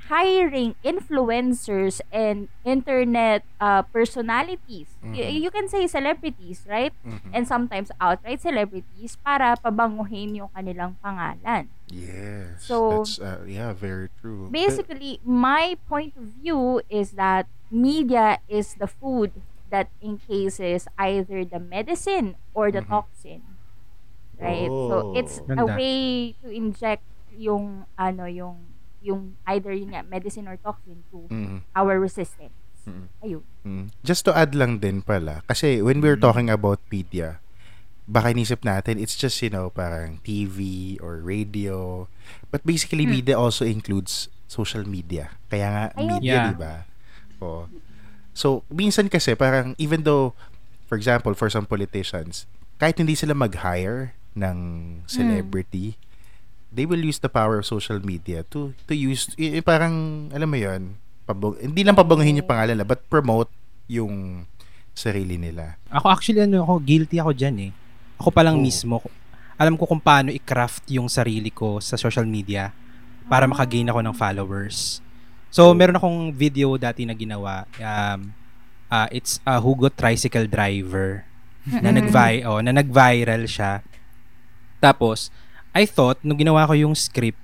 hiring 0.08 0.76
influencers 0.86 2.00
and 2.12 2.48
internet 2.64 3.44
uh, 3.60 3.82
personalities. 3.92 4.88
Y- 5.04 5.20
Mhm. 5.20 5.42
you 5.42 5.52
can 5.52 5.68
say 5.68 5.84
celebrities, 5.88 6.64
right? 6.70 6.94
Mhm. 7.04 7.30
And 7.34 7.44
sometimes 7.44 7.92
outright 8.00 8.40
celebrities 8.40 9.18
para 9.20 9.58
pabanguhin 9.60 10.38
yung 10.38 10.50
kanilang 10.56 10.96
pangalan. 11.04 11.68
Yes. 11.92 12.64
So- 12.64 13.04
that's 13.04 13.20
uh, 13.20 13.44
yeah, 13.46 13.74
very 13.74 14.08
true. 14.22 14.48
Basically, 14.48 15.20
my 15.26 15.76
point 15.90 16.16
of 16.16 16.40
view 16.40 16.80
is 16.88 17.18
that 17.20 17.50
media 17.68 18.40
is 18.48 18.80
the 18.80 18.88
food 18.88 19.34
that 19.68 19.92
encases 20.00 20.88
either 20.96 21.44
the 21.44 21.60
medicine 21.60 22.40
or 22.56 22.72
the 22.72 22.80
Mhm. 22.86 22.88
toxin. 22.96 23.44
Right? 24.38 24.70
So 24.70 25.14
it's 25.14 25.42
a 25.44 25.58
Ganda. 25.58 25.74
way 25.74 26.34
to 26.46 26.50
inject 26.50 27.02
yung 27.34 27.86
ano 27.98 28.26
yung 28.26 28.70
yung 29.02 29.38
either 29.46 29.74
yun 29.74 29.94
nga 29.94 30.02
medicine 30.04 30.46
or 30.46 30.58
toxin 30.58 31.02
to 31.10 31.26
Mhm. 31.30 31.66
our 31.74 31.98
resistance. 31.98 32.54
Mhm. 32.86 33.06
Ayun. 33.22 33.44
Mm. 33.64 33.86
Just 34.02 34.26
to 34.26 34.34
add 34.34 34.54
lang 34.58 34.80
din 34.80 35.02
pala, 35.02 35.46
kasi 35.46 35.82
when 35.82 36.02
we're 36.02 36.18
talking 36.20 36.50
about 36.50 36.82
media, 36.90 37.40
baka 38.08 38.32
inisip 38.32 38.64
natin, 38.64 38.98
it's 38.98 39.20
just, 39.20 39.38
you 39.44 39.52
know, 39.52 39.68
parang 39.70 40.24
TV 40.24 40.96
or 41.04 41.20
radio. 41.20 42.08
But 42.50 42.64
basically, 42.64 43.04
Hmm. 43.04 43.20
media 43.22 43.36
also 43.36 43.68
includes 43.68 44.32
social 44.48 44.88
media. 44.88 45.36
Kaya 45.52 45.68
nga, 45.68 45.84
Ayun. 45.94 46.08
media, 46.16 46.32
Yeah. 46.32 46.48
di 46.52 46.58
ba? 46.58 46.76
Oo. 47.44 47.68
So, 48.32 48.64
minsan 48.72 49.12
kasi, 49.12 49.36
parang, 49.36 49.76
even 49.76 50.08
though, 50.08 50.32
for 50.88 50.96
example, 50.96 51.36
for 51.36 51.52
some 51.52 51.68
politicians, 51.68 52.48
kahit 52.80 52.96
hindi 52.98 53.14
sila 53.14 53.36
mag-hire 53.36 54.17
ng 54.38 54.58
celebrity, 55.10 55.98
they 56.70 56.86
will 56.86 57.02
use 57.02 57.18
the 57.18 57.32
power 57.32 57.60
of 57.60 57.66
social 57.66 57.98
media 58.04 58.46
to 58.54 58.78
to 58.86 58.94
use 58.94 59.34
eh, 59.36 59.60
eh, 59.60 59.64
parang 59.66 60.28
alam 60.30 60.46
mo 60.46 60.58
yon 60.60 60.94
pabong, 61.28 61.60
hindi 61.60 61.84
lang 61.84 61.98
pabanguhin 61.98 62.40
yung 62.40 62.48
pangalan 62.48 62.80
nila 62.80 62.88
but 62.88 63.04
promote 63.12 63.52
yung 63.92 64.46
sarili 64.96 65.36
nila. 65.36 65.76
Ako 65.92 66.08
actually 66.08 66.46
ano 66.46 66.64
ako, 66.64 66.80
guilty 66.82 67.20
ako 67.20 67.32
diyan 67.36 67.58
eh. 67.68 67.72
Ako 68.18 68.30
pa 68.34 68.42
lang 68.42 68.58
Oo. 68.58 68.64
mismo. 68.64 68.98
Alam 69.58 69.78
ko 69.78 69.90
kung 69.90 70.02
paano 70.02 70.30
i-craft 70.34 70.90
yung 70.94 71.10
sarili 71.10 71.50
ko 71.50 71.82
sa 71.82 71.98
social 71.98 72.26
media 72.26 72.74
para 73.28 73.46
makagain 73.46 73.90
ako 73.90 74.00
ng 74.02 74.16
followers. 74.16 75.02
So, 75.50 75.74
meron 75.74 75.98
akong 75.98 76.32
video 76.34 76.78
dati 76.78 77.04
na 77.04 77.18
ginawa. 77.18 77.66
Um, 77.80 78.34
ah, 78.92 79.10
it's 79.10 79.42
a 79.44 79.58
Hugo 79.60 79.90
Tricycle 79.90 80.46
Driver 80.48 81.26
na 81.68 81.92
nag 81.92 82.08
oh, 82.48 82.60
na 82.64 82.72
nag-viral 82.72 83.44
siya. 83.48 83.84
Tapos, 84.78 85.34
I 85.74 85.86
thought, 85.86 86.22
nung 86.26 86.38
ginawa 86.38 86.66
ko 86.66 86.74
yung 86.74 86.94
script, 86.98 87.38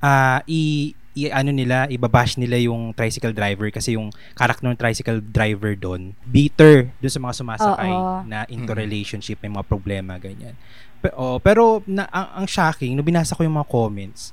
ah 0.00 0.40
i, 0.48 0.94
i 1.12 1.28
ano 1.28 1.50
nila, 1.50 1.90
ibabash 1.90 2.38
nila 2.38 2.56
yung 2.56 2.94
tricycle 2.94 3.34
driver 3.34 3.68
kasi 3.68 3.98
yung 3.98 4.14
karakter 4.38 4.64
ng 4.70 4.78
tricycle 4.78 5.20
driver 5.20 5.74
doon, 5.74 6.14
bitter 6.24 6.88
doon 7.02 7.12
sa 7.12 7.20
mga 7.20 7.34
sumasakay 7.34 7.92
Oo. 7.92 8.22
na 8.24 8.46
into 8.46 8.72
relationship, 8.72 9.42
may 9.42 9.50
mga 9.50 9.66
problema, 9.66 10.16
ganyan. 10.16 10.54
Pero, 11.02 11.14
oh, 11.18 11.38
pero 11.42 11.82
na, 11.88 12.06
ang, 12.12 12.44
ang 12.44 12.46
shocking, 12.46 12.94
nung 12.94 13.06
binasa 13.06 13.34
ko 13.34 13.42
yung 13.42 13.56
mga 13.58 13.68
comments, 13.68 14.30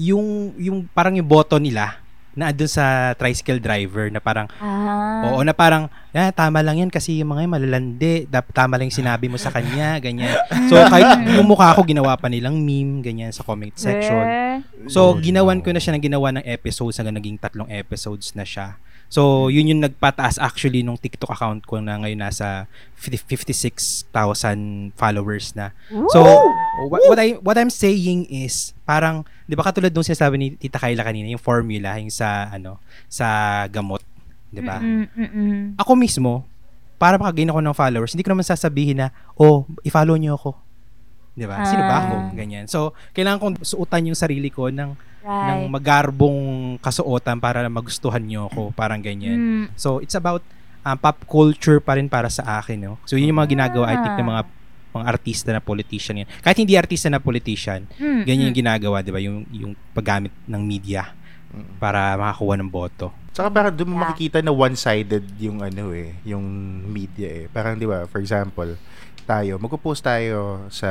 yung, 0.00 0.56
yung 0.56 0.78
parang 0.90 1.12
yung 1.12 1.28
bottom 1.28 1.60
nila, 1.60 2.00
na 2.40 2.56
doon 2.56 2.72
sa 2.72 3.12
tricycle 3.12 3.60
driver 3.60 4.08
na 4.08 4.16
parang 4.16 4.48
Ah. 4.56 5.28
Oo, 5.30 5.44
na 5.44 5.52
parang, 5.52 5.92
ah, 6.16 6.32
tama 6.32 6.64
lang 6.64 6.80
yan 6.80 6.90
kasi 6.90 7.20
yung 7.20 7.36
mga 7.36 7.44
yan 7.44 7.52
malalandi. 7.52 8.14
Dap, 8.24 8.48
tama 8.56 8.80
lang 8.80 8.88
yung 8.88 8.98
sinabi 9.04 9.28
mo 9.28 9.36
sa 9.36 9.52
kanya, 9.52 10.00
ganyan. 10.00 10.32
So, 10.72 10.80
kahit 10.92 11.20
yung 11.36 11.44
mukha 11.44 11.76
ko, 11.76 11.84
ginawa 11.84 12.16
pa 12.16 12.32
nilang 12.32 12.56
meme, 12.64 13.04
ganyan, 13.04 13.28
sa 13.30 13.44
comment 13.44 13.72
section. 13.76 14.24
So, 14.88 15.12
ginawan 15.20 15.60
ko 15.60 15.76
na 15.76 15.80
siya 15.80 15.92
ng 15.92 16.04
ginawa 16.08 16.32
ng 16.32 16.44
episodes 16.48 16.96
hanggang 16.96 17.20
naging 17.20 17.36
tatlong 17.36 17.68
episodes 17.68 18.32
na 18.32 18.48
siya. 18.48 18.80
So, 19.10 19.50
yun 19.50 19.66
yung 19.66 19.82
nagpataas 19.82 20.38
actually 20.38 20.86
nung 20.86 20.94
TikTok 20.94 21.34
account 21.34 21.66
ko 21.66 21.82
na 21.82 21.98
ngayon 21.98 22.22
nasa 22.22 22.70
50 22.94 23.26
56,000 23.26 24.94
followers 24.94 25.50
na. 25.58 25.74
So, 26.14 26.22
what, 26.86 27.02
what 27.10 27.18
I 27.18 27.34
what 27.42 27.58
I'm 27.58 27.74
saying 27.74 28.30
is 28.30 28.70
parang 28.86 29.26
'di 29.50 29.58
ba 29.58 29.66
katulad 29.66 29.90
nung 29.90 30.06
sinasabi 30.06 30.38
ni 30.38 30.46
Tita 30.54 30.78
Kyla 30.78 31.02
kanina, 31.02 31.26
yung 31.26 31.42
formula 31.42 31.98
yung 31.98 32.14
sa 32.14 32.54
ano, 32.54 32.78
sa 33.10 33.26
gamot, 33.66 33.98
'di 34.54 34.62
ba? 34.62 34.78
Ako 35.74 35.98
mismo 35.98 36.46
para 36.94 37.18
makagain 37.18 37.50
ako 37.50 37.60
ng 37.66 37.74
followers, 37.74 38.14
hindi 38.14 38.22
ko 38.22 38.30
naman 38.30 38.46
sasabihin 38.46 39.02
na, 39.02 39.08
"Oh, 39.34 39.66
i-follow 39.82 40.14
niyo 40.14 40.38
ako." 40.38 40.54
'Di 41.34 41.50
ba? 41.50 41.66
Sino 41.66 41.82
ba 41.82 41.96
ako? 42.06 42.14
Ah. 42.14 42.30
Ganyan. 42.30 42.70
So, 42.70 42.94
kailangan 43.10 43.42
kong 43.42 43.54
suotan 43.66 44.06
yung 44.06 44.18
sarili 44.18 44.54
ko 44.54 44.70
ng 44.70 45.09
ng 45.20 45.68
Right. 45.68 45.68
magarbong 45.68 46.38
kasuotan 46.80 47.36
para 47.36 47.68
magustuhan 47.68 48.24
niyo 48.24 48.48
ako, 48.48 48.72
parang 48.72 49.00
ganyan. 49.00 49.36
Mm. 49.36 49.64
So, 49.76 50.00
it's 50.00 50.16
about 50.16 50.40
um, 50.80 50.96
pop 50.96 51.20
culture 51.28 51.76
pa 51.78 52.00
rin 52.00 52.08
para 52.08 52.32
sa 52.32 52.58
akin, 52.58 52.80
no? 52.80 52.94
So, 53.04 53.20
yun 53.20 53.28
yung 53.28 53.40
mga 53.40 53.52
ginagawa, 53.52 53.84
I 53.92 53.96
think, 54.00 54.16
ng 54.16 54.28
mga 54.28 54.42
mga 54.90 55.06
artista 55.06 55.48
na 55.54 55.62
politician 55.62 56.18
yan. 56.18 56.28
Kahit 56.42 56.58
hindi 56.58 56.74
artista 56.74 57.06
na 57.06 57.22
politician, 57.22 57.86
Mm, 57.94 58.26
ganyan 58.26 58.42
mm. 58.42 58.48
yung 58.50 58.58
ginagawa, 58.58 58.96
di 59.00 59.12
ba? 59.14 59.20
Yung, 59.22 59.46
yung 59.54 59.72
paggamit 59.94 60.34
ng 60.50 60.62
media 60.66 61.14
Mm. 61.54 61.78
para 61.78 62.18
makakuha 62.18 62.54
ng 62.58 62.70
boto. 62.70 63.14
Tsaka 63.30 63.50
parang 63.50 63.70
doon 63.70 63.90
mo 63.90 63.96
Yeah. 63.98 64.02
makikita 64.10 64.38
na 64.42 64.50
one-sided 64.50 65.22
yung 65.38 65.62
ano 65.62 65.94
eh, 65.94 66.18
yung 66.26 66.42
media 66.86 67.26
eh. 67.30 67.44
Parang 67.46 67.78
'di 67.78 67.86
ba, 67.86 68.06
for 68.10 68.18
example, 68.18 68.74
tayo, 69.22 69.62
magpo-post 69.62 70.02
tayo 70.02 70.66
sa 70.70 70.90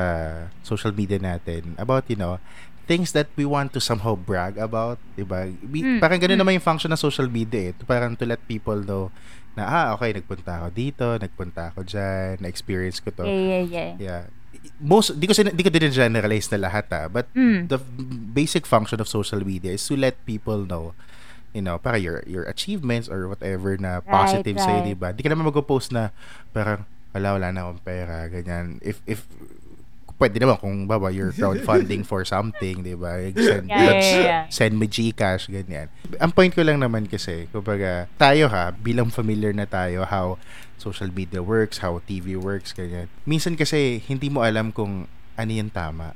social 0.63 0.95
media 0.95 1.19
natin 1.19 1.75
about, 1.75 2.07
you 2.07 2.15
know, 2.15 2.39
things 2.89 3.13
that 3.13 3.29
we 3.37 3.45
want 3.45 3.69
to 3.69 3.79
somehow 3.79 4.17
brag 4.17 4.57
about, 4.57 4.97
'di 5.13 5.23
ba? 5.23 5.45
Mm, 5.45 6.01
Parang 6.01 6.17
ganun 6.17 6.41
naman 6.41 6.57
yung 6.57 6.65
function 6.65 6.89
ng 6.89 6.97
social 6.97 7.29
media 7.29 7.69
eh. 7.69 7.73
Parang 7.85 8.17
to 8.17 8.25
let 8.25 8.41
people 8.49 8.81
know 8.81 9.13
na 9.53 9.63
ah, 9.63 9.87
okay, 9.93 10.09
nagpunta 10.11 10.65
ako 10.65 10.67
dito, 10.73 11.05
nagpunta 11.15 11.69
ako 11.69 11.85
diyan, 11.85 12.41
na-experience 12.41 12.97
ko 12.97 13.13
to. 13.13 13.23
Yeah, 13.23 13.37
yeah, 13.37 13.63
yeah. 13.63 13.91
Yeah. 14.01 14.23
Most 14.81 15.13
di 15.15 15.29
ko 15.29 15.37
sin- 15.37 15.53
di 15.53 15.61
ko 15.61 15.69
din 15.69 15.93
generalize 15.93 16.49
na 16.49 16.65
lahat 16.65 16.89
ah, 16.89 17.05
but 17.05 17.29
Mm. 17.37 17.69
the 17.69 17.77
basic 18.33 18.65
function 18.65 18.97
of 18.97 19.05
social 19.05 19.39
media 19.39 19.71
is 19.71 19.85
to 19.85 19.93
let 19.93 20.17
people 20.25 20.65
know 20.65 20.97
you 21.49 21.65
know, 21.65 21.81
para 21.81 21.97
your 21.97 22.21
your 22.29 22.45
achievements 22.45 23.09
or 23.09 23.25
whatever 23.25 23.73
na 23.73 24.05
positive 24.05 24.53
Right, 24.53 24.61
sa'yo, 24.61 24.79
right. 24.85 24.89
di 24.89 24.93
ba? 24.93 25.09
Di 25.09 25.25
ka 25.25 25.33
naman 25.33 25.49
mag-post 25.49 25.89
na 25.89 26.13
parang, 26.53 26.85
wala, 27.09 27.41
wala 27.41 27.47
na 27.49 27.65
akong 27.65 27.81
pera, 27.81 28.29
ganyan. 28.29 28.77
If, 28.85 29.01
if, 29.09 29.25
pwede 30.19 30.35
naman 30.37 30.59
kung 30.59 30.75
baba 30.83 31.07
you're 31.09 31.31
crowdfunding 31.39 32.03
for 32.03 32.27
something, 32.27 32.83
di 32.83 32.93
ba? 32.93 33.17
Send, 33.33 33.71
Yeah, 33.71 33.95
yeah, 33.95 34.19
yeah. 34.19 34.43
send 34.51 34.75
me 34.75 34.85
Gcash, 34.85 35.47
ganyan. 35.47 35.87
Ang 36.19 36.35
point 36.35 36.51
ko 36.51 36.59
lang 36.61 36.83
naman 36.83 37.07
kasi, 37.07 37.47
kumbaga, 37.49 38.11
tayo 38.19 38.51
ha, 38.51 38.75
bilang 38.75 39.07
familiar 39.09 39.55
na 39.55 39.63
tayo 39.63 40.03
how 40.03 40.35
social 40.75 41.07
media 41.09 41.39
works, 41.39 41.79
how 41.79 41.97
TV 42.03 42.35
works, 42.35 42.75
ganyan. 42.75 43.07
Minsan 43.23 43.55
kasi, 43.55 44.03
hindi 44.05 44.27
mo 44.27 44.43
alam 44.43 44.75
kung 44.75 45.07
ano 45.39 45.51
yung 45.55 45.71
tama, 45.71 46.11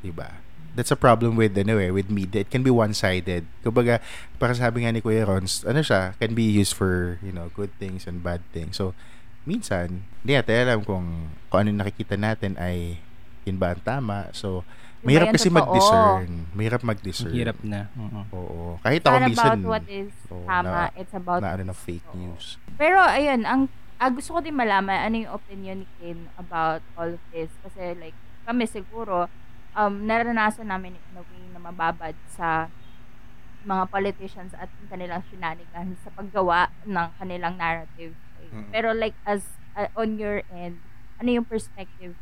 di 0.00 0.14
ba? 0.14 0.38
That's 0.70 0.94
a 0.94 0.98
problem 0.98 1.34
with, 1.34 1.58
ano 1.58 1.82
eh, 1.82 1.90
with 1.90 2.06
media. 2.06 2.46
It 2.46 2.50
can 2.54 2.62
be 2.62 2.70
one-sided. 2.70 3.42
Kumbaga, 3.66 3.98
para 4.38 4.54
sabi 4.54 4.86
nga 4.86 4.94
ni 4.94 5.02
Kuya 5.02 5.26
Rons, 5.26 5.66
ano 5.66 5.82
siya, 5.82 6.14
can 6.22 6.38
be 6.38 6.46
used 6.46 6.78
for, 6.78 7.18
you 7.26 7.34
know, 7.34 7.50
good 7.50 7.74
things 7.82 8.06
and 8.06 8.22
bad 8.22 8.46
things. 8.54 8.78
So, 8.78 8.94
minsan, 9.42 10.06
hindi 10.22 10.38
natin 10.38 10.54
alam 10.62 10.86
kung, 10.86 11.34
kung 11.50 11.66
ano 11.66 11.82
nakikita 11.82 12.14
natin 12.14 12.54
ay 12.54 13.02
yun 13.50 13.58
ba 13.58 13.74
ang 13.74 13.82
tama. 13.82 14.30
So, 14.30 14.62
mahirap 15.02 15.34
kasi 15.34 15.50
totoo? 15.50 15.58
mag-discern. 15.58 16.30
Mahirap 16.54 16.82
mag-discern. 16.86 17.34
hirap 17.34 17.58
na. 17.66 17.90
Oo. 17.98 18.20
Oo. 18.38 18.64
Kahit 18.86 19.02
It's 19.02 19.10
ako 19.10 19.16
minsan, 19.26 19.58
about 19.58 19.66
what 19.66 19.86
is 19.90 20.12
oo, 20.30 20.46
tama. 20.46 20.70
na- 20.70 20.94
it's 20.94 21.14
about... 21.14 21.40
na 21.42 21.50
ano 21.58 21.62
na 21.68 21.76
fake 21.76 22.10
news. 22.14 22.56
Pero, 22.78 23.02
ayun, 23.02 23.42
ang 23.42 23.66
ah, 24.00 24.08
gusto 24.08 24.38
ko 24.38 24.40
din 24.40 24.56
malaman 24.56 25.10
ano 25.10 25.14
yung 25.26 25.32
opinion 25.34 25.84
ni 25.84 25.88
Kim 25.98 26.30
about 26.38 26.80
all 26.94 27.18
of 27.18 27.24
this. 27.34 27.50
Kasi, 27.66 27.98
like, 27.98 28.16
kami 28.46 28.64
siguro, 28.64 29.28
um, 29.74 30.06
naranasan 30.06 30.70
namin 30.70 30.96
in 30.96 31.18
a 31.18 31.22
way 31.22 31.44
na 31.52 31.60
mababad 31.60 32.14
sa 32.30 32.70
mga 33.60 33.84
politicians 33.92 34.52
at 34.56 34.72
kanilang 34.88 35.20
shenanigans 35.28 36.00
sa 36.00 36.10
paggawa 36.16 36.72
ng 36.88 37.08
kanilang 37.20 37.60
narrative. 37.60 38.16
Mm. 38.48 38.72
Pero 38.72 38.96
like 38.96 39.14
as 39.28 39.44
uh, 39.76 39.92
on 39.94 40.16
your 40.16 40.40
end, 40.48 40.80
ano 41.20 41.28
yung 41.40 41.46
perspective 41.46 42.16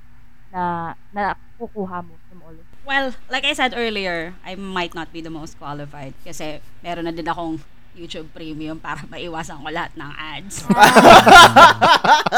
na 0.50 0.94
nakukuha 1.12 2.04
mo 2.04 2.14
from 2.28 2.38
all 2.42 2.54
of? 2.56 2.64
Well, 2.84 3.12
like 3.28 3.44
I 3.44 3.52
said 3.52 3.74
earlier, 3.76 4.32
I 4.44 4.54
might 4.56 4.94
not 4.94 5.12
be 5.12 5.20
the 5.20 5.28
most 5.30 5.58
qualified 5.58 6.14
kasi 6.24 6.60
meron 6.80 7.04
na 7.04 7.12
din 7.12 7.28
akong 7.28 7.60
YouTube 7.92 8.30
Premium 8.30 8.78
para 8.78 9.02
maiwasan 9.10 9.58
ko 9.58 9.68
lahat 9.68 9.90
ng 9.98 10.10
ads. 10.14 10.62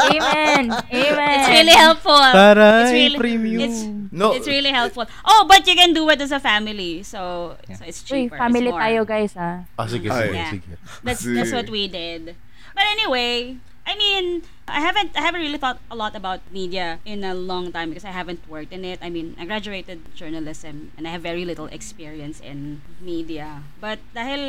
Amen! 0.09 0.63
Amen! 0.73 1.37
It's 1.39 1.49
really 1.49 1.77
helpful. 1.77 2.17
Taray, 2.17 2.81
it's 2.83 2.91
really, 2.91 3.17
premium. 3.19 3.61
It's, 3.61 3.81
No. 4.11 4.33
it's 4.33 4.47
really 4.47 4.71
helpful. 4.71 5.05
Oh, 5.23 5.45
but 5.47 5.63
you 5.67 5.75
can 5.75 5.93
do 5.93 6.03
it 6.09 6.19
as 6.19 6.31
a 6.31 6.39
family. 6.39 7.03
So, 7.03 7.55
so 7.71 7.85
it's 7.87 8.03
Uy, 8.03 8.27
cheaper. 8.27 8.37
family 8.37 8.67
it's 8.67 8.71
more. 8.75 8.81
tayo 8.81 9.07
guys 9.07 9.31
ah. 9.37 9.63
Ah, 9.79 9.87
sige, 9.87 10.09
sige, 10.11 10.33
Yeah. 10.35 10.51
sige. 10.51 10.73
That's 11.05 11.23
that's 11.23 11.53
what 11.55 11.69
we 11.71 11.87
did. 11.87 12.35
But 12.75 12.85
anyway, 12.91 13.55
I 13.87 13.93
mean, 13.95 14.43
I 14.71 14.79
haven't 14.79 15.11
I 15.13 15.21
haven't 15.21 15.41
really 15.43 15.59
thought 15.59 15.77
a 15.91 15.95
lot 15.95 16.15
about 16.15 16.39
media 16.49 16.97
in 17.03 17.23
a 17.27 17.35
long 17.35 17.71
time 17.71 17.91
because 17.91 18.07
I 18.07 18.15
haven't 18.15 18.39
worked 18.47 18.71
in 18.71 18.87
it. 18.87 18.99
I 19.03 19.11
mean, 19.11 19.35
I 19.35 19.43
graduated 19.45 19.99
journalism 20.15 20.95
and 20.97 21.03
I 21.07 21.11
have 21.11 21.21
very 21.21 21.43
little 21.43 21.67
experience 21.67 22.39
in 22.39 22.81
media. 23.03 23.61
But 23.83 23.99
dahil 24.15 24.41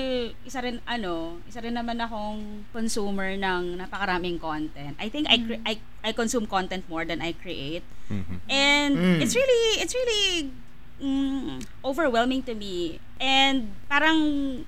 isa 0.47 0.63
rin 0.63 0.79
ano, 0.87 1.43
isa 1.51 1.61
rin 1.61 1.75
naman 1.75 1.99
akong 1.99 2.65
consumer 2.71 3.35
ng 3.35 3.83
napakaraming 3.83 4.39
content. 4.39 4.95
I 5.03 5.11
think 5.11 5.27
I 5.27 5.37
cre- 5.43 5.63
I 5.67 5.75
I 6.07 6.11
consume 6.15 6.47
content 6.47 6.87
more 6.87 7.03
than 7.05 7.19
I 7.21 7.35
create. 7.35 7.83
And 8.47 8.93
Mm. 8.97 9.19
it's 9.25 9.33
really 9.35 9.65
it's 9.81 9.95
really 9.97 10.53
mm, 11.01 11.65
overwhelming 11.85 12.43
to 12.45 12.55
me. 12.55 13.01
And 13.17 13.73
parang 13.89 14.19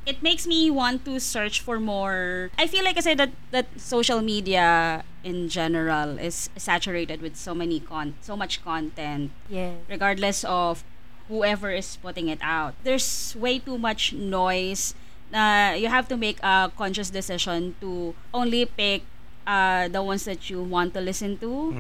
it 0.09 0.23
makes 0.25 0.47
me 0.47 0.71
want 0.73 1.05
to 1.05 1.21
search 1.21 1.61
for 1.61 1.77
more. 1.79 2.49
I 2.57 2.67
feel 2.67 2.85
like 2.85 2.97
I 2.97 3.05
said 3.05 3.21
that 3.21 3.33
that 3.53 3.69
social 3.77 4.25
media 4.25 5.03
in 5.25 5.49
general 5.49 6.21
is 6.21 6.51
saturated 6.57 7.25
with 7.25 7.35
so 7.35 7.55
many 7.57 7.81
con 7.81 8.13
so 8.21 8.37
much 8.37 8.61
content 8.63 9.33
Yes. 9.49 9.73
regardless 9.89 10.45
of 10.45 10.85
whoever 11.33 11.73
is 11.73 11.97
putting 11.97 12.29
it 12.29 12.39
out. 12.45 12.77
There's 12.85 13.33
way 13.35 13.59
too 13.59 13.79
much 13.81 14.13
noise 14.13 14.93
na 15.33 15.73
you 15.73 15.89
have 15.89 16.07
to 16.13 16.17
make 16.21 16.37
a 16.45 16.69
conscious 16.77 17.09
decision 17.09 17.75
to 17.81 18.13
only 18.37 18.69
pick 18.69 19.03
uh, 19.49 19.89
the 19.89 20.03
ones 20.05 20.25
that 20.29 20.49
you 20.53 20.61
want 20.63 20.93
to 20.95 21.01
listen 21.01 21.37
to. 21.41 21.73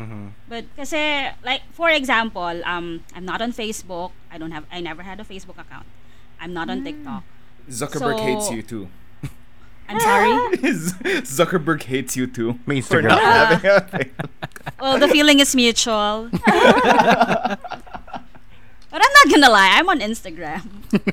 But 0.49 0.65
kasi 0.77 1.29
like 1.45 1.63
for 1.77 1.93
example, 1.93 2.65
um 2.65 3.05
I'm 3.13 3.29
not 3.29 3.45
on 3.45 3.53
Facebook. 3.53 4.17
I 4.33 4.41
don't 4.41 4.53
have 4.57 4.65
I 4.73 4.81
never 4.81 5.05
had 5.05 5.21
a 5.21 5.25
Facebook 5.29 5.61
account. 5.61 5.85
I'm 6.41 6.53
not 6.57 6.73
on 6.73 6.81
TikTok. 6.85 7.23
Zuckerberg 7.69 8.17
So- 8.19 8.25
hates 8.25 8.49
you 8.51 8.63
too. 8.65 8.89
I'm 9.95 10.01
sorry. 10.01 10.33
Zuckerberg 11.23 11.83
hates 11.85 12.17
you 12.17 12.27
too. 12.27 12.59
May 12.67 12.81
For 12.81 13.01
Instagram. 13.03 13.09
not 13.09 13.23
having 13.23 13.71
a 13.71 13.81
thing. 13.81 14.11
well, 14.81 14.99
the 14.99 15.09
feeling 15.09 15.41
is 15.41 15.55
mutual. 15.55 16.29
but 16.47 17.59
I'm 18.93 19.15
not 19.15 19.31
gonna 19.31 19.51
lie, 19.51 19.71
I'm 19.75 19.89
on 19.89 20.01
Instagram. 20.01 20.63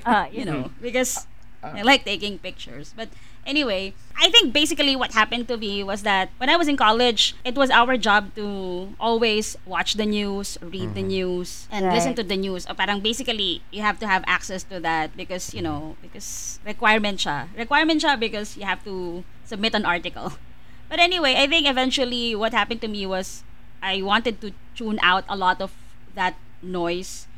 Ah, 0.06 0.28
you 0.32 0.46
know, 0.46 0.72
because 0.82 1.28
Ah. 1.64 1.74
I 1.78 1.82
like 1.82 2.06
taking 2.06 2.40
pictures. 2.40 2.94
But 2.96 3.10
anyway, 3.46 3.94
I 4.18 4.30
think 4.30 4.54
basically 4.54 4.96
what 4.96 5.14
happened 5.14 5.48
to 5.48 5.58
me 5.58 5.84
was 5.84 6.04
that 6.04 6.30
when 6.38 6.50
I 6.50 6.56
was 6.58 6.68
in 6.68 6.78
college, 6.78 7.36
it 7.46 7.56
was 7.56 7.70
our 7.70 7.98
job 7.98 8.34
to 8.36 8.94
always 9.00 9.58
watch 9.66 9.96
the 9.96 10.06
news, 10.06 10.58
read 10.62 10.94
the 10.94 11.02
mm-hmm. 11.02 11.42
news, 11.42 11.68
and 11.72 11.86
listen 11.94 12.16
to 12.16 12.24
the 12.24 12.38
news. 12.38 12.66
O 12.70 12.74
parang 12.74 13.02
basically, 13.02 13.62
you 13.72 13.82
have 13.82 14.00
to 14.00 14.08
have 14.08 14.24
access 14.26 14.64
to 14.74 14.80
that 14.82 15.16
because, 15.16 15.54
you 15.54 15.62
know, 15.62 15.96
because 16.02 16.60
requirement 16.66 17.20
siya. 17.20 17.48
Requirement 17.58 18.02
siya 18.02 18.20
because 18.20 18.58
you 18.58 18.66
have 18.66 18.84
to 18.84 19.24
submit 19.46 19.74
an 19.74 19.86
article. 19.86 20.34
But 20.92 21.00
anyway, 21.00 21.40
I 21.40 21.48
think 21.48 21.72
eventually 21.72 22.36
what 22.36 22.52
happened 22.52 22.84
to 22.84 22.92
me 22.92 23.08
was 23.08 23.48
I 23.82 24.04
wanted 24.04 24.44
to 24.44 24.52
tune 24.76 25.00
out 25.00 25.24
a 25.32 25.40
lot 25.40 25.64
of 25.64 25.72
that 26.20 26.36
noise 26.62 27.31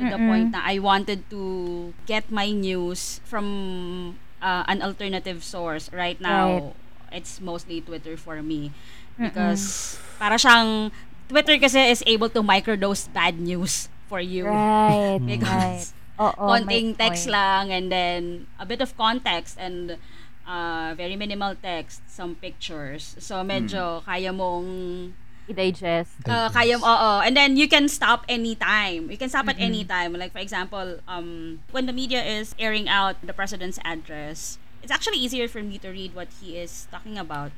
to 0.00 0.04
the 0.08 0.18
point 0.18 0.56
na 0.56 0.64
I 0.64 0.80
wanted 0.80 1.28
to 1.30 1.92
get 2.08 2.32
my 2.32 2.50
news 2.50 3.20
from 3.28 4.16
uh, 4.40 4.64
an 4.66 4.82
alternative 4.82 5.44
source. 5.44 5.92
Right 5.92 6.18
now, 6.20 6.72
it's 7.12 7.40
mostly 7.40 7.80
Twitter 7.84 8.16
for 8.16 8.42
me 8.42 8.72
because 9.20 9.96
para 10.16 10.40
siyang 10.40 10.90
Twitter 11.28 11.60
kasi 11.60 11.92
is 11.92 12.02
able 12.08 12.32
to 12.32 12.42
microdose 12.42 13.06
bad 13.12 13.38
news 13.38 13.88
for 14.08 14.18
you. 14.20 14.48
Right, 14.48 15.20
right. 15.22 15.22
Because 15.22 15.94
Oo, 16.20 16.36
konting 16.36 16.96
text 16.98 17.28
point. 17.28 17.36
lang 17.36 17.64
and 17.72 17.86
then 17.88 18.20
a 18.60 18.66
bit 18.66 18.80
of 18.84 18.92
context 18.98 19.56
and 19.56 19.96
uh, 20.44 20.92
very 20.96 21.16
minimal 21.16 21.54
text, 21.56 22.02
some 22.10 22.34
pictures. 22.36 23.16
So 23.22 23.40
medyo 23.46 24.04
kaya 24.04 24.34
mong 24.34 25.14
I-digest. 25.50 26.22
uh, 26.30 26.48
kaya 26.54 26.78
oo 26.78 27.10
and 27.20 27.34
then 27.34 27.58
you 27.58 27.66
can 27.66 27.90
stop 27.90 28.22
anytime. 28.30 29.10
You 29.10 29.18
can 29.18 29.28
stop 29.28 29.50
at 29.50 29.58
any 29.58 29.82
time. 29.82 30.14
Like 30.14 30.30
for 30.30 30.38
example, 30.38 31.02
um 31.10 31.60
when 31.74 31.90
the 31.90 31.92
media 31.94 32.22
is 32.22 32.54
airing 32.58 32.86
out 32.86 33.18
the 33.20 33.34
president's 33.34 33.82
address, 33.82 34.56
it's 34.82 34.94
actually 34.94 35.18
easier 35.18 35.50
for 35.50 35.60
me 35.62 35.76
to 35.82 35.90
read 35.90 36.14
what 36.14 36.28
he 36.38 36.56
is 36.56 36.86
talking 36.90 37.18
about 37.18 37.50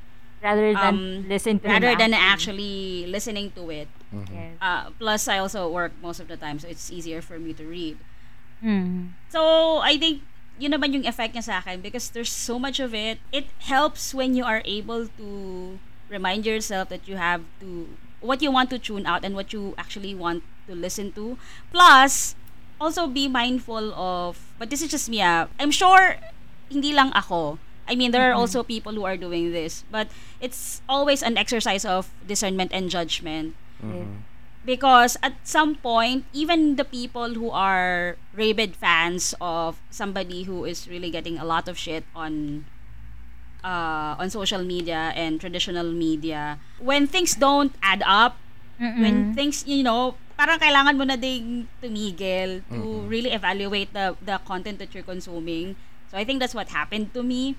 Rather 0.43 0.75
than 0.75 0.83
um, 0.83 1.03
listen 1.31 1.63
to 1.63 1.69
rather 1.71 1.95
than 1.95 2.11
actually. 2.11 3.07
actually 3.07 3.13
listening 3.13 3.55
to 3.55 3.71
it. 3.71 3.87
Yes. 4.11 4.59
Uh, 4.59 4.91
plus 4.99 5.31
I 5.31 5.39
also 5.39 5.71
work 5.71 5.93
most 6.03 6.19
of 6.19 6.27
the 6.27 6.35
time 6.37 6.59
so 6.59 6.67
it's 6.67 6.91
easier 6.91 7.23
for 7.23 7.39
me 7.39 7.55
to 7.55 7.63
read. 7.63 7.95
Mm. 8.59 9.15
So, 9.31 9.79
I 9.83 9.99
think 9.99 10.23
yun 10.59 10.73
naman 10.75 10.95
yung 10.95 11.07
effect 11.07 11.35
niya 11.35 11.43
sa 11.47 11.59
akin 11.63 11.81
because 11.83 12.11
there's 12.11 12.31
so 12.31 12.59
much 12.59 12.79
of 12.79 12.95
it. 12.95 13.19
It 13.31 13.51
helps 13.67 14.15
when 14.15 14.35
you 14.35 14.43
are 14.43 14.63
able 14.67 15.07
to 15.19 15.29
remind 16.13 16.45
yourself 16.45 16.93
that 16.93 17.09
you 17.09 17.17
have 17.17 17.41
to 17.65 17.89
what 18.21 18.39
you 18.45 18.53
want 18.53 18.69
to 18.71 18.79
tune 18.79 19.03
out 19.09 19.25
and 19.25 19.35
what 19.35 19.51
you 19.53 19.75
actually 19.81 20.15
want 20.15 20.45
to 20.69 20.77
listen 20.77 21.11
to. 21.19 21.35
Plus, 21.73 22.37
also 22.79 23.09
be 23.09 23.27
mindful 23.27 23.91
of 23.97 24.39
but 24.61 24.69
this 24.71 24.83
is 24.85 24.91
just 24.93 25.09
me. 25.09 25.25
ah. 25.25 25.49
I'm 25.59 25.73
sure 25.73 26.21
hindi 26.71 26.93
lang 26.93 27.11
ako. 27.17 27.59
I 27.89 27.97
mean, 27.99 28.13
there 28.15 28.31
are 28.31 28.37
also 28.39 28.63
people 28.63 28.95
who 28.95 29.03
are 29.03 29.19
doing 29.19 29.51
this, 29.51 29.83
but 29.91 30.07
it's 30.39 30.81
always 30.89 31.19
an 31.21 31.35
exercise 31.37 31.83
of 31.85 32.15
discernment 32.29 32.71
and 32.73 32.87
judgment 32.89 33.59
Yes. 33.83 34.07
because 34.65 35.19
at 35.27 35.35
some 35.43 35.75
point 35.75 36.23
even 36.31 36.79
the 36.79 36.87
people 36.87 37.35
who 37.35 37.51
are 37.51 38.15
rabid 38.31 38.79
fans 38.79 39.35
of 39.43 39.83
somebody 39.91 40.47
who 40.47 40.63
is 40.65 40.87
really 40.87 41.11
getting 41.11 41.35
a 41.35 41.45
lot 41.45 41.67
of 41.67 41.75
shit 41.75 42.07
on 42.15 42.65
uh, 43.65 44.19
on 44.19 44.31
social 44.31 44.63
media 44.63 45.13
and 45.15 45.41
traditional 45.41 45.91
media, 45.93 46.59
when 46.79 47.07
things 47.07 47.35
don't 47.35 47.75
add 47.83 48.03
up, 48.07 48.37
when 48.99 49.35
things, 49.35 49.65
you 49.67 49.83
know, 49.83 50.15
parang 50.37 50.59
kailangan 50.59 50.99
mo 50.99 51.05
na 51.07 51.17
ding 51.17 51.69
tumigil 51.79 52.63
to 52.73 53.07
really 53.07 53.31
evaluate 53.31 53.93
the 53.95 54.17
the 54.23 54.39
content 54.43 54.79
that 54.83 54.91
you're 54.95 55.07
consuming. 55.07 55.77
So 56.11 56.19
I 56.19 56.25
think 56.27 56.41
that's 56.43 56.55
what 56.55 56.69
happened 56.75 57.15
to 57.15 57.23
me. 57.23 57.55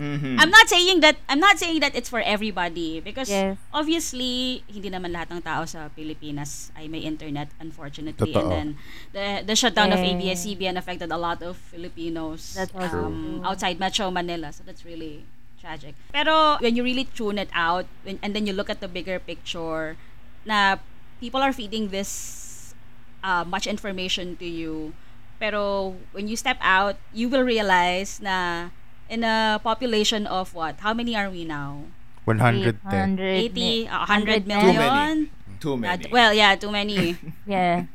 Mhm. 0.00 0.40
I'm 0.40 0.48
not 0.48 0.66
saying 0.66 1.04
that 1.04 1.20
I'm 1.28 1.38
not 1.38 1.60
saying 1.60 1.84
that 1.84 1.92
it's 1.92 2.08
for 2.08 2.24
everybody 2.24 3.04
because 3.04 3.28
Yes. 3.28 3.60
obviously 3.70 4.64
hindi 4.66 4.88
naman 4.88 5.12
lahat 5.12 5.28
ng 5.30 5.44
tao 5.44 5.68
sa 5.68 5.92
Pilipinas 5.92 6.72
ay 6.74 6.88
may 6.88 7.04
internet 7.04 7.52
unfortunately 7.60 8.32
Totoo. 8.32 8.40
and 8.40 8.50
then 8.50 8.68
the 9.12 9.26
the 9.44 9.54
shutdown 9.54 9.92
of 9.92 10.00
Yeah. 10.00 10.16
ABS-CBN 10.16 10.80
affected 10.80 11.12
a 11.12 11.20
lot 11.20 11.44
of 11.44 11.60
Filipinos 11.70 12.56
That's 12.56 12.72
um, 12.72 12.88
true. 12.88 13.12
outside 13.44 13.76
Metro 13.76 14.08
Manila 14.08 14.50
so 14.50 14.64
that's 14.64 14.82
really 14.82 15.28
tragic. 15.60 15.92
Pero 16.08 16.56
when 16.64 16.72
you 16.72 16.80
really 16.80 17.04
tune 17.04 17.36
it 17.36 17.52
out 17.52 17.84
when, 18.02 18.16
and 18.24 18.32
then 18.32 18.48
you 18.48 18.56
look 18.56 18.72
at 18.72 18.80
the 18.80 18.88
bigger 18.88 19.20
picture 19.20 20.00
na 20.48 20.80
people 21.20 21.44
are 21.44 21.52
feeding 21.52 21.92
this 21.92 22.72
uh, 23.20 23.44
much 23.44 23.68
information 23.68 24.40
to 24.40 24.48
you 24.48 24.96
pero 25.36 25.92
when 26.16 26.28
you 26.28 26.36
step 26.36 26.56
out 26.60 26.96
you 27.12 27.28
will 27.28 27.44
realize 27.44 28.20
na 28.24 28.68
in 29.10 29.26
a 29.26 29.58
population 29.60 30.24
of 30.30 30.54
what 30.54 30.78
how 30.86 30.94
many 30.94 31.18
are 31.18 31.26
we 31.28 31.42
now 31.42 31.82
110. 32.24 32.78
800 33.18 33.50
80 33.50 33.54
mi- 33.58 33.88
uh, 33.90 34.06
100 34.06 34.46
100 34.46 34.46
million 34.46 35.14
Too 35.60 35.74
Uh, 35.74 35.76
many. 35.76 36.06
well 36.08 36.32
yeah 36.32 36.54
too 36.56 36.70
many 36.70 37.18
Yeah. 37.46 37.90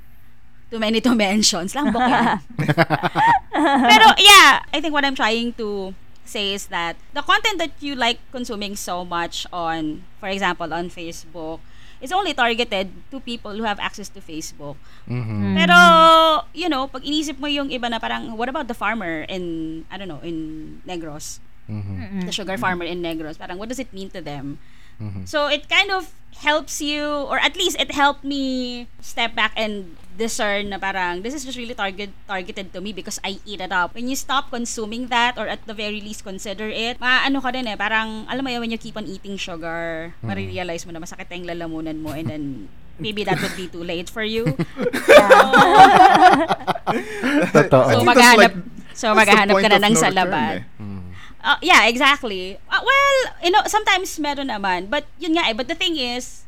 too 0.70 0.78
many 0.78 1.00
to 1.02 1.16
mentions 1.16 1.74
lang 1.74 1.90
bok 1.90 2.04
yan. 2.06 2.38
Pero 3.90 4.06
yeah, 4.20 4.62
I 4.74 4.78
think 4.84 4.92
what 4.94 5.06
I'm 5.06 5.16
trying 5.16 5.54
to 5.58 5.94
say 6.26 6.54
is 6.54 6.68
that 6.74 6.98
the 7.14 7.22
content 7.22 7.58
that 7.62 7.72
you 7.80 7.96
like 7.96 8.20
consuming 8.34 8.76
so 8.76 9.06
much 9.06 9.46
on, 9.54 10.04
for 10.20 10.28
example, 10.28 10.74
on 10.74 10.90
Facebook, 10.90 11.62
is 12.02 12.12
only 12.12 12.34
targeted 12.34 12.92
to 13.12 13.20
people 13.20 13.56
who 13.56 13.64
have 13.64 13.80
access 13.80 14.12
to 14.12 14.20
Facebook. 14.20 14.76
Mhm. 15.08 15.56
Pero, 15.56 15.78
you 16.52 16.68
know, 16.68 16.88
pag 16.88 17.04
inisip 17.04 17.40
mo 17.40 17.48
yung 17.48 17.72
iba 17.72 17.88
na 17.88 18.00
parang, 18.00 18.36
what 18.36 18.50
about 18.50 18.68
the 18.68 18.78
farmer 18.78 19.24
in, 19.30 19.84
I 19.90 19.96
don't 19.98 20.10
know, 20.10 20.24
in 20.24 20.80
Negros? 20.84 21.40
Mhm. 21.66 22.30
The 22.30 22.34
sugar 22.36 22.58
farmer 22.58 22.86
in 22.86 23.02
Negros. 23.02 23.40
Parang, 23.40 23.58
what 23.58 23.70
does 23.70 23.82
it 23.82 23.90
mean 23.94 24.12
to 24.14 24.22
them? 24.22 24.60
Mhm. 24.98 25.24
So 25.26 25.48
it 25.48 25.68
kind 25.68 25.92
of 25.92 26.12
helps 26.38 26.80
you, 26.80 27.04
or 27.32 27.40
at 27.40 27.56
least 27.56 27.80
it 27.80 27.92
helped 27.92 28.24
me 28.24 28.86
step 29.00 29.34
back 29.34 29.56
and 29.56 29.96
discern 30.16 30.72
na 30.72 30.80
parang 30.80 31.20
this 31.20 31.36
is 31.36 31.44
just 31.44 31.60
really 31.60 31.76
target 31.76 32.08
targeted 32.24 32.72
to 32.72 32.80
me 32.80 32.92
because 32.92 33.20
I 33.20 33.40
eat 33.44 33.60
it 33.60 33.72
up. 33.72 33.96
When 33.96 34.08
you 34.08 34.16
stop 34.16 34.48
consuming 34.48 35.08
that 35.12 35.36
or 35.36 35.48
at 35.48 35.64
the 35.68 35.76
very 35.76 36.00
least 36.00 36.24
consider 36.24 36.68
it, 36.68 37.00
maano 37.00 37.40
ka 37.40 37.52
din 37.52 37.68
eh, 37.68 37.76
parang 37.76 38.24
alam 38.28 38.40
mo 38.40 38.48
yun, 38.48 38.64
when 38.64 38.72
you 38.72 38.80
keep 38.80 38.96
on 38.96 39.08
eating 39.08 39.36
sugar, 39.36 40.16
marirealize 40.24 40.88
mo 40.88 40.92
na 40.92 41.04
masakit 41.04 41.28
na 41.28 41.36
yung 41.36 41.48
lalamunan 41.52 41.98
mo 42.00 42.16
and 42.16 42.28
then 42.32 42.44
maybe 42.96 43.28
that 43.28 43.36
would 43.40 43.56
be 43.60 43.68
too 43.68 43.84
late 43.84 44.08
for 44.08 44.24
you. 44.24 44.48
Totoo. 47.52 47.82
I 47.84 47.94
So 47.96 48.04
maghahanap 48.04 48.52
like- 48.56 48.58
so 48.96 49.06
point 49.12 49.28
ka 49.28 49.68
na 49.68 49.80
ng 49.84 49.92
no 49.92 50.00
return 50.00 50.04
salabat. 50.04 50.56
eh. 50.56 50.64
Uh, 51.46 51.58
yeah, 51.62 51.86
exactly. 51.86 52.58
Uh, 52.70 52.82
well, 52.82 53.34
you 53.44 53.52
know, 53.52 53.62
sometimes 53.68 54.18
meron 54.20 54.50
naman. 54.50 54.90
But 54.90 55.06
yun 55.22 55.38
nga 55.38 55.46
eh. 55.50 55.54
But 55.54 55.70
the 55.70 55.78
thing 55.78 55.96
is, 55.98 56.44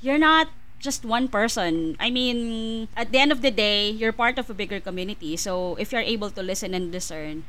you're 0.00 0.18
not 0.18 0.48
just 0.80 1.04
one 1.04 1.28
person. 1.28 1.96
I 2.00 2.10
mean, 2.10 2.88
at 2.96 3.12
the 3.12 3.18
end 3.18 3.32
of 3.32 3.42
the 3.42 3.50
day, 3.52 3.90
you're 3.90 4.12
part 4.16 4.38
of 4.38 4.48
a 4.48 4.54
bigger 4.54 4.80
community. 4.80 5.36
So 5.36 5.76
if 5.76 5.92
you're 5.92 6.00
able 6.04 6.30
to 6.30 6.42
listen 6.42 6.72
and 6.72 6.90
discern, 6.90 7.44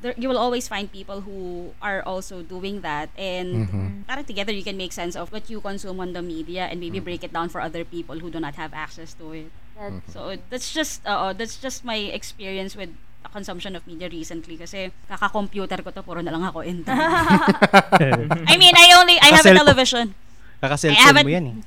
there, 0.00 0.14
you 0.16 0.28
will 0.28 0.38
always 0.38 0.68
find 0.68 0.92
people 0.92 1.22
who 1.22 1.72
are 1.80 2.02
also 2.04 2.42
doing 2.42 2.82
that. 2.82 3.08
And 3.16 3.66
parang 4.06 4.24
together 4.24 4.52
you 4.52 4.62
can 4.62 4.76
make 4.76 4.92
sense 4.92 5.16
of 5.16 5.32
what 5.32 5.48
you 5.48 5.60
consume 5.60 6.00
on 6.00 6.12
the 6.12 6.22
media 6.22 6.68
and 6.68 6.80
maybe 6.80 7.00
break 7.00 7.24
it 7.24 7.32
down 7.32 7.48
for 7.48 7.60
other 7.60 7.84
people 7.84 8.20
who 8.20 8.30
do 8.30 8.38
not 8.40 8.54
have 8.56 8.74
access 8.74 9.14
to 9.14 9.32
it. 9.32 9.50
That's 9.76 10.12
So 10.12 10.36
that's 10.50 10.72
just 10.72 11.00
uh, 11.06 11.32
that's 11.32 11.56
just 11.56 11.84
my 11.84 11.96
experience 11.96 12.76
with 12.76 12.90
the 12.92 13.07
consumption 13.26 13.74
of 13.76 13.82
media 13.84 14.08
recently 14.08 14.56
kasi 14.56 14.88
kaka-computer 15.10 15.82
ko 15.82 15.90
to 15.90 16.02
puro 16.06 16.22
na 16.22 16.30
lang 16.30 16.42
ako 16.46 16.62
internet. 16.64 17.04
I 18.50 18.54
mean, 18.56 18.72
I 18.78 18.94
only 18.96 19.18
I 19.20 19.34
have 19.34 19.44
a 19.44 19.54
television. 19.54 20.14
I 20.58 20.66
Kaka-cellphone 20.66 21.26
mo 21.26 21.30
yan 21.30 21.46
eh. 21.50 21.58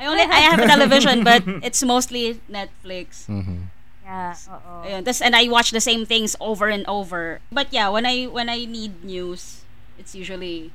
I 0.00 0.04
only 0.08 0.24
I 0.24 0.40
have 0.48 0.58
a 0.58 0.66
television 0.66 1.20
but 1.22 1.44
it's 1.60 1.84
mostly 1.84 2.40
Netflix. 2.48 3.28
Mhm. 3.28 3.68
yeah, 4.10 4.34
oo. 4.50 4.82
Ayun. 4.82 5.04
Tas, 5.06 5.22
and 5.22 5.36
I 5.36 5.46
watch 5.46 5.70
the 5.70 5.82
same 5.82 6.02
things 6.08 6.34
over 6.40 6.66
and 6.66 6.82
over. 6.90 7.38
But 7.52 7.70
yeah, 7.70 7.86
when 7.92 8.02
I 8.08 8.26
when 8.26 8.48
I 8.48 8.66
need 8.66 9.04
news, 9.06 9.62
it's 10.00 10.16
usually 10.16 10.72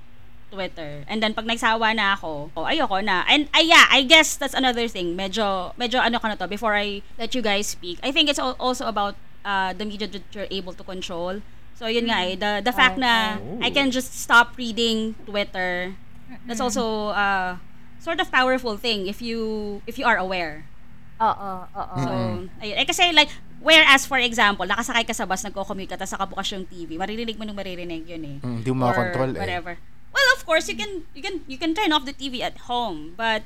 Twitter. 0.54 1.04
And 1.10 1.20
then 1.20 1.36
pag 1.36 1.44
nagsawa 1.44 1.98
na 2.00 2.16
ako, 2.16 2.54
oh, 2.56 2.64
ayoko 2.64 3.04
na. 3.04 3.28
And 3.28 3.52
ay 3.52 3.68
yeah, 3.68 3.92
I 3.92 4.08
guess 4.08 4.40
that's 4.40 4.56
another 4.56 4.88
thing. 4.88 5.18
Medyo 5.20 5.76
medyo 5.76 6.00
ano 6.00 6.22
ka 6.22 6.32
na 6.32 6.40
to 6.40 6.48
before 6.48 6.78
I 6.78 7.04
let 7.20 7.36
you 7.36 7.44
guys 7.44 7.68
speak. 7.68 8.00
I 8.06 8.14
think 8.16 8.32
it's 8.32 8.40
al- 8.40 8.56
also 8.62 8.88
about 8.88 9.20
uh, 9.46 9.72
the 9.78 9.86
media 9.86 10.10
that 10.10 10.26
you're 10.34 10.50
able 10.50 10.74
to 10.74 10.84
control. 10.84 11.40
So 11.78 11.86
yun 11.86 12.10
nga 12.10 12.26
eh, 12.26 12.36
the 12.36 12.66
the 12.66 12.74
fact 12.74 12.98
na 12.98 13.38
I 13.62 13.70
can 13.70 13.92
just 13.92 14.16
stop 14.18 14.58
reading 14.58 15.14
Twitter. 15.30 15.94
That's 16.50 16.64
also 16.64 17.14
uh 17.14 17.62
sort 18.02 18.18
of 18.20 18.32
powerful 18.32 18.76
thing 18.76 19.06
if 19.06 19.22
you 19.22 19.80
if 19.86 20.02
you 20.02 20.08
are 20.08 20.18
aware. 20.18 20.66
Oo, 21.16 21.52
oo. 21.72 21.96
So, 22.04 22.12
ayun. 22.60 22.76
Eh, 22.76 22.84
kasi 22.84 23.16
like, 23.16 23.32
whereas 23.64 24.04
for 24.04 24.20
example, 24.20 24.68
nakasakay 24.68 25.08
ka 25.08 25.16
sa 25.16 25.24
bus, 25.24 25.48
nagko-commute 25.48 25.88
ka, 25.88 25.96
tapos 25.96 26.12
nakabukas 26.12 26.48
yung 26.52 26.68
TV, 26.68 27.00
maririnig 27.00 27.40
mo 27.40 27.48
nung 27.48 27.56
maririnig 27.56 28.04
yun 28.04 28.24
eh. 28.24 28.38
Mm, 28.44 28.56
Hindi 28.60 28.72
mo 28.76 28.84
Or 28.84 28.92
makontrol 28.92 29.32
eh. 29.32 29.40
whatever. 29.40 29.74
Well, 30.12 30.28
of 30.36 30.44
course, 30.44 30.68
you 30.68 30.76
can 30.76 31.08
you 31.16 31.24
can 31.24 31.44
you 31.48 31.56
can 31.60 31.72
turn 31.76 31.92
off 31.96 32.04
the 32.04 32.16
TV 32.16 32.40
at 32.44 32.68
home, 32.68 33.16
but 33.16 33.44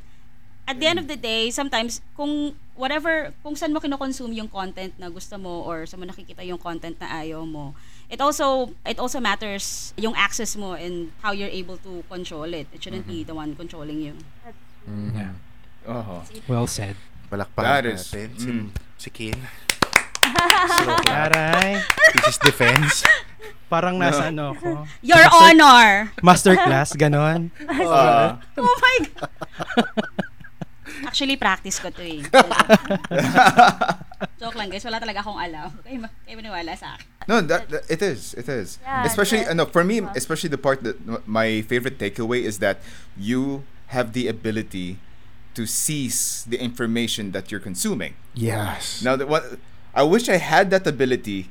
at 0.69 0.77
the 0.77 0.86
end 0.86 1.01
of 1.01 1.10
the 1.10 1.17
day, 1.17 1.49
sometimes 1.49 1.97
kung 2.13 2.53
whatever 2.77 3.34
kung 3.41 3.58
saan 3.58 3.73
mo 3.73 3.82
kino-consume 3.82 4.38
yung 4.38 4.45
content 4.47 4.93
na 5.01 5.10
gusto 5.10 5.34
mo 5.41 5.65
or 5.65 5.89
saan 5.89 5.99
mo 5.99 6.05
nakikita 6.05 6.45
yung 6.45 6.62
content 6.62 6.93
na 7.01 7.10
ayaw 7.25 7.41
mo, 7.41 7.73
it 8.05 8.21
also 8.21 8.69
it 8.86 9.01
also 9.01 9.17
matters 9.17 9.91
yung 9.97 10.13
access 10.13 10.53
mo 10.53 10.77
and 10.77 11.10
how 11.25 11.34
you're 11.34 11.49
able 11.49 11.82
to 11.82 12.05
control 12.05 12.45
it. 12.53 12.69
It 12.69 12.86
shouldn't 12.86 13.10
be 13.10 13.25
the 13.25 13.34
one 13.34 13.58
controlling 13.58 13.97
you. 13.97 14.13
Yeah. 14.86 15.34
Uh-huh. 15.89 16.21
Well 16.45 16.69
said. 16.69 16.93
Palakpakan 17.34 17.65
That 17.65 17.86
is- 17.89 18.05
natin 18.13 18.29
si, 18.38 18.49
mm. 18.53 18.67
si 19.01 19.10
Kin. 19.10 19.38
Aray. 21.10 21.82
This 22.13 22.38
is 22.38 22.38
defense. 22.38 23.01
Parang 23.69 23.97
nasa 23.97 24.29
ano 24.29 24.53
ako. 24.53 24.86
Your 25.10 25.17
Master- 25.17 25.34
honor. 25.38 25.88
Masterclass, 26.21 26.89
ganon. 26.93 27.49
Uh, 27.69 28.38
Oh 28.58 28.75
my 28.82 28.97
God. 29.17 29.29
Actually, 31.05 31.38
practice 31.38 31.79
ko 31.79 31.89
to 31.89 32.03
eh. 32.03 32.23
Joke 34.39 34.55
lang 34.55 34.69
guys, 34.71 34.83
wala 34.83 34.99
talaga 34.99 35.19
akong 35.23 35.39
alam. 35.39 35.69
Kayo, 35.83 35.99
ma- 36.03 36.13
kayo 36.27 36.35
maniwala 36.39 36.75
sa 36.75 36.95
akin. 36.95 37.07
no, 37.27 37.41
that, 37.41 37.69
that- 37.69 37.85
it 37.88 38.01
is. 38.01 38.33
It 38.35 38.47
is. 38.49 38.79
Yeah, 38.83 39.05
especially, 39.05 39.43
yeah. 39.47 39.51
uh, 39.51 39.59
no, 39.59 39.65
for 39.65 39.83
me, 39.83 40.01
especially 40.15 40.49
the 40.49 40.57
part 40.59 40.83
that 40.83 40.99
my 41.27 41.62
favorite 41.63 41.97
takeaway 41.99 42.43
is 42.43 42.59
that 42.59 42.79
you 43.17 43.63
have 43.95 44.13
the 44.13 44.27
ability 44.27 44.97
to 45.55 45.65
seize 45.65 46.45
the 46.47 46.59
information 46.62 47.31
that 47.31 47.51
you're 47.51 47.63
consuming. 47.63 48.13
Yes. 48.33 49.01
Now, 49.03 49.15
that 49.15 49.27
what 49.27 49.57
I 49.95 50.03
wish 50.03 50.29
I 50.29 50.38
had 50.38 50.69
that 50.71 50.85
ability 50.88 51.49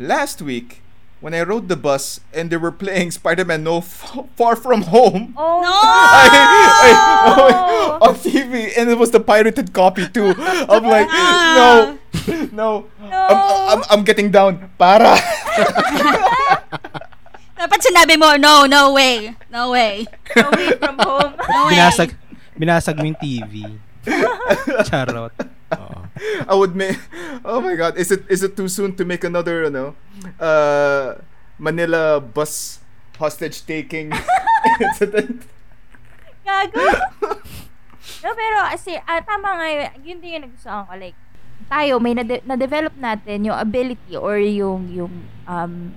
last 0.00 0.40
week 0.42 0.82
when 1.20 1.32
I 1.34 1.42
rode 1.42 1.68
the 1.68 1.76
bus 1.76 2.20
and 2.32 2.50
they 2.50 2.56
were 2.56 2.72
playing 2.72 3.10
Spider-Man 3.10 3.64
No 3.64 3.78
F- 3.78 4.28
Far 4.36 4.56
From 4.56 4.82
Home. 4.92 5.34
Oh, 5.38 5.60
No! 5.60 5.72
I, 5.72 6.28
I, 6.90 7.98
on 8.08 8.14
TV, 8.16 8.72
and 8.76 8.90
it 8.90 8.98
was 8.98 9.10
the 9.10 9.20
pirated 9.20 9.72
copy 9.72 10.06
too. 10.08 10.34
I'm 10.36 10.84
like, 10.94 11.08
no, 11.08 11.98
no, 12.52 12.86
I'm, 13.00 13.78
I'm, 13.78 13.80
I'm 13.90 14.02
getting 14.04 14.30
down. 14.30 14.70
Para. 14.78 15.16
Dapat 17.56 17.78
sinabi 17.80 18.20
mo, 18.20 18.36
no, 18.36 18.68
no 18.68 18.92
way. 18.92 19.32
No 19.48 19.72
way. 19.72 20.04
away 20.36 20.76
from 20.76 21.00
home. 21.00 21.32
No 21.48 21.60
way. 21.66 21.72
Binasag, 21.72 22.12
binasag 22.52 22.96
mo 23.00 23.04
yung 23.08 23.16
TV. 23.16 23.64
Charot. 24.84 25.32
I 26.48 26.54
would 26.54 26.74
make. 26.74 26.96
Oh 27.44 27.60
my 27.60 27.76
God, 27.76 27.96
is 27.96 28.10
it 28.10 28.24
is 28.28 28.42
it 28.42 28.56
too 28.56 28.68
soon 28.68 28.96
to 28.96 29.04
make 29.04 29.22
another, 29.22 29.68
you 29.68 29.72
know, 29.72 29.92
uh, 30.40 31.20
Manila 31.58 32.20
bus 32.20 32.80
hostage 33.16 33.64
taking 33.64 34.12
incident? 34.80 35.44
Gago. 36.46 36.78
no, 38.22 38.28
pero 38.32 38.56
kasi, 38.70 38.96
ah, 39.02 39.20
tama 39.20 39.60
nga, 39.60 39.66
yun 39.68 39.90
yun 40.04 40.18
din 40.22 40.30
yung 40.38 40.44
nagustuhan 40.48 40.86
ko. 40.86 40.92
Like, 40.94 41.18
tayo, 41.66 41.98
may 41.98 42.14
nade- 42.14 42.46
na-develop 42.46 42.94
natin 42.96 43.50
yung 43.50 43.58
ability 43.58 44.14
or 44.14 44.38
yung, 44.38 44.86
yung, 44.94 45.12
um, 45.44 45.90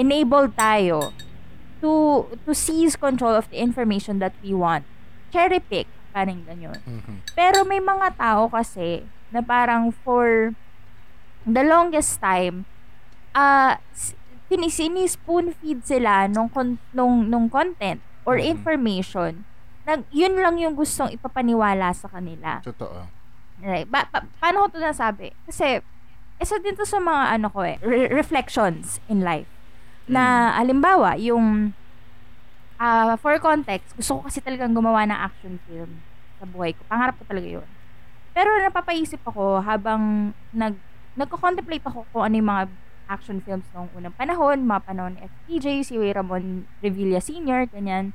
enable 0.00 0.48
tayo 0.56 1.12
to, 1.80 2.24
to 2.44 2.52
seize 2.56 2.96
control 2.96 3.36
of 3.36 3.48
the 3.52 3.60
information 3.60 4.16
that 4.18 4.32
we 4.40 4.56
want. 4.56 4.84
Cherry 5.28 5.60
pick, 5.60 5.84
parang 6.16 6.40
ganyan. 6.48 6.80
Mhm. 6.84 7.20
Pero 7.36 7.64
may 7.68 7.80
mga 7.80 8.16
tao 8.16 8.48
kasi 8.48 9.04
na 9.28 9.40
parang 9.40 9.90
for 9.92 10.52
the 11.42 11.62
longest 11.62 12.18
time, 12.18 12.66
uh, 13.32 13.78
s- 13.90 14.14
pinisini 14.46 15.06
spoon 15.06 15.50
feed 15.52 15.82
sila 15.82 16.26
nung, 16.26 16.46
con- 16.46 16.78
nung, 16.90 17.26
nung 17.26 17.46
content 17.46 17.98
or 18.22 18.38
Mhm. 18.38 18.46
information 18.52 19.42
na 19.82 20.02
yun 20.10 20.34
lang 20.34 20.58
yung 20.58 20.74
gustong 20.74 21.10
ipapaniwala 21.10 21.94
sa 21.94 22.06
kanila. 22.06 22.58
Totoo. 22.60 23.06
Right. 23.58 23.86
Ba- 23.86 24.06
pa- 24.06 24.26
paano 24.36 24.66
ko 24.66 24.74
ito 24.74 24.78
nasabi? 24.82 25.30
Kasi, 25.46 25.78
isa 26.36 26.58
din 26.58 26.74
to 26.74 26.84
sa 26.84 26.98
mga 26.98 27.38
ano 27.38 27.46
ko 27.48 27.62
eh, 27.62 27.78
re- 27.80 28.10
reflections 28.10 28.98
in 29.06 29.22
life. 29.22 29.48
Na, 30.06 30.54
halimbawa, 30.54 31.18
yung, 31.18 31.74
ah 32.76 33.16
for 33.16 33.34
context, 33.40 33.96
gusto 33.96 34.20
ko 34.20 34.28
kasi 34.28 34.38
talagang 34.38 34.70
gumawa 34.70 35.02
ng 35.02 35.16
action 35.16 35.56
film 35.64 36.02
sa 36.36 36.44
buhay 36.44 36.76
ko. 36.76 36.84
Pangarap 36.86 37.16
ko 37.16 37.24
talaga 37.24 37.48
yun. 37.48 37.68
Pero 38.36 38.52
napapaisip 38.60 39.24
ako 39.24 39.64
habang 39.64 40.36
nag, 40.52 40.76
nagko-contemplate 41.16 41.88
ako 41.88 42.04
kung 42.12 42.28
ano 42.28 42.34
yung 42.36 42.50
mga 42.52 42.64
action 43.08 43.40
films 43.40 43.64
noong 43.72 43.88
unang 43.96 44.12
panahon, 44.12 44.60
mga 44.60 44.82
panahon 44.84 45.16
ni 45.16 45.24
FPJ, 45.24 45.66
si 45.88 45.96
Ray 45.96 46.12
Ramon 46.12 46.68
Revilla 46.84 47.16
Sr., 47.16 47.64
ganyan. 47.72 48.12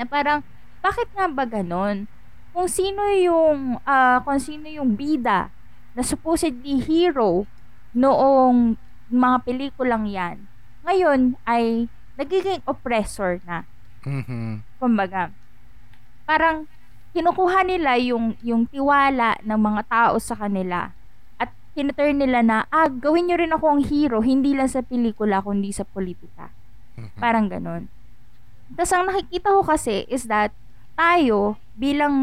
Na 0.00 0.08
parang, 0.08 0.40
bakit 0.80 1.12
nga 1.12 1.28
ba 1.28 1.44
ganon? 1.44 2.08
Kung 2.56 2.70
sino 2.72 3.04
yung, 3.12 3.76
ah 3.84 4.24
kung 4.24 4.40
sino 4.40 4.64
yung 4.72 4.96
bida 4.96 5.52
na 5.92 6.00
supposedly 6.00 6.80
hero 6.80 7.44
noong 7.92 8.80
mga 9.12 9.36
pelikulang 9.44 10.08
yan, 10.08 10.48
ngayon 10.80 11.36
ay 11.44 11.92
nagiging 12.16 12.64
oppressor 12.64 13.44
na 13.44 13.68
Mhm. 14.06 14.62
kumbaga, 14.78 15.34
parang 16.24 16.70
kinukuha 17.16 17.64
nila 17.64 17.96
yung 17.96 18.36
yung 18.44 18.68
tiwala 18.68 19.40
ng 19.40 19.56
mga 19.56 19.82
tao 19.88 20.20
sa 20.20 20.36
kanila 20.36 20.92
at 21.40 21.48
tinuturn 21.72 22.20
nila 22.20 22.44
na, 22.44 22.68
ah, 22.68 22.92
gawin 22.92 23.32
nyo 23.32 23.40
rin 23.40 23.56
akong 23.56 23.80
hero, 23.88 24.20
hindi 24.20 24.52
lang 24.52 24.68
sa 24.68 24.84
pelikula, 24.84 25.40
kundi 25.40 25.72
sa 25.72 25.88
politika. 25.88 26.52
Mhm. 27.00 27.16
Parang 27.16 27.48
ganun. 27.48 27.88
Tapos 28.76 28.92
ang 28.92 29.08
nakikita 29.08 29.48
ko 29.48 29.64
kasi 29.64 30.04
is 30.12 30.28
that 30.28 30.52
tayo 30.92 31.56
bilang, 31.80 32.14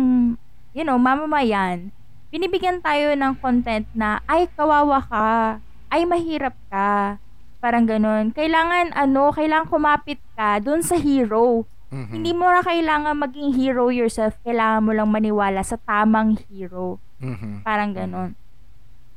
you 0.78 0.86
know, 0.86 1.02
mamamayan, 1.02 1.90
binibigyan 2.34 2.82
tayo 2.82 3.14
ng 3.14 3.38
content 3.42 3.86
na, 3.94 4.22
ay, 4.26 4.50
kawawa 4.58 5.06
ka, 5.06 5.62
ay, 5.94 6.06
mahirap 6.10 6.58
ka, 6.74 7.22
parang 7.62 7.86
ganun. 7.86 8.34
Kailangan, 8.34 8.92
ano, 8.98 9.30
kailangan 9.30 9.70
kumapit 9.70 10.18
ka 10.34 10.58
dun 10.58 10.82
sa 10.82 10.98
hero. 10.98 11.70
Mhm. 11.94 12.10
Hindi 12.10 12.32
mo 12.34 12.50
na 12.50 12.66
kailangan 12.66 13.14
maging 13.22 13.54
hero 13.54 13.94
yourself. 13.94 14.34
Kailangan 14.42 14.82
mo 14.82 14.92
lang 14.98 15.14
maniwala 15.14 15.62
sa 15.62 15.78
tamang 15.78 16.42
hero. 16.50 16.98
Mhm. 17.22 17.62
Parang 17.62 17.94
ganon. 17.94 18.34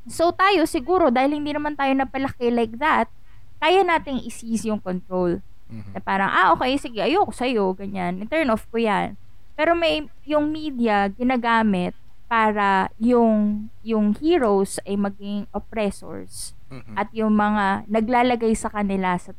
So 0.05 0.29
tayo 0.31 0.63
siguro 0.69 1.09
dahil 1.09 1.41
hindi 1.41 1.51
naman 1.51 1.73
tayo 1.73 1.91
napalaki 1.97 2.53
like 2.53 2.77
that, 2.77 3.09
kaya 3.57 3.81
nating 3.81 4.21
i-seize 4.23 4.69
yung 4.69 4.79
control. 4.79 5.41
Mhm. 5.67 5.97
Na 5.97 5.99
parang, 5.99 6.29
ah 6.29 6.53
okay, 6.55 6.77
sige, 6.77 7.01
ayoko 7.01 7.33
sa'yo, 7.33 7.73
ganyan. 7.73 8.21
I-turn 8.23 8.47
off 8.53 8.69
ko 8.71 8.77
yan. 8.79 9.17
Pero 9.57 9.73
may, 9.73 10.05
yung 10.23 10.53
media 10.53 11.09
ginagamit 11.09 11.97
para 12.29 12.93
yung, 13.01 13.67
yung 13.81 14.13
heroes 14.15 14.77
ay 14.85 14.95
maging 14.95 15.49
oppressors 15.51 16.53
Mhm. 16.69 16.93
at 16.95 17.09
yung 17.11 17.33
mga 17.33 17.89
naglalagay 17.89 18.53
sa 18.53 18.69
kanila 18.69 19.17
sa, 19.17 19.33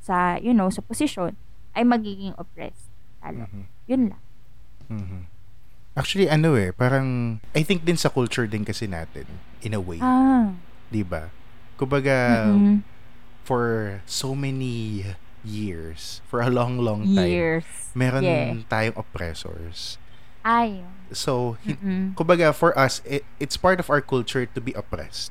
sa 0.00 0.16
you 0.38 0.54
know, 0.54 0.70
sa 0.70 0.80
posisyon 0.80 1.34
ay 1.74 1.82
magiging 1.84 2.32
oppressed. 2.38 2.83
Talo. 3.24 3.48
Mhm. 3.48 3.64
Yun 3.88 4.02
lang. 4.12 4.22
Mhm. 4.92 5.20
Actually, 5.96 6.28
ano 6.28 6.58
eh, 6.58 6.74
parang, 6.74 7.38
I 7.54 7.62
think 7.62 7.86
din 7.86 7.96
sa 7.96 8.10
culture 8.10 8.44
din 8.50 8.66
kasi 8.66 8.84
natin, 8.84 9.24
in 9.62 9.72
a 9.72 9.80
way, 9.80 10.02
Ah. 10.02 10.52
di 10.90 11.00
ba? 11.06 11.30
Kumbaga, 11.78 12.50
mm-mm. 12.50 12.82
for 13.46 13.98
so 14.04 14.34
many 14.34 15.06
years, 15.46 16.18
for 16.26 16.42
a 16.42 16.50
long, 16.50 16.82
long 16.82 17.06
time, 17.14 17.30
Years. 17.30 17.64
meron 17.94 18.26
Yeah. 18.26 18.58
tayong 18.66 18.98
oppressors. 18.98 19.96
Ay. 20.42 20.82
So, 21.14 21.56
hi- 21.62 21.78
Mm-mm. 21.78 22.18
kumbaga, 22.18 22.50
for 22.50 22.74
us, 22.76 22.98
it, 23.06 23.22
it's 23.38 23.54
part 23.56 23.78
of 23.78 23.86
our 23.88 24.02
culture 24.02 24.44
to 24.50 24.60
be 24.60 24.74
oppressed. 24.74 25.30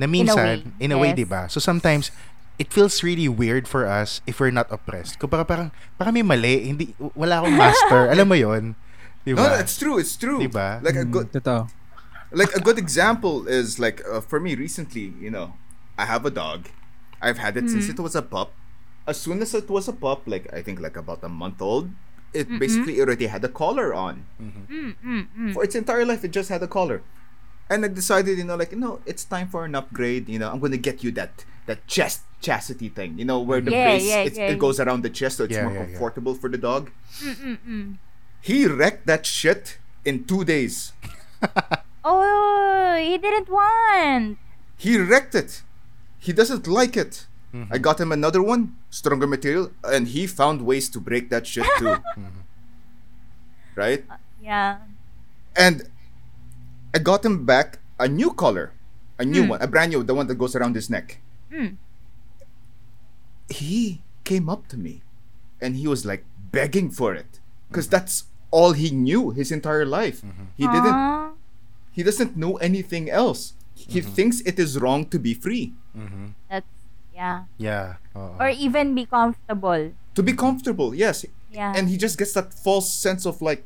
Na 0.00 0.08
minsan, 0.08 0.72
in 0.80 0.88
a 0.90 0.96
way, 0.96 1.12
way, 1.12 1.20
di 1.20 1.28
yes. 1.28 1.30
ba? 1.30 1.42
So, 1.52 1.60
sometimes, 1.60 2.08
it 2.60 2.68
feels 2.68 3.00
really 3.00 3.24
weird 3.24 3.64
for 3.64 3.88
us 3.88 4.20
if 4.28 4.36
we're 4.38 4.52
not 4.52 4.68
oppressed. 4.68 5.16
Kumbaga, 5.16 5.48
parang, 5.48 5.68
parang 5.96 6.12
may 6.12 6.20
mali, 6.22 6.68
hindi, 6.68 6.92
wala 7.16 7.40
akong 7.40 7.56
master. 7.56 8.02
Alam 8.12 8.28
mo 8.28 8.36
yon 8.36 8.76
Di 9.24 9.32
No, 9.32 9.40
ba? 9.48 9.56
it's 9.60 9.80
true. 9.80 9.96
It's 9.96 10.12
true. 10.16 10.44
Diba? 10.44 10.80
Like 10.84 10.96
a 10.96 11.04
Mm, 11.08 11.12
good, 11.12 11.28
Totoo. 11.32 11.68
like 12.32 12.52
a 12.52 12.60
good 12.60 12.76
example 12.76 13.48
is 13.48 13.80
like 13.80 14.04
uh, 14.04 14.20
for 14.20 14.40
me 14.40 14.54
recently. 14.54 15.12
You 15.20 15.32
know, 15.32 15.56
I 15.96 16.04
have 16.04 16.24
a 16.28 16.32
dog. 16.32 16.68
I've 17.20 17.36
had 17.40 17.56
it 17.56 17.68
since 17.68 17.88
it 17.88 18.00
was 18.00 18.16
a 18.16 18.22
pup. 18.24 18.52
As 19.08 19.20
soon 19.20 19.40
as 19.40 19.52
it 19.56 19.68
was 19.68 19.88
a 19.88 19.96
pup, 19.96 20.24
like 20.28 20.48
I 20.52 20.60
think 20.64 20.80
like 20.80 20.96
about 20.96 21.20
a 21.24 21.28
month 21.28 21.60
old, 21.60 21.92
it 22.32 22.48
basically 22.60 23.00
already 23.00 23.28
had 23.28 23.44
a 23.44 23.52
collar 23.52 23.92
on. 23.92 24.24
Mm, 24.40 24.96
mm, 25.04 25.22
mm. 25.36 25.50
For 25.52 25.64
its 25.64 25.76
entire 25.76 26.04
life, 26.08 26.24
it 26.24 26.32
just 26.32 26.48
had 26.48 26.62
a 26.62 26.68
collar. 26.68 27.02
And 27.68 27.84
I 27.84 27.88
decided, 27.88 28.36
you 28.40 28.44
know, 28.44 28.56
like, 28.56 28.72
no, 28.74 28.98
it's 29.06 29.22
time 29.22 29.46
for 29.48 29.64
an 29.68 29.76
upgrade. 29.76 30.28
You 30.28 30.38
know, 30.40 30.48
I'm 30.50 30.58
gonna 30.64 30.80
get 30.80 31.04
you 31.04 31.12
that 31.20 31.44
that 31.70 31.86
chest 31.86 32.26
chastity 32.42 32.88
thing. 32.90 33.14
You 33.20 33.24
know, 33.30 33.38
where 33.40 33.60
the 33.62 33.70
Yeah, 33.70 33.84
brace 33.86 34.06
yeah, 34.08 34.26
it's, 34.26 34.38
yeah. 34.38 34.50
it 34.52 34.58
goes 34.58 34.80
around 34.82 35.02
the 35.06 35.12
chest, 35.12 35.38
so 35.38 35.44
it's 35.46 35.54
Yeah, 35.54 35.68
more 35.70 35.74
yeah, 35.74 35.86
yeah. 35.86 35.98
comfortable 35.98 36.34
for 36.34 36.48
the 36.50 36.58
dog. 36.58 36.90
Mm, 37.22 37.36
mm, 37.46 37.58
mm. 37.68 37.88
He 38.40 38.66
wrecked 38.66 39.04
that 39.06 39.22
shit 39.28 39.78
in 40.04 40.24
two 40.24 40.42
days. 40.44 40.92
Oh, 42.02 42.96
he 42.96 43.18
didn't 43.20 43.48
want. 43.52 44.38
He 44.80 44.96
wrecked 44.96 45.34
it. 45.36 45.60
He 46.18 46.32
doesn't 46.32 46.64
like 46.66 46.96
it. 46.96 47.26
Mm-hmm. 47.52 47.68
I 47.72 47.76
got 47.76 48.00
him 48.00 48.08
another 48.10 48.40
one, 48.40 48.76
stronger 48.88 49.26
material, 49.28 49.68
and 49.84 50.08
he 50.08 50.24
found 50.26 50.64
ways 50.64 50.88
to 50.96 50.98
break 51.00 51.28
that 51.28 51.44
shit 51.46 51.68
too. 51.78 52.00
right? 53.76 54.04
Yeah. 54.40 54.78
And 55.56 55.92
I 56.94 56.98
got 57.04 57.20
him 57.24 57.44
back 57.44 57.78
a 58.00 58.08
new 58.08 58.32
collar, 58.32 58.72
a 59.20 59.24
new 59.24 59.42
Hmm. 59.44 59.48
one, 59.50 59.60
a 59.62 59.68
brand 59.68 59.92
new, 59.92 60.02
the 60.02 60.14
one 60.16 60.26
that 60.28 60.36
goes 60.40 60.56
around 60.56 60.74
his 60.74 60.88
neck. 60.88 61.20
Mm. 61.52 61.76
He 63.48 64.02
came 64.24 64.48
up 64.48 64.68
to 64.68 64.76
me 64.76 65.02
and 65.60 65.76
he 65.76 65.86
was 65.88 66.06
like 66.06 66.24
begging 66.52 66.90
for 66.90 67.14
it 67.14 67.40
because 67.68 67.88
that's 67.88 68.24
all 68.50 68.72
he 68.72 68.90
knew 68.90 69.30
his 69.30 69.50
entire 69.50 69.84
life. 69.84 70.22
He 70.56 70.66
didn't 70.66 71.34
he 71.92 72.02
doesn't 72.02 72.36
know 72.36 72.56
anything 72.58 73.10
else. 73.10 73.54
He 73.74 74.00
thinks 74.00 74.40
it 74.42 74.58
is 74.58 74.78
wrong 74.78 75.06
to 75.10 75.18
be 75.18 75.34
free, 75.34 75.72
Mhm. 75.96 76.34
That's, 76.48 76.68
yeah. 77.14 77.44
Yeah. 77.58 77.96
oo. 78.14 78.36
Or 78.38 78.48
even 78.50 78.94
be 78.94 79.06
comfortable. 79.06 79.92
to 80.14 80.22
be 80.22 80.32
comfortable. 80.34 80.94
Yes. 80.94 81.24
Yeah. 81.50 81.72
And 81.74 81.88
he 81.88 81.96
just 81.96 82.18
gets 82.18 82.32
that 82.34 82.54
false 82.54 82.86
sense 82.92 83.26
of 83.26 83.40
like 83.42 83.64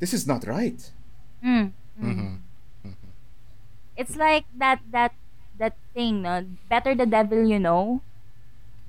this 0.00 0.14
is 0.14 0.26
not 0.26 0.46
right. 0.46 0.80
Mm, 1.44 1.72
mm. 2.00 2.40
Mhm. 2.84 2.94
It's 3.96 4.16
like 4.16 4.46
that, 4.56 4.80
that, 4.92 5.12
that 5.60 5.76
thing, 5.92 6.24
no? 6.24 6.40
Better 6.66 6.96
the 6.96 7.04
devil 7.04 7.44
you 7.44 7.60
know. 7.60 8.00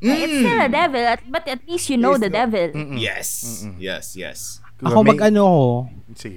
It's 0.02 0.34
still 0.34 0.58
a 0.58 0.66
Mm. 0.66 0.74
devil, 0.74 1.04
at- 1.06 1.28
but 1.30 1.46
at 1.46 1.62
least 1.64 1.86
you 1.88 1.98
know 2.00 2.18
the 2.18 2.26
not- 2.26 2.50
devil. 2.50 2.74
Mm-mm. 2.74 2.98
Yes. 2.98 3.62
Mm-mm. 3.62 3.78
Yes, 3.78 4.18
yes. 4.18 4.40
Ako 4.82 5.06
mag 5.06 5.22
ano 5.22 5.42
ko, 5.46 5.62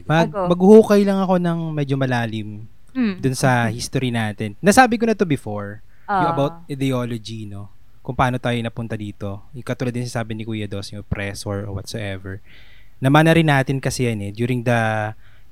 mag, 0.05 0.29
maghuhukay 0.29 1.01
lang 1.01 1.17
ako 1.17 1.41
ng 1.41 1.73
medyo 1.73 1.97
malalim 1.97 2.69
Mm. 2.93 3.25
dun 3.25 3.33
sa 3.33 3.73
history 3.73 4.13
natin. 4.13 4.53
Nasabi 4.61 5.01
ko 5.01 5.09
na 5.09 5.17
to 5.17 5.25
before, 5.25 5.81
yung 6.05 6.29
Ah. 6.29 6.37
about 6.37 6.55
ideology, 6.69 7.49
no? 7.49 7.73
Kung 8.05 8.13
paano 8.13 8.37
tayo 8.37 8.61
napunta 8.61 9.01
dito. 9.01 9.49
Yung 9.57 9.65
katulad 9.65 9.97
din 9.97 10.05
sabi 10.05 10.37
ni 10.37 10.45
Kuya 10.45 10.69
Dos, 10.69 10.93
yung 10.93 11.01
oppressor 11.01 11.65
or 11.65 11.73
whatsoever. 11.73 12.45
Naman 13.01 13.25
na 13.25 13.33
rin 13.33 13.49
natin 13.49 13.81
kasi 13.81 14.05
yan 14.05 14.21
eh, 14.21 14.31
during 14.31 14.61
the 14.61 14.81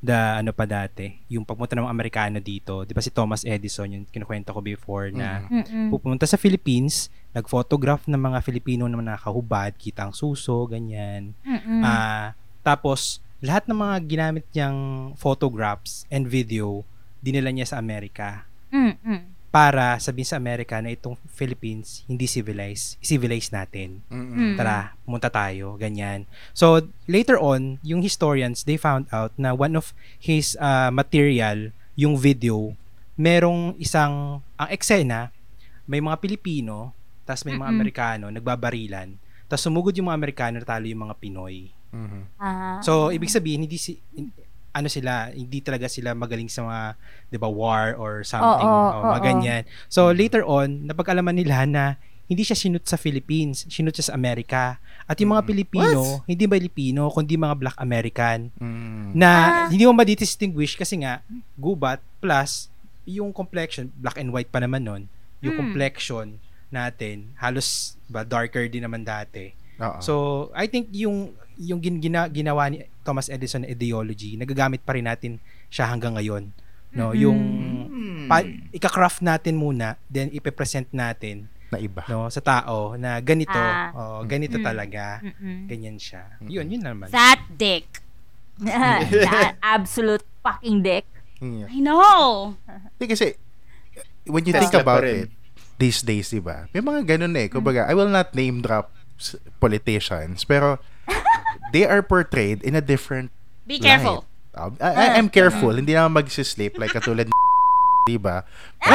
the 0.02 0.42
ano 0.42 0.50
pa 0.50 0.66
dati, 0.66 1.14
yung 1.30 1.46
pagpunta 1.46 1.78
ng 1.78 1.86
mga 1.86 1.94
Amerikano 1.94 2.38
dito, 2.42 2.82
di 2.82 2.90
ba 2.90 2.98
si 2.98 3.14
Thomas 3.14 3.46
Edison, 3.46 3.86
yung 3.86 4.04
kinukwento 4.10 4.50
ko 4.50 4.58
before 4.58 5.14
na 5.14 5.46
Mm-mm. 5.46 5.94
pupunta 5.94 6.26
sa 6.26 6.34
Philippines, 6.34 7.06
nag-photograph 7.30 8.10
ng 8.10 8.18
mga 8.18 8.42
Filipino 8.42 8.90
na 8.90 8.98
nakahubad, 8.98 9.78
kita 9.78 10.10
ang 10.10 10.12
suso, 10.12 10.66
ganyan. 10.66 11.38
Mm-mm. 11.46 11.80
Ah, 11.86 12.34
tapos 12.66 13.22
lahat 13.38 13.66
ng 13.70 13.78
mga 13.78 13.96
ginamit 14.06 14.46
niyang 14.54 14.78
photographs 15.18 16.06
and 16.10 16.30
video 16.30 16.86
dinala 17.22 17.50
niya 17.50 17.74
sa 17.74 17.78
Amerika 17.78 18.46
Mm-mm. 18.70 19.31
Para 19.52 20.00
sabihin 20.00 20.24
sa 20.24 20.40
Amerika 20.40 20.80
na 20.80 20.96
itong 20.96 21.12
Philippines 21.28 22.08
hindi 22.08 22.24
civilized, 22.24 22.96
civilize 23.04 23.52
natin. 23.52 24.00
Mm-mm. 24.08 24.56
Mm. 24.56 24.56
Tara, 24.56 24.96
pumunta 25.04 25.28
tayo, 25.28 25.76
ganyan. 25.76 26.24
So, 26.56 26.88
later 27.04 27.36
on, 27.36 27.76
yung 27.84 28.00
historians, 28.00 28.64
they 28.64 28.80
found 28.80 29.12
out 29.12 29.36
na 29.36 29.52
one 29.52 29.76
of 29.76 29.92
his 30.16 30.56
ah, 30.56 30.88
material, 30.88 31.68
yung 31.92 32.16
video, 32.16 32.72
merong 33.12 33.76
isang, 33.76 34.40
ang 34.56 34.68
eksena, 34.72 35.28
may 35.84 36.00
mga 36.00 36.16
Pilipino, 36.16 36.96
tas 37.28 37.44
may 37.44 37.52
mga 37.52 37.68
Mm-mm. 37.68 37.76
Amerikano, 37.76 38.24
nagbabarilan, 38.32 39.20
tas 39.52 39.60
sumugod 39.60 39.92
yung 39.92 40.08
mga 40.08 40.16
Amerikano, 40.16 40.54
natalo 40.64 40.88
yung 40.88 41.04
mga 41.12 41.16
Pinoy. 41.20 41.68
Mhm. 41.92 42.40
Ah. 42.40 42.80
So, 42.80 43.12
ibig 43.12 43.28
sabihin, 43.28 43.68
hindi 43.68 43.76
si, 43.76 44.00
ano 44.72 44.88
sila, 44.88 45.28
hindi 45.30 45.60
talaga 45.60 45.86
sila 45.86 46.16
magaling 46.16 46.48
sa 46.48 46.64
mga, 46.64 46.80
'di 47.28 47.36
ba, 47.36 47.48
war 47.48 47.92
or 47.94 48.24
something, 48.24 48.64
Oo, 48.64 48.88
o 48.90 49.04
mga 49.06 49.20
oo. 49.20 49.24
ganyan. 49.24 49.62
So, 49.86 50.08
later 50.10 50.42
on, 50.42 50.88
napag-alaman 50.88 51.36
nila 51.36 51.64
na 51.64 51.84
hindi 52.24 52.40
siya 52.42 52.56
sinut 52.56 52.88
sa 52.88 52.96
Philippines, 52.96 53.68
sinut 53.68 53.92
siya 53.92 54.08
sa 54.08 54.16
Amerika. 54.16 54.80
At 55.04 55.20
yung 55.20 55.36
mga 55.36 55.44
Pilipino, 55.44 56.24
hindi 56.24 56.48
Pilipino, 56.48 57.12
kundi 57.12 57.36
mga 57.36 57.58
Black 57.58 57.76
American 57.76 58.48
Mm. 58.56 59.12
na 59.12 59.28
Ah. 59.28 59.68
hindi 59.68 59.84
mo 59.84 59.92
ma-distinguish 59.92 60.72
kasi 60.74 61.04
nga 61.04 61.20
gubat 61.54 62.00
plus 62.18 62.72
yung 63.04 63.28
complexion, 63.30 63.92
black 63.98 64.16
and 64.16 64.32
white 64.32 64.48
pa 64.48 64.62
naman 64.62 64.80
nun, 64.80 65.02
yung 65.44 65.52
Hmm. 65.52 65.68
complexion 65.68 66.40
natin, 66.72 67.36
halos 67.36 67.98
ba 68.08 68.24
darker 68.24 68.64
din 68.64 68.80
naman 68.80 69.04
dati. 69.04 69.52
Oo. 69.76 69.98
So, 70.00 70.12
I 70.54 70.64
think 70.64 70.88
yung 70.94 71.34
yung 71.56 71.78
gin, 71.78 71.98
gina- 71.98 72.28
ginawa 72.28 72.66
ni 72.66 72.80
Thomas 73.00 73.26
Edison 73.26 73.60
na 73.60 73.68
ideology, 73.68 74.34
nagagamit 74.34 74.80
pa 74.80 74.92
rin 74.92 75.04
natin 75.04 75.36
siya 75.66 75.86
hanggang 75.86 76.14
ngayon. 76.14 76.52
No, 76.92 77.10
Mm-mm. 77.10 77.18
yung 77.18 77.40
Hmm. 77.82 78.26
pa, 78.26 78.44
ika-craft 78.70 79.20
natin 79.20 79.56
muna, 79.56 79.96
then 80.06 80.28
ipe-present 80.28 80.88
natin 80.90 81.48
na 81.68 81.80
iba. 81.80 82.04
no 82.04 82.28
sa 82.28 82.38
tao 82.38 82.94
na 82.94 83.16
ganito, 83.18 83.56
Ah. 83.56 83.88
oh, 83.92 84.20
ganito 84.22 84.54
Mm. 84.54 84.62
talaga. 84.62 85.24
Mm-mm. 85.24 85.64
Ganyan 85.66 85.96
siya. 85.96 86.36
Yun, 86.42 86.68
yun 86.68 86.84
naman. 86.84 87.08
That 87.08 87.40
dick. 87.50 88.04
That 88.60 89.56
absolute 89.58 90.20
fucking 90.40 90.84
dick. 90.84 91.08
Yeah. 91.40 91.66
I 91.66 91.80
know. 91.80 92.54
Hindi 92.94 93.06
kasi, 93.08 93.34
when 94.24 94.44
you 94.44 94.52
Tesla 94.52 94.62
think 94.62 94.76
about 94.76 95.02
it, 95.02 95.32
these 95.74 96.00
days, 96.00 96.28
di 96.28 96.38
ba? 96.38 96.68
May 96.70 96.78
mga 96.78 97.02
ganun 97.08 97.34
eh. 97.34 97.48
Kumbaga, 97.48 97.88
I 97.88 97.96
will 97.96 98.06
not 98.06 98.30
name 98.32 98.60
drop 98.60 98.92
politicians, 99.56 100.44
pero 100.44 100.78
they 101.72 101.84
are 101.84 102.00
portrayed 102.00 102.62
in 102.62 102.76
a 102.76 102.80
different 102.80 103.32
Be 103.64 103.78
careful. 103.78 104.22
light. 104.22 104.30
Um, 104.52 104.76
I, 104.78 104.90
I- 104.92 105.12
I'm 105.16 105.28
careful. 105.28 105.72
Hindi 105.72 105.96
naman 105.96 106.12
magsislip 106.14 106.76
like 106.76 106.92
katulad 106.92 107.26
ni 107.26 107.34
di 108.08 108.18
ba? 108.20 108.44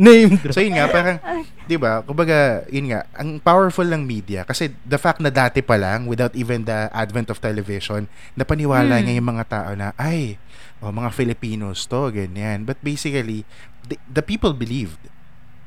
Name 0.00 0.40
drop. 0.40 0.56
So 0.56 0.64
yun 0.64 0.74
nga, 0.74 0.88
parang, 0.88 1.20
di 1.68 1.76
ba, 1.76 2.00
kumbaga, 2.00 2.64
yun 2.72 2.88
nga, 2.90 3.04
ang 3.12 3.36
powerful 3.38 3.84
ng 3.84 4.02
media, 4.02 4.40
kasi 4.42 4.72
the 4.82 4.96
fact 4.96 5.20
na 5.20 5.28
dati 5.28 5.60
pa 5.60 5.76
lang, 5.76 6.08
without 6.08 6.32
even 6.32 6.64
the 6.64 6.88
advent 6.90 7.28
of 7.28 7.38
television, 7.38 8.08
napaniwala 8.32 8.98
Hmm. 8.98 9.04
nga 9.04 9.12
yung 9.12 9.28
mga 9.28 9.44
tao 9.46 9.70
na, 9.76 9.92
ay, 10.00 10.40
oh, 10.80 10.90
mga 10.90 11.12
Filipinos 11.12 11.84
to, 11.84 12.08
ganyan. 12.08 12.64
But 12.64 12.80
basically, 12.80 13.44
the, 13.84 14.00
the 14.08 14.24
people 14.24 14.56
believed. 14.56 15.12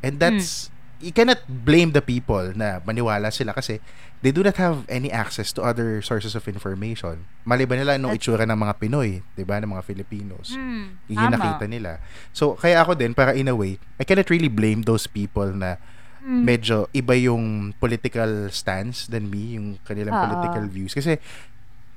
And 0.01 0.17
that's, 0.17 0.73
you 0.97 1.11
cannot 1.11 1.43
blame 1.45 1.91
the 1.91 1.99
people 1.99 2.51
na 2.51 2.79
maniwala 2.79 3.27
sila 3.27 3.51
kasi 3.51 3.79
they 4.19 4.29
do 4.29 4.41
not 4.41 4.55
have 4.55 4.87
any 4.87 5.07
access 5.07 5.51
to 5.51 5.61
other 5.61 6.01
sources 6.01 6.33
of 6.33 6.43
information. 6.45 7.27
Maliban 7.43 7.77
nila 7.77 7.95
nung 7.95 8.09
That's- 8.09 8.25
itsura 8.25 8.43
ng 8.43 8.57
mga 8.57 8.73
Pinoy, 8.79 9.21
di 9.31 9.43
ba, 9.43 9.59
ng 9.59 9.69
mga 9.69 9.83
Filipinos 9.83 10.51
Hmm, 10.51 10.97
yun 11.05 11.29
tama. 11.29 11.35
nakita 11.35 11.65
nila. 11.65 11.99
So, 12.31 12.55
kaya 12.55 12.79
ako 12.79 12.95
din, 12.95 13.11
para 13.11 13.31
in 13.31 13.45
a 13.45 13.53
way, 13.53 13.77
I 13.95 14.03
cannot 14.03 14.27
really 14.27 14.49
blame 14.49 14.81
those 14.81 15.05
people 15.05 15.51
na 15.51 15.77
Hmm. 16.19 16.41
medyo 16.41 16.89
iba 16.91 17.13
yung 17.13 17.75
political 17.75 18.49
stance 18.49 19.05
than 19.05 19.29
me, 19.29 19.53
yung 19.55 19.77
kanilang 19.83 20.09
Oo. 20.11 20.23
political 20.25 20.65
views. 20.65 20.89
Kasi, 20.91 21.21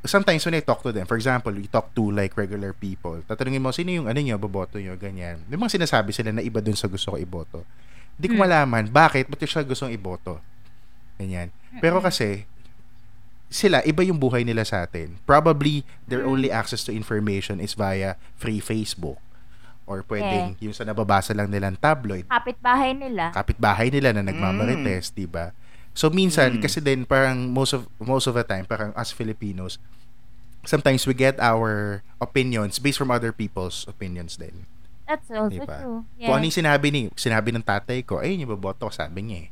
sometimes 0.05 0.44
when 0.44 0.53
I 0.53 0.61
talk 0.61 0.82
to 0.82 0.92
them, 0.92 1.07
for 1.07 1.16
example, 1.16 1.51
we 1.51 1.66
talk 1.66 1.90
to 1.92 2.03
like 2.05 2.36
regular 2.36 2.70
people, 2.70 3.18
tatanungin 3.24 3.59
mo, 3.59 3.72
sino 3.72 3.88
yung 3.90 4.07
ano 4.07 4.20
nyo, 4.20 4.36
boboto 4.36 4.76
nyo, 4.76 4.94
ganyan. 4.94 5.42
May 5.49 5.57
mga 5.57 5.80
sinasabi 5.80 6.12
sila 6.12 6.30
na 6.30 6.40
iba 6.40 6.61
dun 6.61 6.76
sa 6.76 6.86
gusto 6.86 7.11
ko 7.11 7.16
iboto. 7.16 7.64
Hindi 8.18 8.26
ko 8.28 8.34
Hmm. 8.34 8.44
malaman, 8.44 8.84
bakit, 8.90 9.30
ba't 9.30 9.38
siya 9.38 9.62
gustong 9.62 9.94
iboto? 9.94 10.42
Ganyan. 11.16 11.54
Pero 11.78 12.02
kasi, 12.02 12.44
sila, 13.46 13.80
iba 13.86 14.02
yung 14.02 14.18
buhay 14.18 14.42
nila 14.42 14.66
sa 14.66 14.82
atin. 14.82 15.16
Probably, 15.22 15.86
their 16.04 16.26
Hmm. 16.26 16.34
only 16.34 16.50
access 16.50 16.82
to 16.82 16.90
information 16.90 17.62
is 17.62 17.72
via 17.72 18.18
free 18.34 18.58
Facebook. 18.58 19.22
Or 19.88 20.04
pwedeng 20.04 20.52
yung 20.60 20.76
sa 20.76 20.84
nababasa 20.84 21.32
lang 21.32 21.48
nilang 21.48 21.80
tabloid. 21.80 22.28
Kapitbahay 22.28 22.92
nila. 22.92 23.32
Kapitbahay 23.32 23.88
nila 23.88 24.12
na 24.12 24.20
nagmamarites, 24.20 25.16
di 25.16 25.24
ba? 25.24 25.56
So, 25.96 26.12
minsan, 26.12 26.58
Mm. 26.58 26.60
kasi 26.60 26.84
din, 26.84 27.08
parang 27.08 27.48
most 27.48 27.72
of, 27.72 27.88
most 27.96 28.28
of 28.28 28.36
the 28.36 28.44
time, 28.44 28.68
parang 28.68 28.92
as 28.92 29.10
Filipinos, 29.10 29.80
sometimes 30.60 31.08
we 31.08 31.16
get 31.16 31.40
our 31.40 32.02
opinions 32.20 32.76
based 32.76 33.00
from 33.00 33.08
other 33.08 33.32
people's 33.32 33.88
opinions 33.88 34.36
din. 34.36 34.68
That's 35.09 35.32
also 35.32 35.64
Diba? 35.64 35.76
true. 35.80 35.98
Kung 36.20 36.34
ano 36.36 36.44
Yes, 36.44 36.52
yung 36.52 36.59
sinabi 36.61 36.86
ni 36.92 37.00
sinabi 37.16 37.48
ng 37.56 37.64
tatay 37.64 38.04
ko, 38.04 38.20
ayun 38.20 38.44
yung 38.44 38.52
boboto 38.52 38.86
ko, 38.86 38.92
sabi 38.92 39.24
niya 39.24 39.38
eh. 39.40 39.50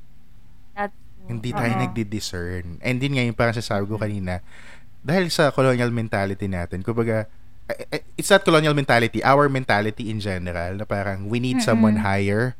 that's 0.77 0.93
true. 0.93 1.29
Hindi 1.33 1.51
tayo 1.57 1.73
Oo. 1.73 1.81
nagdi-discern. 1.81 2.67
And 2.85 3.01
din 3.01 3.17
nga 3.17 3.25
yung 3.25 3.33
parang 3.33 3.57
sasabi 3.57 3.89
ko 3.89 3.97
kanina, 3.97 4.45
dahil 5.01 5.33
sa 5.33 5.49
colonial 5.49 5.89
mentality 5.89 6.45
natin, 6.45 6.85
kumbaga, 6.85 7.25
eh, 7.73 7.89
eh, 7.89 8.03
it's 8.21 8.29
not 8.29 8.45
colonial 8.45 8.77
mentality, 8.77 9.25
our 9.25 9.49
mentality 9.49 10.13
in 10.13 10.21
general, 10.21 10.77
na 10.77 10.85
parang 10.85 11.25
we 11.33 11.41
need 11.41 11.65
someone 11.65 12.05
higher 12.05 12.53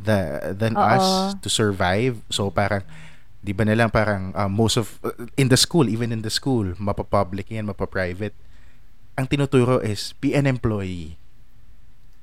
the, 0.00 0.50
than 0.56 0.72
Oo. 0.72 0.88
us 0.88 1.36
to 1.44 1.52
survive. 1.52 2.24
So 2.32 2.48
parang, 2.48 2.80
di 3.44 3.52
ba 3.52 3.68
na 3.68 3.76
lang 3.76 3.92
parang 3.92 4.32
uh, 4.32 4.48
most 4.48 4.80
of, 4.80 4.96
uh, 5.04 5.12
in 5.36 5.52
the 5.52 5.60
school, 5.60 5.84
even 5.84 6.16
in 6.16 6.24
the 6.24 6.32
school, 6.32 6.72
mapapublic 6.80 7.52
yan, 7.52 7.68
mapaprivate, 7.68 8.34
ang 9.20 9.28
tinuturo 9.28 9.84
is 9.84 10.16
be 10.16 10.32
an 10.32 10.48
employee. 10.48 11.17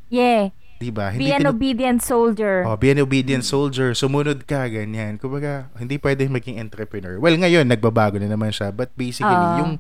Yeah. 0.10 0.54
Di 0.76 0.92
ba? 0.92 1.16
Be 1.16 1.32
an 1.32 1.48
tinu- 1.48 1.56
obedient 1.56 2.00
soldier. 2.04 2.68
Oh, 2.68 2.76
be 2.76 2.92
an 2.92 3.00
obedient 3.00 3.48
soldier. 3.48 3.96
Sumunod 3.96 4.44
ka, 4.44 4.68
ganyan. 4.68 5.16
Kumbaga, 5.16 5.72
hindi 5.80 5.96
pwede 5.96 6.28
maging 6.28 6.60
entrepreneur. 6.60 7.16
Well, 7.16 7.40
ngayon, 7.40 7.72
nagbabago 7.72 8.20
na 8.20 8.28
naman 8.28 8.52
siya. 8.52 8.76
But 8.76 8.92
basically, 8.94 9.32
Ah. 9.32 9.58
yung 9.64 9.72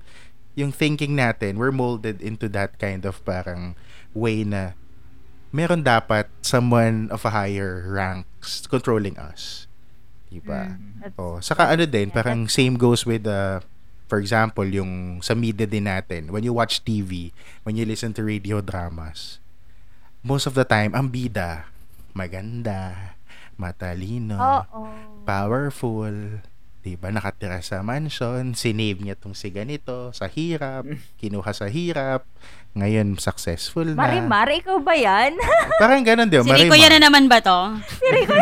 yung 0.55 0.71
thinking 0.71 1.19
natin, 1.19 1.59
we're 1.59 1.75
molded 1.75 2.23
into 2.23 2.47
that 2.47 2.79
kind 2.79 3.03
of 3.03 3.19
parang 3.27 3.75
way 4.15 4.47
na 4.47 4.71
meron 5.51 5.83
dapat 5.83 6.31
someone 6.39 7.11
of 7.11 7.27
a 7.27 7.31
higher 7.35 7.83
rank 7.91 8.23
controlling 8.71 9.19
us. 9.19 9.67
Diba? 10.31 10.79
Mm, 10.79 11.11
Oh, 11.19 11.43
saka 11.43 11.67
ano 11.69 11.83
din, 11.83 12.07
Yeah, 12.07 12.15
parang 12.15 12.47
same 12.47 12.79
goes 12.79 13.03
with 13.03 13.27
uh, 13.27 13.59
for 14.07 14.19
example, 14.19 14.63
yung 14.63 15.19
sa 15.19 15.35
media 15.35 15.67
din 15.67 15.91
natin, 15.91 16.31
when 16.31 16.43
you 16.43 16.55
watch 16.55 16.87
TV, 16.87 17.35
when 17.67 17.75
you 17.75 17.83
listen 17.83 18.15
to 18.15 18.23
radio 18.23 18.63
dramas, 18.63 19.43
most 20.25 20.49
of 20.49 20.57
the 20.57 20.65
time, 20.65 20.97
ang 20.97 21.13
bida, 21.13 21.69
maganda, 22.17 23.13
matalino, 23.61 24.33
Oo. 24.33 24.89
powerful, 25.21 26.41
diba, 26.81 27.13
nakatira 27.13 27.61
sa 27.61 27.85
mansion, 27.85 28.57
sinave 28.57 29.05
niya 29.05 29.13
tong 29.13 29.37
si 29.37 29.53
ganito, 29.53 30.09
sa 30.17 30.25
hirap, 30.25 30.89
kinuha 31.21 31.53
sa 31.53 31.69
hirap, 31.69 32.25
ngayon 32.73 33.21
successful 33.21 33.85
na. 33.85 34.01
Marimar, 34.01 34.49
ikaw 34.49 34.81
ba 34.81 34.97
yan? 34.97 35.37
Parang 35.81 36.01
ganun, 36.01 36.25
di 36.25 36.41
ba? 36.41 36.57
Si 36.57 36.65
Rico 36.65 36.75
yan 36.75 36.97
na 36.97 37.05
naman 37.05 37.29
ba 37.29 37.39
to? 37.45 37.77
si 38.01 38.07
Rico 38.09 38.33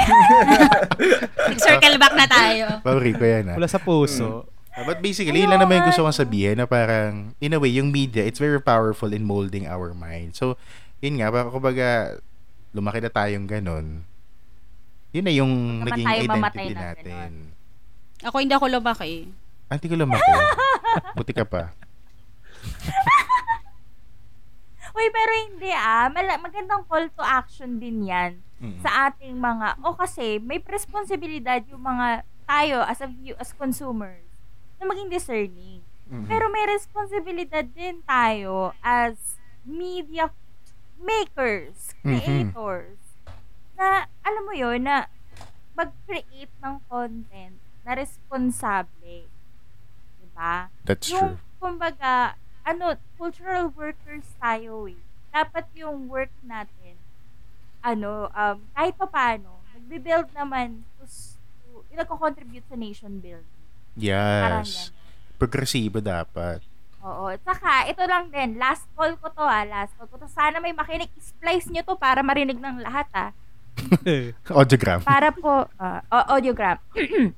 Nag-circle 1.51 1.99
back 2.03 2.15
na 2.15 2.25
tayo. 2.31 2.65
Parang 2.79 3.03
Rico 3.03 3.27
yan, 3.27 3.53
ah. 3.53 3.55
Wala 3.59 3.67
sa 3.67 3.83
puso. 3.83 4.47
Uh, 4.47 4.87
But 4.89 5.05
basically, 5.05 5.45
yun 5.45 5.53
lang 5.53 5.61
naman 5.61 5.85
yung 5.85 5.93
gusto 5.93 6.01
kong 6.01 6.17
sabihin 6.17 6.57
na 6.57 6.65
parang, 6.65 7.37
in 7.37 7.53
a 7.53 7.61
way, 7.61 7.69
yung 7.69 7.93
media, 7.93 8.25
it's 8.25 8.41
very 8.41 8.57
powerful 8.57 9.13
in 9.13 9.21
molding 9.21 9.69
our 9.69 9.93
mind. 9.93 10.33
So, 10.33 10.57
yun 11.03 11.19
nga, 11.19 11.51
kumbaga, 11.51 12.15
lumaki 12.71 13.03
na 13.03 13.11
tayong 13.11 13.43
ganun. 13.43 14.07
Yun 15.11 15.25
na 15.27 15.33
yung 15.35 15.51
naman 15.83 15.91
naging 15.91 16.07
identity 16.07 16.71
ng 16.71 16.79
natin. 16.79 17.31
Ako 18.23 18.39
hindi 18.39 18.55
ako 18.55 18.71
lumaki. 18.71 19.27
Ah, 19.67 19.75
Hindi 19.75 19.91
ko 19.91 19.95
lumaki. 19.99 20.31
Buti 21.19 21.33
ka 21.35 21.43
pa. 21.43 21.75
Uy, 24.93 25.07
pero 25.09 25.31
hindi 25.43 25.69
ah. 25.69 26.07
Mala- 26.07 26.39
magandang 26.39 26.87
call 26.87 27.11
to 27.11 27.21
action 27.21 27.77
din 27.77 28.07
yan 28.07 28.39
Mm. 28.63 28.79
sa 28.79 29.11
ating 29.11 29.35
mga, 29.35 29.75
o 29.83 29.91
kasi 29.91 30.39
may 30.39 30.55
responsibilidad 30.63 31.59
yung 31.67 31.83
mga 31.83 32.23
tayo 32.47 32.79
as 32.87 33.03
a 33.03 33.09
view, 33.11 33.35
as 33.35 33.51
consumers 33.51 34.23
na 34.79 34.87
maging 34.87 35.11
discerning. 35.11 35.83
Mhm. 36.07 36.31
Pero 36.31 36.47
may 36.47 36.63
responsibilidad 36.71 37.65
din 37.65 37.99
tayo 38.07 38.71
as 38.79 39.35
media 39.67 40.31
makers, 41.03 41.91
Mhm. 42.01 42.19
creators, 42.55 42.99
na 43.75 44.07
alam 44.23 44.43
mo 44.47 44.53
yon 44.55 44.81
na 44.81 45.05
mag-create 45.73 46.53
ng 46.61 46.79
content 46.87 47.57
na 47.83 47.91
responsable. 47.93 49.27
Diba? 50.21 50.69
That's 50.87 51.09
yung, 51.11 51.35
true. 51.35 51.59
kumbaga, 51.59 52.39
ano, 52.63 52.95
cultural 53.17 53.67
workers 53.75 54.23
tayo 54.39 54.87
eh. 54.87 54.99
Dapat 55.29 55.65
yung 55.75 56.07
work 56.07 56.31
natin, 56.41 56.95
ano, 57.81 58.31
um, 58.31 58.57
kahit 58.71 58.95
pa 58.95 59.07
paano, 59.09 59.59
nagbe-build 59.75 60.31
naman 60.31 60.85
to, 60.95 61.03
to 61.03 61.83
yung 61.91 61.99
nagko-contribute 61.99 62.63
sa 62.69 62.77
nation 62.77 63.19
building. 63.19 63.51
Parang 63.99 64.63
Yes. 64.63 64.89
Progresibo 65.35 65.99
dapat. 65.99 66.63
Oo. 67.03 67.35
Tsaka, 67.43 67.91
ito 67.91 67.99
lang 68.07 68.31
din, 68.31 68.55
last 68.55 68.87
call 68.95 69.19
ko 69.19 69.27
to 69.27 69.43
ah, 69.43 69.67
last 69.67 69.91
call 69.99 70.07
ko 70.07 70.15
to. 70.15 70.27
Sana 70.31 70.63
may 70.63 70.71
makinig, 70.71 71.11
splice 71.19 71.67
nyo 71.67 71.83
to 71.83 71.99
para 71.99 72.23
marinig 72.23 72.57
ng 72.57 72.79
lahat 72.79 73.07
ah. 73.11 73.29
Audiogram. 74.63 75.03
Para 75.03 75.35
po, 75.35 75.67
o- 75.67 76.27
audiogram. 76.31 76.79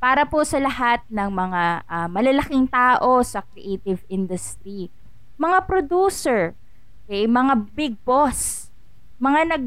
para 0.00 0.24
po 0.24 0.40
sa 0.48 0.56
lahat 0.56 1.04
ng 1.12 1.28
mga 1.28 1.62
ah, 1.84 2.08
malalaking 2.08 2.64
tao 2.64 3.20
sa 3.20 3.44
creative 3.52 4.00
industry. 4.08 4.88
Mga 5.36 5.68
producer, 5.68 6.56
okay, 7.04 7.28
mga 7.28 7.68
big 7.76 8.00
boss, 8.08 8.72
mga 9.20 9.52
nag 9.52 9.64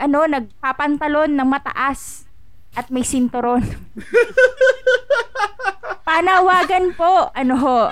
ano, 0.00 0.24
nagpapantalon 0.24 1.36
ng 1.36 1.44
mataas 1.44 2.24
at 2.72 2.88
may 2.88 3.04
sinturon. 3.04 3.60
Panawagan 6.10 6.90
po, 6.98 7.30
ano 7.30 7.54
ho. 7.54 7.86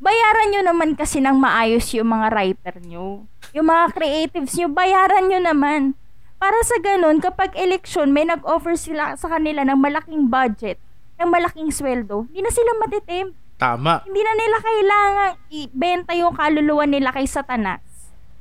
Bayaran 0.00 0.48
nyo 0.48 0.64
naman 0.64 0.96
kasi 0.96 1.20
ng 1.20 1.36
maayos 1.36 1.92
yung 1.92 2.08
mga 2.08 2.32
writer 2.32 2.80
nyo. 2.80 3.28
Yung 3.52 3.68
mga 3.68 3.92
creatives 3.92 4.56
nyo, 4.56 4.72
bayaran 4.72 5.28
nyo 5.28 5.36
naman. 5.36 5.92
Para 6.40 6.56
sa 6.64 6.80
ganun, 6.80 7.20
kapag 7.20 7.52
election, 7.60 8.08
may 8.08 8.24
nag-offer 8.24 8.72
sila 8.80 9.20
sa 9.20 9.28
kanila 9.28 9.68
ng 9.68 9.76
malaking 9.76 10.32
budget, 10.32 10.80
ng 11.20 11.28
malaking 11.28 11.68
sweldo, 11.68 12.24
hindi 12.32 12.40
na 12.40 12.48
sila 12.48 12.72
matitempt. 12.80 13.36
Tama. 13.60 14.00
Hindi 14.08 14.24
na 14.24 14.32
nila 14.32 14.56
kailangan 14.64 15.36
ibenta 15.52 16.16
yung 16.16 16.32
kaluluwa 16.32 16.88
nila 16.88 17.12
kay 17.12 17.28
Satanas. 17.28 17.84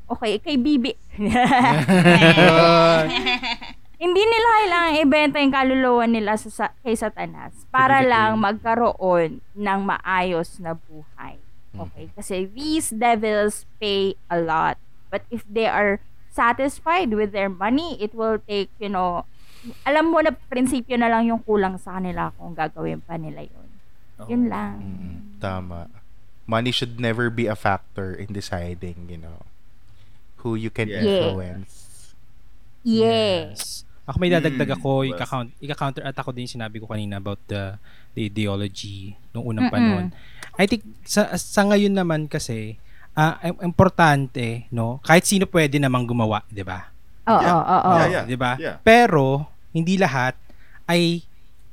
Okay, 0.07 0.39
kay 0.39 0.55
Bibi. 0.55 0.95
Hindi 3.99 4.23
nila 4.23 4.47
kailangan 4.55 4.93
ibenta 5.03 5.37
yung 5.37 5.51
kaluluwa 5.51 6.05
nila 6.07 6.39
sa, 6.39 6.47
sa- 6.47 6.75
kay 6.81 6.95
Satanas 6.95 7.67
para 7.67 7.99
lang 7.99 8.39
magkaroon 8.39 9.43
ng 9.53 9.79
maayos 9.83 10.55
na 10.57 10.71
buhay. 10.73 11.35
Okay? 11.75 12.07
Kasi 12.15 12.47
these 12.47 12.89
devils 12.89 13.67
pay 13.75 14.15
a 14.31 14.39
lot. 14.39 14.79
But 15.11 15.27
if 15.27 15.43
they 15.43 15.67
are 15.67 15.99
satisfied 16.31 17.11
with 17.11 17.35
their 17.35 17.51
money, 17.51 17.99
it 17.99 18.15
will 18.15 18.39
take, 18.39 18.71
you 18.79 18.87
know, 18.87 19.27
alam 19.83 20.15
mo 20.15 20.23
na 20.23 20.31
prinsipyo 20.31 20.95
na 20.95 21.11
lang 21.11 21.27
yung 21.27 21.43
kulang 21.43 21.75
sa 21.75 21.99
kanila 21.99 22.31
kung 22.39 22.55
gagawin 22.55 23.03
pa 23.03 23.19
nila 23.19 23.43
yun. 23.43 23.67
Yun 24.31 24.43
lang. 24.47 24.75
Mm, 24.79 25.19
Tama. 25.43 25.91
Money 26.47 26.71
should 26.71 27.03
never 27.03 27.27
be 27.27 27.51
a 27.51 27.55
factor 27.55 28.15
in 28.15 28.31
deciding, 28.31 29.11
you 29.11 29.19
know, 29.19 29.43
who 30.41 30.55
you 30.55 30.71
can 30.71 30.87
Yeah. 30.87 31.03
influence. 31.03 32.15
Yes. 32.83 33.83
Ako 34.09 34.17
may 34.17 34.33
dadagdag 34.33 34.65
Mm, 34.65 34.75
ako, 34.75 34.89
well. 34.99 35.11
ika-count, 35.13 35.49
ika-counter 35.59 36.01
at 36.01 36.17
ako 36.17 36.33
din 36.33 36.49
sinabi 36.49 36.81
ko 36.81 36.89
kanina 36.89 37.21
about 37.21 37.37
the, 37.45 37.77
the 38.11 38.25
ideology 38.25 39.13
nung 39.29 39.45
unang 39.47 39.69
Mm-mm. 39.69 39.75
panahon. 39.75 40.05
I 40.57 40.65
think 40.65 40.81
sa, 41.05 41.37
sa 41.37 41.61
ngayon 41.63 41.93
naman 41.93 42.25
kasi, 42.25 42.81
ah, 43.13 43.37
im- 43.43 43.61
importante, 43.63 44.65
no? 44.69 44.97
Kahit 45.01 45.23
sino 45.23 45.45
pwede 45.45 45.77
namang 45.77 46.03
gumawa, 46.03 46.41
'di 46.47 46.63
ba? 46.63 46.89
Oo, 47.23 47.37
oo, 47.37 47.77
oo. 47.85 48.25
'Di 48.25 48.33
ba? 48.33 48.57
Pero 48.81 49.45
hindi 49.69 49.93
lahat 49.95 50.33
ay 50.83 51.21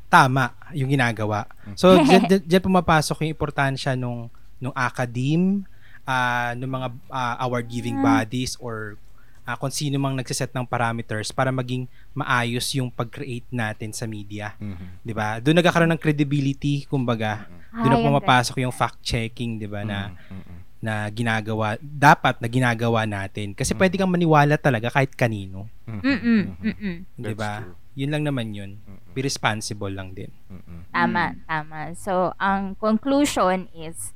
tama 0.07 0.53
yung 0.70 0.93
ginagawa. 0.93 1.49
So 1.72 1.97
diyan, 2.05 2.45
diyan- 2.45 2.62
pumapasok 2.62 3.24
yung 3.24 3.32
importansya 3.32 3.97
nung 3.97 4.28
nung 4.57 4.76
academe, 4.76 5.64
ah 6.05 6.53
nung 6.53 6.72
mga 6.76 6.89
ah, 7.09 7.37
award 7.43 7.66
giving 7.66 7.97
bodies 7.99 8.61
or 8.61 9.01
ah, 9.47 9.55
kung 9.55 9.71
sino 9.71 9.95
mang 9.97 10.13
nagsiset 10.13 10.51
ng 10.51 10.67
parameters 10.67 11.31
para 11.31 11.49
maging 11.49 11.87
maayos 12.13 12.67
yung 12.75 12.91
pag-create 12.91 13.47
natin 13.49 13.95
sa 13.95 14.05
media, 14.05 14.59
Mhm. 14.59 15.07
'di 15.07 15.15
ba? 15.15 15.39
Doon 15.39 15.63
nagkakaroon 15.63 15.95
ng 15.95 16.03
credibility, 16.03 16.83
kumbaga. 16.85 17.47
Doon 17.71 17.93
na 17.95 18.03
pumapasok 18.03 18.59
yung 18.59 18.75
fact 18.75 18.99
checking, 19.01 19.57
'di 19.57 19.71
ba, 19.71 19.87
na 19.87 20.11
Mhm. 20.29 20.55
na 20.77 21.09
ginagawa 21.09 21.79
dapat 21.81 22.37
na 22.39 22.47
ginagawa 22.47 23.09
natin 23.09 23.57
kasi 23.57 23.73
Mm. 23.73 23.79
pwede 23.81 23.95
kang 23.97 24.13
maniwala 24.13 24.55
talaga 24.61 24.93
kahit 24.93 25.15
kanino, 25.15 25.71
Mhm. 25.89 26.03
Mm-mm, 26.05 26.43
Mhm. 26.43 26.57
mm-mm. 26.61 26.97
'di 27.17 27.35
ba? 27.35 27.65
Yun 27.97 28.13
lang 28.13 28.29
naman 28.29 28.53
yun. 28.53 28.77
Be 29.17 29.25
responsible 29.25 29.89
lang 29.89 30.13
din. 30.13 30.29
Mhm. 30.53 30.93
Tama, 30.93 31.33
tama. 31.49 31.81
So, 31.97 32.37
ang 32.37 32.77
conclusion 32.77 33.73
is, 33.73 34.13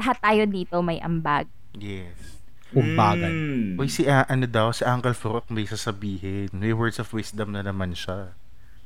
lahat 0.00 0.16
tayo 0.24 0.42
dito 0.48 0.80
may 0.80 0.96
ambag. 0.96 1.44
Yes. 1.76 2.41
Umbagan. 2.72 3.32
Mm. 3.32 3.80
Uy, 3.80 3.88
si 3.88 4.08
ah, 4.08 4.24
ano 4.28 4.48
daw, 4.48 4.72
si 4.72 4.82
Uncle 4.82 5.12
Furok 5.12 5.48
may 5.48 5.68
sasabihin. 5.68 6.48
May 6.52 6.72
words 6.72 6.96
of 6.96 7.12
wisdom 7.12 7.52
na 7.52 7.60
naman 7.60 7.92
siya. 7.92 8.32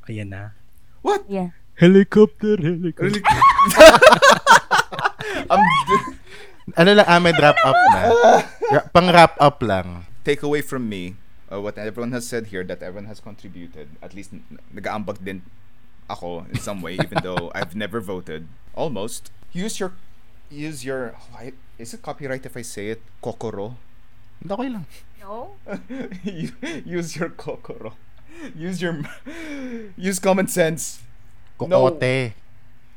Ayan 0.07 0.30
na. 0.30 0.55
Yeah. 1.30 1.55
Helicopter, 1.78 2.59
helicopter. 2.59 3.22
Um, 5.47 5.62
Ano 6.74 6.99
lang, 6.99 7.07
Ahmed, 7.07 7.39
wrap 7.39 7.55
up 7.62 7.78
na. 7.95 8.01
Ra- 8.74 8.87
pang 8.91 9.07
wrap 9.07 9.39
up 9.39 9.62
lang. 9.62 10.03
take 10.26 10.43
away 10.43 10.59
from 10.59 10.91
me 10.91 11.14
uh, 11.55 11.62
what 11.62 11.78
everyone 11.78 12.11
has 12.11 12.26
said 12.26 12.51
here 12.51 12.66
that 12.66 12.82
everyone 12.82 13.07
has 13.07 13.22
contributed 13.22 13.95
at 14.03 14.11
least 14.11 14.34
nag-aambag 14.74 15.22
din 15.22 15.47
ako 16.11 16.43
in 16.51 16.59
some 16.59 16.82
way 16.82 16.99
even 16.99 17.22
though 17.22 17.55
I've 17.55 17.78
never 17.78 18.03
voted 18.03 18.51
almost 18.74 19.30
use 19.55 19.78
your 19.78 19.95
use 20.51 20.84
your 20.84 21.14
why- 21.32 21.53
is 21.78 21.94
it 21.94 22.03
copyright 22.03 22.44
if 22.47 22.57
I 22.57 22.62
say 22.62 22.88
it 22.90 23.03
kokoro 23.22 23.76
Okay 24.49 24.68
lang. 24.68 24.86
No? 25.20 25.57
use 26.84 27.16
your 27.16 27.30
kokoro 27.30 27.92
use 28.55 28.80
your 28.82 29.01
use 29.97 30.18
common 30.18 30.47
sense 30.47 31.01
No. 31.61 31.66
Kokote. 31.90 32.32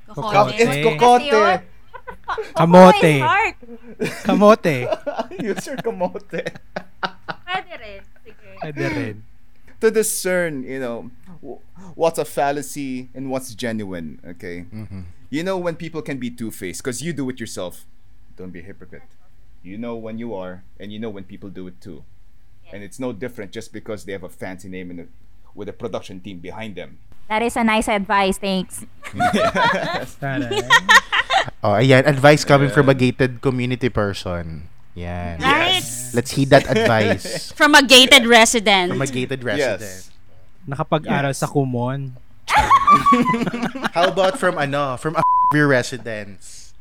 Kam- 0.06 0.16
Kokote. 0.16 0.54
it's 0.60 0.78
kokote 0.86 1.62
Kamote. 2.56 3.14
Oh, 3.16 3.26
my! 3.26 3.56
Kamote. 4.28 4.78
use 5.42 5.66
your 5.68 5.78
kamote 5.78 6.44
Pwede 7.48 7.74
rin. 7.80 8.02
Sige. 8.26 8.50
Pwede 8.62 8.88
rin. 8.96 9.24
to 9.80 9.90
discern, 9.92 10.64
you 10.64 10.80
know, 10.80 11.10
w- 11.42 11.60
what's 11.96 12.20
a 12.20 12.26
fallacy 12.26 13.08
and 13.16 13.32
what's 13.32 13.56
genuine. 13.56 14.20
Okay, 14.36 14.66
Mhm. 14.68 15.06
You 15.30 15.44
know 15.44 15.58
when 15.58 15.76
people 15.76 16.02
can 16.02 16.18
be 16.18 16.30
two 16.30 16.52
faced 16.52 16.84
because 16.84 17.02
you 17.02 17.14
do 17.14 17.30
it 17.30 17.40
yourself. 17.40 17.86
Don't 18.38 18.52
be 18.52 18.60
a 18.60 18.64
hypocrite. 18.64 19.04
You 19.62 19.78
know 19.78 19.96
when 19.96 20.18
you 20.18 20.34
are, 20.34 20.64
and 20.80 20.92
you 20.94 21.00
know 21.00 21.10
when 21.10 21.24
people 21.26 21.50
do 21.50 21.68
it 21.68 21.82
too. 21.82 22.04
And 22.72 22.84
it's 22.84 23.00
no 23.00 23.12
different 23.12 23.52
just 23.52 23.74
because 23.74 24.06
they 24.06 24.14
have 24.14 24.24
a 24.24 24.30
fancy 24.30 24.70
name 24.70 24.92
and 24.92 25.00
a, 25.02 25.06
with 25.54 25.68
a 25.68 25.74
production 25.74 26.22
team 26.22 26.40
behind 26.40 26.76
them. 26.76 27.00
That 27.28 27.42
is 27.42 27.58
a 27.58 27.64
nice 27.64 27.88
advice. 27.90 28.38
Thanks. 28.38 28.86
Oh, 31.64 31.76
ayan. 31.76 32.08
Advice 32.08 32.44
coming 32.48 32.70
from 32.72 32.88
a 32.88 32.96
gated 32.96 33.42
community 33.42 33.90
person. 33.90 34.68
Yan. 34.96 35.40
Right? 35.40 35.84
Let's 36.14 36.32
heed 36.32 36.50
that 36.52 36.68
advice 36.72 37.52
From 37.60 37.76
a 37.76 37.84
gated 37.84 38.26
resident. 38.28 38.92
from 38.92 39.02
a 39.02 39.08
gated 39.08 39.44
resident. 39.44 39.82
Yes. 39.82 40.12
Nakapag-aral 40.68 41.34
sa 41.36 41.48
Kumon. 41.48 42.16
How 43.96 44.10
about 44.10 44.38
from 44.38 44.58
ano, 44.58 44.98
from 44.98 45.16
a 45.18 45.24
residence? 45.66 46.74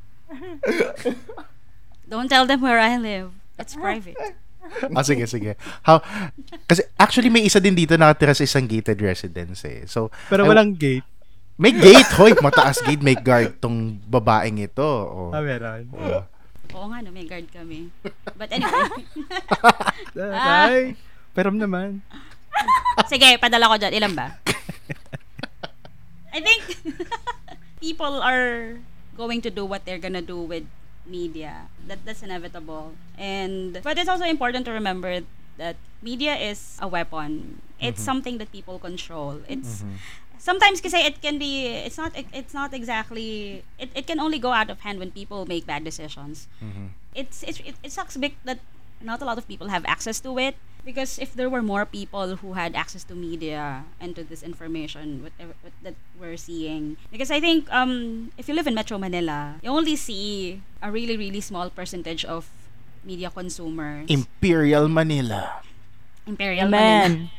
Don't 2.08 2.28
tell 2.28 2.44
them 2.46 2.60
where 2.60 2.78
I 2.80 2.96
live. 2.96 3.32
It's 3.58 3.74
private. 3.74 4.16
Ah, 4.92 5.00
sige, 5.00 5.24
sige. 5.24 5.56
How, 5.82 6.04
kasi 6.68 6.84
actually 7.00 7.32
may 7.32 7.44
isa 7.44 7.56
din 7.58 7.72
dito 7.72 7.96
nakatira 7.96 8.36
sa 8.36 8.44
isang 8.44 8.68
gated 8.68 9.00
residence 9.00 9.64
eh. 9.64 9.88
So, 9.88 10.12
Pero 10.28 10.44
I- 10.44 10.48
walang 10.48 10.76
gate. 10.76 11.04
may 11.58 11.74
gate, 11.74 12.06
hoy, 12.14 12.38
mataas 12.38 12.78
gate, 12.86 13.02
may 13.02 13.18
guard 13.18 13.58
tong 13.58 13.98
babaeng 14.06 14.62
ito. 14.62 14.84
Oh. 14.84 15.34
Ah, 15.34 15.42
meron. 15.42 15.90
Oh. 15.90 16.22
Oo 16.76 16.86
nga, 16.92 17.00
no, 17.00 17.10
may 17.10 17.24
guard 17.24 17.48
kami. 17.50 17.88
But 18.36 18.52
anyway. 18.52 18.86
Ay, 20.36 20.94
pero 21.32 21.48
naman. 21.50 22.04
Sige, 23.08 23.40
padala 23.40 23.72
ko 23.72 23.74
dyan. 23.80 23.94
Ilan 23.96 24.12
ba? 24.14 24.36
I 26.38 26.40
think 26.40 26.62
people 27.80 28.22
are 28.22 28.78
going 29.18 29.42
to 29.42 29.50
do 29.50 29.66
what 29.66 29.84
they're 29.84 29.98
gonna 29.98 30.22
do 30.22 30.38
with 30.38 30.64
media. 31.02 31.66
That 31.90 32.06
that's 32.06 32.22
inevitable. 32.22 32.94
And 33.18 33.82
but 33.82 33.98
it's 33.98 34.08
also 34.08 34.24
important 34.24 34.64
to 34.70 34.72
remember 34.72 35.26
that 35.58 35.74
media 36.02 36.38
is 36.38 36.78
a 36.78 36.86
weapon. 36.86 37.58
It's 37.82 37.98
mm-hmm. 37.98 38.10
something 38.10 38.34
that 38.38 38.54
people 38.54 38.78
control. 38.78 39.42
It's 39.50 39.82
mm-hmm. 39.82 39.98
sometimes 40.38 40.78
kasi 40.78 41.02
it 41.02 41.18
can 41.18 41.34
be 41.34 41.66
it's 41.66 41.98
not 41.98 42.14
it's 42.14 42.54
not 42.54 42.70
exactly 42.70 43.66
it, 43.74 43.90
it 43.90 44.06
can 44.06 44.22
only 44.22 44.38
go 44.38 44.54
out 44.54 44.70
of 44.70 44.86
hand 44.86 45.02
when 45.02 45.10
people 45.10 45.44
make 45.50 45.66
bad 45.66 45.82
decisions 45.82 46.46
mm-hmm. 46.62 46.94
it's, 47.10 47.42
it's 47.42 47.58
it, 47.66 47.74
it 47.82 47.90
sucks 47.90 48.14
big 48.16 48.38
that 48.46 48.62
not 49.02 49.22
a 49.22 49.24
lot 49.24 49.38
of 49.38 49.46
people 49.46 49.68
have 49.68 49.84
access 49.86 50.20
to 50.20 50.38
it 50.38 50.56
because 50.84 51.18
if 51.18 51.34
there 51.34 51.50
were 51.50 51.62
more 51.62 51.84
people 51.84 52.36
who 52.36 52.54
had 52.54 52.74
access 52.74 53.04
to 53.04 53.14
media 53.14 53.84
and 54.00 54.16
to 54.16 54.24
this 54.24 54.42
information 54.42 55.22
whatever 55.22 55.54
what, 55.62 55.72
that 55.82 55.94
we're 56.18 56.36
seeing 56.36 56.96
because 57.10 57.30
i 57.30 57.40
think 57.40 57.66
um 57.72 58.32
if 58.38 58.48
you 58.48 58.54
live 58.54 58.66
in 58.66 58.74
metro 58.74 58.98
manila 58.98 59.56
you 59.62 59.70
only 59.70 59.96
see 59.96 60.60
a 60.82 60.90
really 60.90 61.16
really 61.16 61.40
small 61.40 61.70
percentage 61.70 62.24
of 62.24 62.48
media 63.04 63.30
consumers 63.30 64.10
Imperial 64.10 64.88
Manila. 64.88 65.62
imperial 66.26 66.68
Manila. 66.68 67.30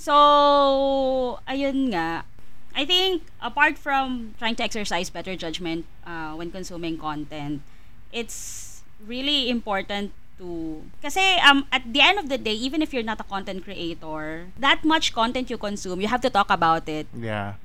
So, 0.00 1.38
ayun 1.44 1.92
nga. 1.92 2.24
I 2.72 2.88
think 2.88 3.28
apart 3.44 3.76
from 3.76 4.32
trying 4.40 4.56
to 4.56 4.64
exercise 4.64 5.12
better 5.12 5.36
judgment 5.36 5.84
uh, 6.08 6.32
when 6.32 6.48
consuming 6.48 6.96
content, 6.96 7.60
it's 8.08 8.80
really 9.04 9.52
important 9.52 10.16
to 10.40 10.80
kasi 11.04 11.20
um 11.44 11.68
at 11.68 11.84
the 11.84 12.00
end 12.00 12.16
of 12.16 12.32
the 12.32 12.40
day 12.40 12.56
even 12.56 12.80
if 12.80 12.96
you're 12.96 13.04
not 13.04 13.20
a 13.20 13.28
content 13.28 13.60
creator 13.60 14.48
that 14.56 14.80
much 14.82 15.12
content 15.12 15.52
you 15.52 15.60
consume 15.60 16.00
you 16.00 16.08
have 16.08 16.24
to 16.24 16.32
talk 16.32 16.48
about 16.48 16.88
it 16.88 17.04
Yeah. 17.12 17.60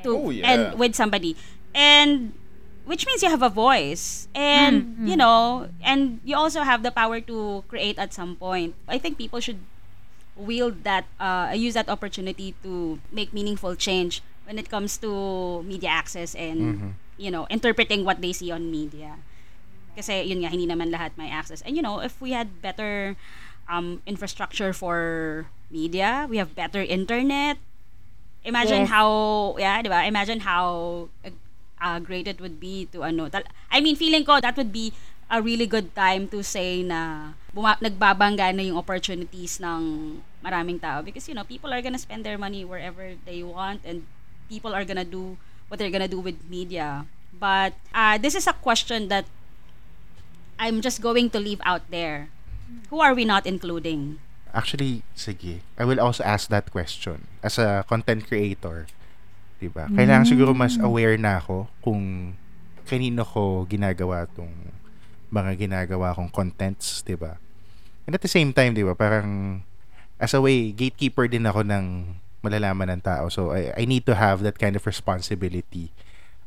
to 0.00 0.10
Oh, 0.16 0.30
yeah. 0.32 0.48
and 0.48 0.60
with 0.80 0.96
somebody 0.96 1.36
and 1.76 2.32
which 2.88 3.04
means 3.04 3.20
you 3.20 3.28
have 3.28 3.42
a 3.44 3.50
voice 3.52 4.28
and 4.32 4.96
you 5.04 5.16
know 5.18 5.68
and 5.84 6.22
you 6.24 6.32
also 6.38 6.62
have 6.64 6.80
the 6.86 6.90
power 6.94 7.20
to 7.20 7.66
create 7.68 7.98
at 8.00 8.14
some 8.16 8.32
point 8.38 8.72
i 8.88 8.96
think 8.96 9.18
people 9.20 9.38
should 9.44 9.60
wield 10.36 10.84
that, 10.84 11.08
uh, 11.18 11.48
use 11.56 11.72
that 11.72 11.88
opportunity 11.88 12.52
to 12.62 13.00
make 13.10 13.32
meaningful 13.32 13.72
change 13.74 14.20
when 14.44 14.58
it 14.60 14.68
comes 14.68 15.00
to 15.00 15.62
media 15.64 15.88
access 15.88 16.36
and, 16.36 16.60
Mhm. 16.60 16.90
you 17.16 17.30
know, 17.32 17.48
interpreting 17.48 18.04
what 18.04 18.20
they 18.20 18.36
see 18.36 18.52
on 18.52 18.68
media. 18.70 19.16
Kasi 19.96 20.28
yun 20.28 20.44
nga, 20.44 20.52
hindi 20.52 20.68
naman 20.68 20.92
lahat 20.92 21.16
may 21.16 21.32
access. 21.32 21.64
And 21.64 21.74
you 21.74 21.82
know, 21.82 22.00
if 22.04 22.20
we 22.20 22.36
had 22.36 22.60
better 22.60 23.16
um, 23.66 24.02
infrastructure 24.06 24.72
for 24.76 25.46
media, 25.72 26.28
we 26.28 26.36
have 26.36 26.54
better 26.54 26.84
internet. 26.84 27.56
Imagine 28.46 28.86
Yes. 28.86 28.92
how, 28.94 29.08
yeah, 29.58 29.82
di 29.82 29.88
ba? 29.90 30.06
Imagine 30.06 30.40
how 30.46 31.08
uh, 31.82 31.98
great 31.98 32.28
it 32.28 32.38
would 32.40 32.60
be 32.60 32.86
to 32.94 33.02
ano. 33.02 33.28
Tal- 33.28 33.48
I 33.72 33.80
mean, 33.80 33.96
feeling 33.96 34.22
ko 34.24 34.38
that 34.40 34.54
would 34.56 34.70
be 34.72 34.92
a 35.26 35.42
really 35.42 35.66
good 35.66 35.90
time 35.98 36.30
to 36.30 36.38
say 36.46 36.86
na 36.86 37.32
buma- 37.50 37.80
nagbabangga 37.82 38.54
na 38.54 38.62
yung 38.62 38.78
opportunities 38.78 39.58
ng 39.58 40.22
maraming 40.38 40.78
tao 40.78 41.02
because 41.02 41.26
you 41.26 41.34
know 41.34 41.42
people 41.42 41.74
are 41.74 41.82
gonna 41.82 41.98
spend 41.98 42.22
their 42.22 42.38
money 42.38 42.62
wherever 42.62 43.18
they 43.26 43.42
want 43.42 43.82
and 43.82 44.06
people 44.46 44.70
are 44.70 44.86
gonna 44.86 45.02
do 45.02 45.34
what 45.66 45.82
they're 45.82 45.90
gonna 45.90 46.06
do 46.06 46.22
with 46.22 46.38
media 46.46 47.02
but 47.34 47.74
uh, 47.90 48.14
this 48.14 48.38
is 48.38 48.46
a 48.46 48.54
question 48.62 49.10
that 49.10 49.26
I'm 50.56 50.80
just 50.80 51.00
going 51.04 51.30
to 51.30 51.40
leave 51.40 51.60
out 51.64 51.88
there 51.92 52.28
who 52.90 53.00
are 53.00 53.14
we 53.14 53.24
not 53.24 53.46
including 53.46 54.18
Actually, 54.56 55.04
sige. 55.12 55.60
I 55.76 55.84
will 55.84 56.00
also 56.00 56.24
ask 56.24 56.48
that 56.48 56.72
question. 56.72 57.28
As 57.44 57.60
a 57.60 57.84
content 57.84 58.24
creator, 58.24 58.88
diba? 59.60 59.84
Kailangan 59.92 60.24
siguro 60.24 60.56
mas 60.56 60.80
aware 60.80 61.20
na 61.20 61.44
ako 61.44 61.68
kung 61.84 62.32
kanino 62.88 63.20
ko 63.20 63.68
ginagawa 63.68 64.24
tong 64.32 64.72
mga 65.28 65.60
ginagawa 65.60 66.16
kong 66.16 66.32
contents, 66.32 67.04
diba? 67.04 67.36
And 68.08 68.16
at 68.16 68.24
the 68.24 68.32
same 68.32 68.56
time, 68.56 68.72
diba, 68.72 68.96
parang 68.96 69.60
as 70.16 70.32
a 70.32 70.40
way, 70.40 70.72
gatekeeper 70.72 71.28
din 71.28 71.44
ako 71.44 71.60
ng 71.60 72.16
malalaman 72.40 72.96
ng 72.96 73.02
tao. 73.04 73.28
So, 73.28 73.52
I, 73.52 73.76
I 73.76 73.84
need 73.84 74.08
to 74.08 74.16
have 74.16 74.40
that 74.40 74.56
kind 74.56 74.72
of 74.72 74.88
responsibility. 74.88 75.92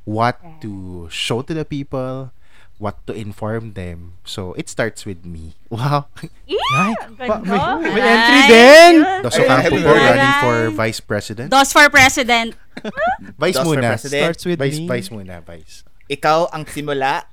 What 0.01 0.41
to 0.65 1.05
show 1.13 1.45
to 1.45 1.53
the 1.53 1.67
people, 1.67 2.33
what 2.79 2.95
to 3.05 3.13
inform 3.13 3.75
them. 3.75 4.15
So, 4.23 4.55
it 4.55 4.71
starts 4.71 5.05
with 5.05 5.27
me. 5.27 5.53
Wow. 5.69 6.09
Ay, 6.17 6.95
Ganda. 7.29 7.77
may, 7.77 7.93
may 7.93 8.01
entry 8.01 8.41
din! 8.49 8.93
Doso 9.21 9.41
Ay, 9.43 9.47
Campo 9.47 9.69
happy 9.69 9.79
po 9.85 9.91
running 9.93 10.35
for 10.41 10.57
vice 10.73 10.97
president. 11.03 11.47
Dos 11.53 11.69
for 11.69 11.85
president 11.93 12.57
Vice 13.41 13.57
Dos 13.59 13.65
muna. 13.69 13.93
president. 13.93 14.23
Starts 14.25 14.43
with 14.49 14.57
Vice, 14.57 14.79
me. 14.81 14.87
vice 14.89 15.09
muna, 15.13 15.43
vice. 15.45 15.83
Ikaw 16.09 16.49
ang 16.49 16.65
simula. 16.65 17.27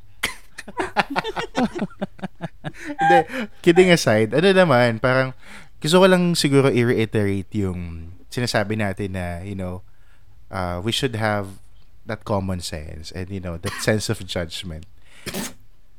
Hindi, 2.76 3.18
kidding 3.62 3.88
aside, 3.94 4.34
ano 4.34 4.50
naman, 4.52 4.98
parang 5.00 5.32
gusto 5.80 6.02
ko 6.02 6.06
lang 6.10 6.34
siguro 6.34 6.68
i-reiterate 6.68 7.48
yung 7.56 8.12
sinasabi 8.28 8.76
natin 8.76 9.14
na, 9.16 9.40
you 9.46 9.54
know, 9.54 9.80
uh, 10.50 10.82
we 10.82 10.90
should 10.92 11.14
have 11.16 11.62
that 12.04 12.26
common 12.26 12.60
sense 12.60 13.10
and, 13.14 13.30
you 13.30 13.40
know, 13.40 13.56
that 13.56 13.72
sense 13.80 14.10
of 14.10 14.20
judgment. 14.26 14.84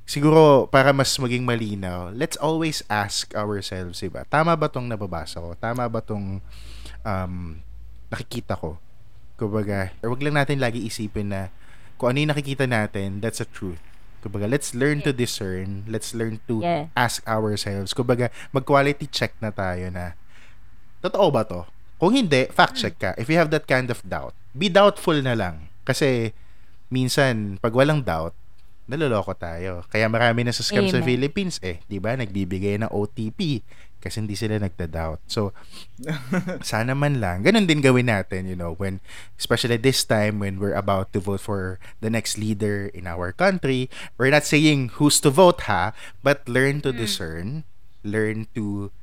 Siguro, 0.08 0.72
para 0.72 0.96
mas 0.96 1.12
maging 1.20 1.44
malinaw, 1.44 2.16
let's 2.16 2.40
always 2.40 2.80
ask 2.88 3.36
ourselves, 3.36 4.00
diba? 4.00 4.24
Tama 4.32 4.56
ba 4.56 4.72
tong 4.72 4.88
nababasa 4.88 5.44
ko? 5.44 5.52
Tama 5.60 5.84
ba 5.92 6.00
tong 6.00 6.40
um, 7.04 7.34
nakikita 8.08 8.56
ko? 8.56 8.80
Kumbaga, 9.36 9.92
or 10.00 10.16
wag 10.16 10.24
lang 10.24 10.40
natin 10.40 10.64
lagi 10.64 10.80
isipin 10.88 11.36
na 11.36 11.52
kung 12.00 12.16
ano 12.16 12.24
yung 12.24 12.32
nakikita 12.32 12.64
natin, 12.64 13.20
that's 13.20 13.44
a 13.44 13.48
truth. 13.52 13.84
Kumbaga, 14.24 14.48
let's 14.48 14.72
learn 14.72 15.04
to 15.04 15.12
discern. 15.12 15.84
Let's 15.92 16.16
learn 16.16 16.40
to 16.48 16.64
Yeah. 16.64 16.88
ask 16.96 17.20
ourselves. 17.28 17.92
Kumbaga, 17.92 18.32
mag-quality 18.56 19.12
check 19.12 19.36
na 19.44 19.52
tayo 19.52 19.92
na, 19.92 20.16
totoo 21.04 21.28
ba 21.30 21.44
to? 21.44 21.68
Kung 22.00 22.16
hindi, 22.16 22.48
fact 22.48 22.80
check 22.80 22.96
ka. 22.96 23.12
If 23.20 23.28
you 23.28 23.36
have 23.36 23.52
that 23.52 23.68
kind 23.68 23.92
of 23.92 24.00
doubt, 24.08 24.32
be 24.56 24.72
doubtful 24.72 25.20
na 25.20 25.36
lang. 25.36 25.68
Kasi, 25.84 26.32
minsan, 26.88 27.60
pag 27.60 27.76
walang 27.76 28.08
doubt, 28.08 28.32
naloloko 28.88 29.36
tayo. 29.36 29.84
Kaya 29.92 30.08
marami 30.08 30.48
na 30.48 30.56
sa 30.56 30.64
scam 30.64 30.88
sa 30.88 31.04
Amen. 31.04 31.08
Philippines 31.08 31.60
eh, 31.60 31.84
'di 31.92 32.00
ba? 32.00 32.16
Nagbibigay 32.16 32.80
ng 32.82 32.92
OTP 32.92 33.62
kasi 33.98 34.24
hindi 34.24 34.38
sila 34.38 34.62
nagda-doubt. 34.62 35.26
So, 35.28 35.52
sana 36.64 36.96
man 36.96 37.20
lang 37.20 37.44
ganun 37.44 37.68
din 37.68 37.84
gawin 37.84 38.08
natin, 38.08 38.48
you 38.48 38.56
know, 38.56 38.78
when 38.80 39.04
especially 39.36 39.76
this 39.76 40.08
time 40.08 40.40
when 40.40 40.62
we're 40.62 40.78
about 40.78 41.12
to 41.12 41.20
vote 41.20 41.44
for 41.44 41.82
the 42.00 42.08
next 42.08 42.40
leader 42.40 42.88
in 42.96 43.06
our 43.06 43.36
country. 43.36 43.92
We're 44.16 44.32
not 44.32 44.48
saying 44.48 44.96
who's 44.98 45.20
to 45.28 45.30
vote 45.30 45.68
ha, 45.68 45.92
but 46.24 46.48
learn 46.48 46.80
to 46.88 46.96
discern, 46.96 47.68
learn 48.08 48.48
to 48.56 48.96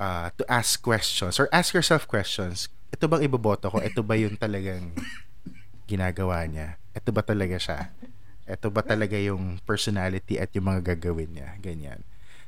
uh, 0.00 0.32
to 0.40 0.42
ask 0.48 0.80
questions 0.80 1.36
or 1.36 1.52
ask 1.52 1.76
yourself 1.76 2.08
questions. 2.08 2.72
Ito 2.94 3.10
bang 3.10 3.26
iboboto 3.26 3.68
ko? 3.68 3.82
Ito 3.82 4.00
ba 4.00 4.16
yung 4.16 4.40
talagang 4.40 4.96
ginagawa 5.90 6.46
niya? 6.48 6.80
Ito 6.96 7.12
ba 7.12 7.20
talaga 7.20 7.60
siya? 7.60 7.92
Ito 8.46 8.70
ba 8.70 8.82
talaga 8.86 9.18
yung 9.18 9.58
personality 9.66 10.38
at 10.38 10.54
yung 10.54 10.70
mga 10.70 10.94
gagawin 10.94 11.34
niya? 11.34 11.58
Ganyan. 11.58 12.06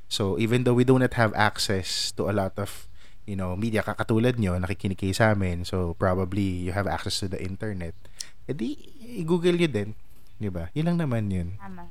So, 0.08 0.40
even 0.40 0.64
though 0.64 0.78
we 0.78 0.88
do 0.88 0.96
not 0.96 1.12
have 1.20 1.36
access 1.36 2.14
to 2.16 2.30
a 2.30 2.34
lot 2.34 2.56
of, 2.56 2.88
you 3.28 3.36
know, 3.36 3.52
media, 3.58 3.84
kakatulad 3.84 4.40
nyo, 4.40 4.56
nakikinig 4.56 4.96
kayo 4.96 5.12
sa 5.12 5.36
amin, 5.36 5.66
so 5.68 5.92
probably 6.00 6.64
you 6.64 6.72
have 6.72 6.88
access 6.88 7.20
to 7.20 7.28
the 7.28 7.36
internet, 7.42 7.92
edi, 8.48 8.78
i-google 9.20 9.58
nyo 9.58 9.68
din. 9.68 9.90
Di 10.40 10.48
ba? 10.48 10.72
Yun 10.72 10.94
lang 10.94 10.98
naman 11.02 11.28
yun. 11.28 11.48
Tama. 11.60 11.90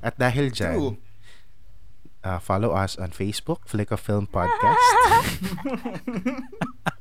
At 0.00 0.16
dahil 0.16 0.48
dyan, 0.54 0.78
True. 0.78 0.94
uh, 2.24 2.40
follow 2.40 2.72
us 2.72 2.96
on 2.96 3.12
Facebook, 3.12 3.66
Flick 3.68 3.92
of 3.92 4.00
Film 4.00 4.24
Podcast. 4.30 4.86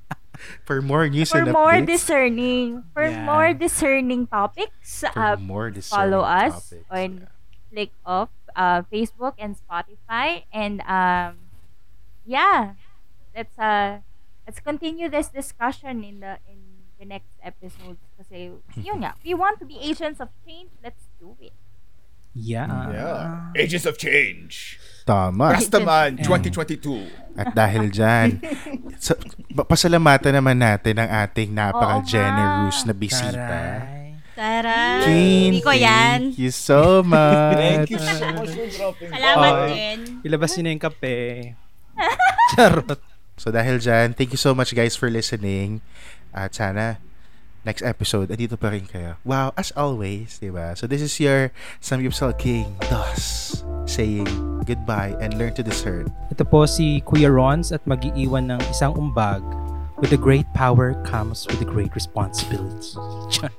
for 0.65 0.81
more 0.81 1.07
news 1.09 1.31
For 1.31 1.39
and 1.43 1.51
more 1.51 1.73
updates. 1.73 1.87
discerning, 1.99 2.83
for 2.93 3.05
Yeah. 3.07 3.25
more 3.25 3.53
discerning 3.53 4.27
topics, 4.27 5.03
for 5.13 5.19
uh, 5.19 5.35
more 5.37 5.71
follow 5.81 6.23
discerning 6.23 6.23
us 6.23 6.69
topics. 6.69 6.85
on 6.91 7.09
Click 7.71 7.91
Off, 8.05 8.29
uh, 8.55 8.81
Facebook 8.91 9.35
and 9.39 9.55
Spotify, 9.55 10.43
and 10.51 10.81
um, 10.83 11.39
yeah, 12.25 12.75
let's 13.35 13.57
uh, 13.57 13.99
let's 14.45 14.59
continue 14.59 15.07
this 15.09 15.29
discussion 15.29 16.03
in 16.03 16.19
the 16.19 16.37
in 16.49 16.59
the 16.99 17.05
next 17.05 17.31
episodes. 17.41 18.03
Kasi 18.19 18.51
yun 18.75 19.01
nga, 19.01 19.15
we 19.23 19.33
want 19.33 19.57
to 19.59 19.65
be 19.65 19.79
agents 19.79 20.19
of 20.19 20.29
change. 20.45 20.69
Let's 20.83 21.07
do 21.19 21.33
it. 21.41 21.53
Yeah. 22.33 22.67
Yeah. 22.91 23.51
Agents 23.59 23.85
of 23.85 23.97
Change. 23.99 24.79
Tama. 25.03 25.57
Rastaman 25.57 26.21
2022. 26.21 27.37
At 27.37 27.55
dahil 27.55 27.89
dyan, 27.89 28.37
sa, 28.99 29.15
pa- 29.55 29.65
pasalamatan 29.65 30.35
naman 30.35 30.59
natin 30.59 30.99
ang 30.99 31.09
ating 31.25 31.49
napaka-generous 31.55 32.83
na 32.85 32.93
bisita. 32.93 33.35
Taray. 33.35 34.01
Tara 34.31 35.03
Kin, 35.05 35.53
hindi 35.53 35.61
ko 35.61 35.75
yan 35.75 36.33
Thank 36.33 36.39
you 36.39 36.49
so 36.55 37.03
much. 37.03 37.59
Thank 37.61 37.93
you 37.93 37.99
so 37.99 38.25
much 38.31 38.49
for 38.55 38.67
dropping 38.73 39.11
salamat 39.11 39.51
Bye. 39.53 39.67
din 39.69 39.97
Ilabas 40.23 40.55
niyo 40.55 40.63
na 40.65 40.71
yung 40.71 40.83
kape. 40.87 41.17
Charot. 42.55 42.99
So 43.35 43.51
dahil 43.51 43.77
dyan, 43.77 44.15
thank 44.15 44.31
you 44.33 44.41
so 44.41 44.55
much 44.55 44.71
guys 44.73 44.95
for 44.95 45.11
listening. 45.11 45.83
At 46.31 46.55
sana, 46.55 47.03
next 47.63 47.81
episode, 47.85 48.29
andito 48.33 48.57
pa 48.57 48.73
rin 48.73 48.85
kayo. 48.89 49.17
Wow, 49.21 49.53
as 49.57 49.69
always, 49.77 50.41
di 50.41 50.49
ba? 50.49 50.73
So 50.73 50.87
this 50.87 51.01
is 51.01 51.13
your 51.21 51.53
Samyupsal 51.81 52.37
King, 52.41 52.73
Dos, 52.89 53.61
saying 53.85 54.27
goodbye 54.65 55.13
and 55.21 55.37
learn 55.37 55.53
to 55.57 55.63
discern. 55.63 56.09
Ito 56.33 56.45
po 56.45 56.65
si 56.65 57.01
Kuya 57.05 57.29
Rons 57.29 57.69
at 57.73 57.85
mag-iiwan 57.85 58.49
ng 58.49 58.61
isang 58.69 58.93
umbag. 58.97 59.41
With 60.01 60.17
a 60.17 60.21
great 60.21 60.49
power 60.57 60.97
comes 61.05 61.45
with 61.45 61.61
a 61.61 61.69
great 61.69 61.93
responsibility. 61.93 62.97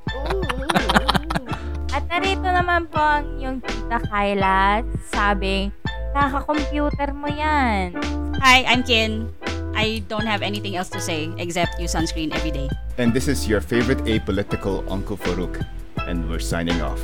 At 1.94 2.02
narito 2.10 2.50
naman 2.50 2.90
po 2.90 2.98
ang 2.98 3.38
yung 3.38 3.62
tita 3.62 4.02
Kyla 4.10 4.82
sabing, 5.14 5.70
kaka-computer 6.10 7.14
mo 7.14 7.30
yan. 7.30 7.94
hi 8.42 8.66
I'm 8.66 8.82
Kin 8.82 9.30
I 9.74 10.02
don't 10.08 10.26
have 10.26 10.42
anything 10.42 10.76
else 10.76 10.88
to 10.90 11.00
say 11.00 11.32
except 11.38 11.80
use 11.80 11.94
sunscreen 11.94 12.34
every 12.34 12.50
day 12.50 12.68
And 12.98 13.12
this 13.12 13.28
is 13.28 13.48
your 13.48 13.60
favorite 13.60 13.98
apolitical 14.04 14.84
Uncle 14.90 15.16
Farouk. 15.16 15.64
And 16.06 16.28
we're 16.28 16.40
signing 16.40 16.80
off. 16.82 17.00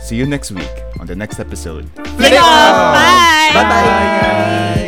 See 0.00 0.16
you 0.16 0.26
next 0.26 0.50
week 0.50 0.70
on 1.00 1.06
the 1.06 1.14
next 1.14 1.38
episode. 1.38 1.88
Click 1.94 2.32
off! 2.34 2.94
Bye! 2.94 3.50
Bye-bye! 3.54 4.87